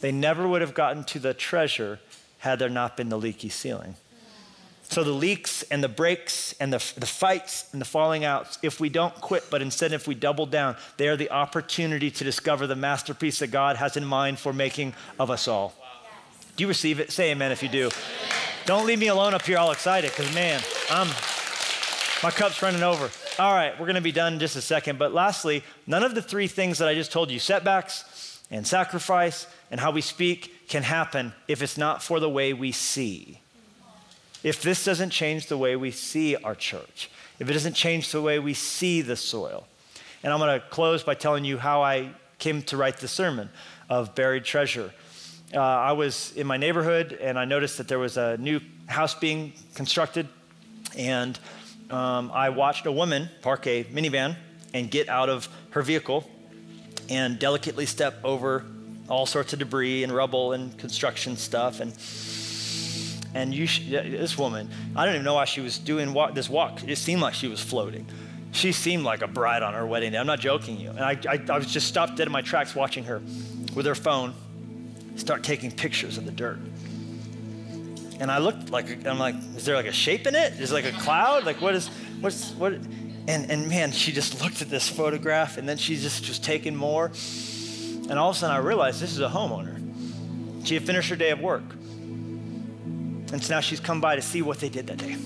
They 0.00 0.12
never 0.12 0.46
would 0.46 0.60
have 0.60 0.74
gotten 0.74 1.04
to 1.04 1.18
the 1.18 1.34
treasure 1.34 2.00
had 2.38 2.58
there 2.58 2.68
not 2.68 2.96
been 2.96 3.08
the 3.08 3.18
leaky 3.18 3.48
ceiling. 3.48 3.96
So 4.82 5.02
the 5.02 5.12
leaks 5.12 5.62
and 5.64 5.82
the 5.82 5.88
breaks 5.88 6.54
and 6.60 6.72
the, 6.72 6.78
the 6.98 7.06
fights 7.06 7.68
and 7.72 7.80
the 7.80 7.86
falling 7.86 8.24
outs, 8.24 8.58
if 8.62 8.80
we 8.80 8.90
don't 8.90 9.14
quit, 9.14 9.44
but 9.50 9.62
instead 9.62 9.92
if 9.92 10.06
we 10.06 10.14
double 10.14 10.46
down, 10.46 10.76
they 10.98 11.08
are 11.08 11.16
the 11.16 11.30
opportunity 11.30 12.10
to 12.10 12.22
discover 12.22 12.66
the 12.66 12.76
masterpiece 12.76 13.38
that 13.38 13.46
God 13.48 13.76
has 13.76 13.96
in 13.96 14.04
mind 14.04 14.38
for 14.38 14.52
making 14.52 14.94
of 15.18 15.30
us 15.30 15.48
all. 15.48 15.74
Do 16.56 16.62
you 16.62 16.68
receive 16.68 17.00
it? 17.00 17.10
Say 17.10 17.30
amen 17.30 17.50
if 17.50 17.62
you 17.62 17.68
do. 17.68 17.90
Don't 18.66 18.86
leave 18.86 18.98
me 18.98 19.08
alone 19.08 19.34
up 19.34 19.42
here 19.42 19.58
all 19.58 19.72
excited, 19.72 20.10
because 20.10 20.32
man, 20.34 20.60
I'm 20.90 21.08
my 22.22 22.30
cup's 22.30 22.62
running 22.62 22.82
over. 22.82 23.10
All 23.38 23.52
right, 23.52 23.78
we're 23.78 23.86
gonna 23.86 24.00
be 24.00 24.12
done 24.12 24.34
in 24.34 24.38
just 24.38 24.56
a 24.56 24.62
second. 24.62 24.98
But 24.98 25.12
lastly, 25.12 25.62
none 25.86 26.02
of 26.02 26.14
the 26.14 26.22
three 26.22 26.46
things 26.46 26.78
that 26.78 26.88
I 26.88 26.94
just 26.94 27.12
told 27.12 27.30
you, 27.30 27.38
setbacks 27.38 28.40
and 28.50 28.66
sacrifice 28.66 29.46
and 29.70 29.80
how 29.80 29.90
we 29.90 30.00
speak, 30.00 30.68
can 30.68 30.82
happen 30.82 31.32
if 31.48 31.62
it's 31.62 31.76
not 31.76 32.02
for 32.02 32.20
the 32.20 32.28
way 32.30 32.52
we 32.52 32.72
see 32.72 33.40
if 34.44 34.60
this 34.60 34.84
doesn't 34.84 35.10
change 35.10 35.46
the 35.46 35.56
way 35.56 35.74
we 35.74 35.90
see 35.90 36.36
our 36.36 36.54
church, 36.54 37.10
if 37.40 37.48
it 37.48 37.52
doesn't 37.52 37.72
change 37.72 38.12
the 38.12 38.22
way 38.22 38.38
we 38.38 38.54
see 38.54 39.00
the 39.00 39.16
soil. 39.16 39.66
And 40.22 40.32
I'm 40.32 40.38
going 40.38 40.60
to 40.60 40.66
close 40.68 41.02
by 41.02 41.14
telling 41.14 41.44
you 41.44 41.58
how 41.58 41.82
I 41.82 42.10
came 42.38 42.62
to 42.64 42.76
write 42.76 42.98
the 42.98 43.08
sermon 43.08 43.48
of 43.88 44.14
buried 44.14 44.44
treasure. 44.44 44.92
Uh, 45.52 45.60
I 45.60 45.92
was 45.92 46.32
in 46.36 46.46
my 46.46 46.58
neighborhood 46.58 47.18
and 47.20 47.38
I 47.38 47.46
noticed 47.46 47.78
that 47.78 47.88
there 47.88 47.98
was 47.98 48.16
a 48.16 48.36
new 48.36 48.60
house 48.86 49.14
being 49.14 49.54
constructed. 49.74 50.28
And 50.96 51.38
um, 51.90 52.30
I 52.32 52.50
watched 52.50 52.86
a 52.86 52.92
woman 52.92 53.28
park 53.42 53.66
a 53.66 53.84
minivan 53.84 54.36
and 54.72 54.90
get 54.90 55.08
out 55.08 55.28
of 55.28 55.48
her 55.70 55.82
vehicle 55.82 56.28
and 57.08 57.38
delicately 57.38 57.86
step 57.86 58.18
over 58.24 58.64
all 59.08 59.26
sorts 59.26 59.52
of 59.52 59.58
debris 59.58 60.02
and 60.02 60.12
rubble 60.12 60.52
and 60.52 60.76
construction 60.78 61.36
stuff. 61.36 61.80
And 61.80 61.92
and 63.34 63.52
you, 63.52 63.66
this 63.66 64.38
woman, 64.38 64.70
I 64.94 65.04
don't 65.04 65.14
even 65.14 65.24
know 65.24 65.34
why 65.34 65.44
she 65.44 65.60
was 65.60 65.76
doing 65.76 66.14
this 66.34 66.48
walk. 66.48 66.84
It 66.86 66.96
seemed 66.96 67.20
like 67.20 67.34
she 67.34 67.48
was 67.48 67.60
floating. 67.60 68.06
She 68.52 68.70
seemed 68.70 69.02
like 69.02 69.22
a 69.22 69.26
bride 69.26 69.64
on 69.64 69.74
her 69.74 69.84
wedding 69.84 70.12
day. 70.12 70.18
I'm 70.18 70.26
not 70.28 70.38
joking 70.38 70.78
you. 70.78 70.90
And 70.90 71.00
I, 71.00 71.18
I, 71.28 71.40
I 71.48 71.58
was 71.58 71.66
just 71.66 71.88
stopped 71.88 72.16
dead 72.16 72.28
in 72.28 72.32
my 72.32 72.42
tracks 72.42 72.76
watching 72.76 73.02
her 73.04 73.20
with 73.74 73.86
her 73.86 73.96
phone 73.96 74.34
start 75.16 75.42
taking 75.42 75.72
pictures 75.72 76.16
of 76.16 76.24
the 76.24 76.30
dirt. 76.30 76.58
And 78.20 78.30
I 78.30 78.38
looked 78.38 78.70
like, 78.70 79.06
I'm 79.06 79.18
like, 79.18 79.34
is 79.56 79.64
there 79.64 79.76
like 79.76 79.86
a 79.86 79.92
shape 79.92 80.26
in 80.26 80.34
it? 80.34 80.54
Is 80.60 80.70
it 80.70 80.74
like 80.74 80.84
a 80.84 80.92
cloud? 80.92 81.44
Like 81.44 81.60
what 81.60 81.74
is, 81.74 81.88
what's, 82.20 82.52
what? 82.52 82.74
And, 83.26 83.50
and 83.50 83.68
man, 83.68 83.92
she 83.92 84.12
just 84.12 84.42
looked 84.42 84.62
at 84.62 84.70
this 84.70 84.88
photograph 84.88 85.56
and 85.56 85.68
then 85.68 85.76
she 85.76 85.96
just 85.96 86.28
was 86.28 86.38
taking 86.38 86.76
more. 86.76 87.10
And 88.08 88.18
all 88.18 88.30
of 88.30 88.36
a 88.36 88.38
sudden 88.38 88.54
I 88.54 88.60
realized 88.60 89.00
this 89.00 89.12
is 89.12 89.20
a 89.20 89.28
homeowner. 89.28 89.80
She 90.66 90.74
had 90.74 90.84
finished 90.84 91.10
her 91.10 91.16
day 91.16 91.30
of 91.30 91.40
work. 91.40 91.64
And 93.32 93.42
so 93.42 93.54
now 93.54 93.60
she's 93.60 93.80
come 93.80 94.00
by 94.00 94.16
to 94.16 94.22
see 94.22 94.42
what 94.42 94.60
they 94.60 94.68
did 94.68 94.86
that 94.86 94.98
day. 94.98 95.16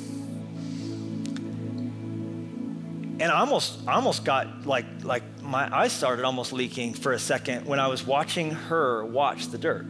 And 3.20 3.32
I 3.32 3.40
almost, 3.40 3.80
I 3.86 3.94
almost 3.94 4.24
got 4.24 4.64
like, 4.64 4.86
like 5.02 5.24
my 5.42 5.74
eyes 5.76 5.92
started 5.92 6.24
almost 6.24 6.52
leaking 6.52 6.94
for 6.94 7.12
a 7.12 7.18
second 7.18 7.66
when 7.66 7.80
I 7.80 7.88
was 7.88 8.06
watching 8.06 8.52
her 8.52 9.04
watch 9.04 9.48
the 9.48 9.58
dirt. 9.58 9.86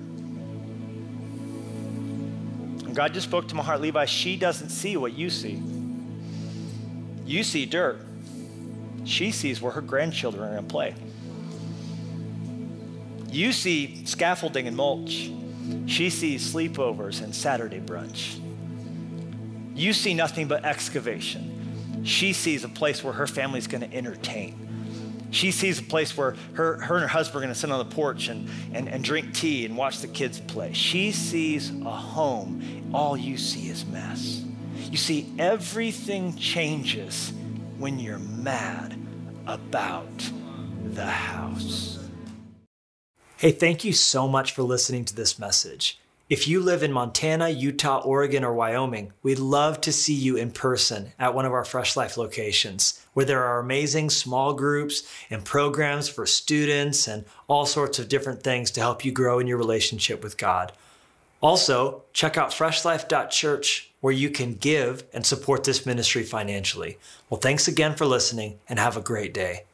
And 2.89 2.97
God 2.97 3.13
just 3.13 3.29
spoke 3.29 3.47
to 3.49 3.55
my 3.55 3.63
heart, 3.63 3.83
Levi, 3.83 4.07
she 4.07 4.37
doesn't 4.37 4.71
see 4.71 4.97
what 4.97 5.13
you 5.13 5.29
see. 5.29 5.63
You 7.27 7.45
see 7.45 7.67
dirt. 7.67 8.01
She 9.05 9.31
sees 9.31 9.61
where 9.61 9.73
her 9.73 9.83
grandchildren 9.83 10.43
are 10.43 10.53
going 10.53 10.67
to 10.67 10.71
play. 10.71 10.95
You 13.31 13.53
see 13.53 14.07
scaffolding 14.07 14.67
and 14.67 14.75
mulch. 14.75 15.31
She 15.85 16.09
sees 16.09 16.51
sleepovers 16.51 17.23
and 17.23 17.35
Saturday 17.35 17.79
brunch. 17.79 18.41
You 19.75 19.93
see 19.93 20.15
nothing 20.15 20.49
but 20.49 20.65
excavation. 20.65 22.05
She 22.05 22.33
sees 22.33 22.65
a 22.65 22.71
place 22.71 23.05
where 23.05 23.13
her 23.13 23.27
family's 23.27 23.67
going 23.67 23.83
to 23.83 23.95
entertain. 23.95 24.69
She 25.31 25.51
sees 25.51 25.79
a 25.79 25.83
place 25.83 26.17
where 26.17 26.37
her, 26.55 26.81
her 26.81 26.95
and 26.95 27.03
her 27.03 27.09
husband 27.09 27.37
are 27.37 27.41
going 27.47 27.55
to 27.55 27.59
sit 27.59 27.71
on 27.71 27.87
the 27.87 27.95
porch 27.95 28.29
and, 28.29 28.49
and, 28.73 28.89
and 28.89 29.05
drink 29.05 29.35
tea 29.35 29.67
and 29.67 29.77
watch 29.77 30.01
the 30.01 30.09
kids 30.09 30.41
play. 30.41 30.73
She 30.73 31.13
sees 31.13 31.71
a 31.71 31.91
home. 31.91 32.63
All 32.95 33.17
you 33.17 33.37
see 33.37 33.69
is 33.69 33.85
mess. 33.87 34.45
You 34.91 34.97
see, 34.97 35.31
everything 35.39 36.35
changes 36.37 37.33
when 37.77 37.99
you're 37.99 38.19
mad 38.19 38.99
about 39.47 40.31
the 40.85 41.07
house. 41.07 41.99
Hey, 43.37 43.53
thank 43.53 43.85
you 43.85 43.93
so 43.93 44.27
much 44.27 44.53
for 44.53 44.63
listening 44.63 45.05
to 45.05 45.15
this 45.15 45.39
message. 45.39 46.01
If 46.31 46.49
you 46.49 46.61
live 46.61 46.83
in 46.83 46.93
Montana, 46.93 47.49
Utah, 47.51 48.01
Oregon, 48.01 48.45
or 48.45 48.53
Wyoming, 48.53 49.13
we'd 49.23 49.39
love 49.39 49.81
to 49.83 49.93
see 49.93 50.15
you 50.15 50.37
in 50.37 50.51
person 50.51 51.13
at 51.19 51.35
one 51.35 51.47
of 51.47 51.53
our 51.53 51.65
Fresh 51.65 51.97
Life 51.97 52.17
locations, 52.17 53.03
where 53.15 53.25
there 53.25 53.45
are 53.45 53.61
amazing 53.61 54.11
small 54.11 54.55
groups 54.55 55.11
and 55.31 55.45
programs 55.45 56.09
for 56.09 56.27
students 56.27 57.07
and 57.07 57.25
all 57.47 57.65
sorts 57.65 57.99
of 57.99 58.09
different 58.09 58.43
things 58.43 58.71
to 58.73 58.81
help 58.81 59.05
you 59.05 59.13
grow 59.13 59.39
in 59.39 59.47
your 59.47 59.57
relationship 59.57 60.23
with 60.23 60.37
God. 60.37 60.73
Also, 61.41 62.03
check 62.13 62.37
out 62.37 62.51
freshlife.church, 62.51 63.93
where 64.01 64.13
you 64.13 64.31
can 64.31 64.55
give 64.55 65.05
and 65.13 65.25
support 65.25 65.65
this 65.65 65.87
ministry 65.87 66.25
financially. 66.25 66.99
Well, 67.31 67.41
thanks 67.41 67.69
again 67.69 67.95
for 67.95 68.07
listening 68.07 68.59
and 68.69 68.79
have 68.79 68.97
a 68.97 69.01
great 69.01 69.33
day. 69.33 69.65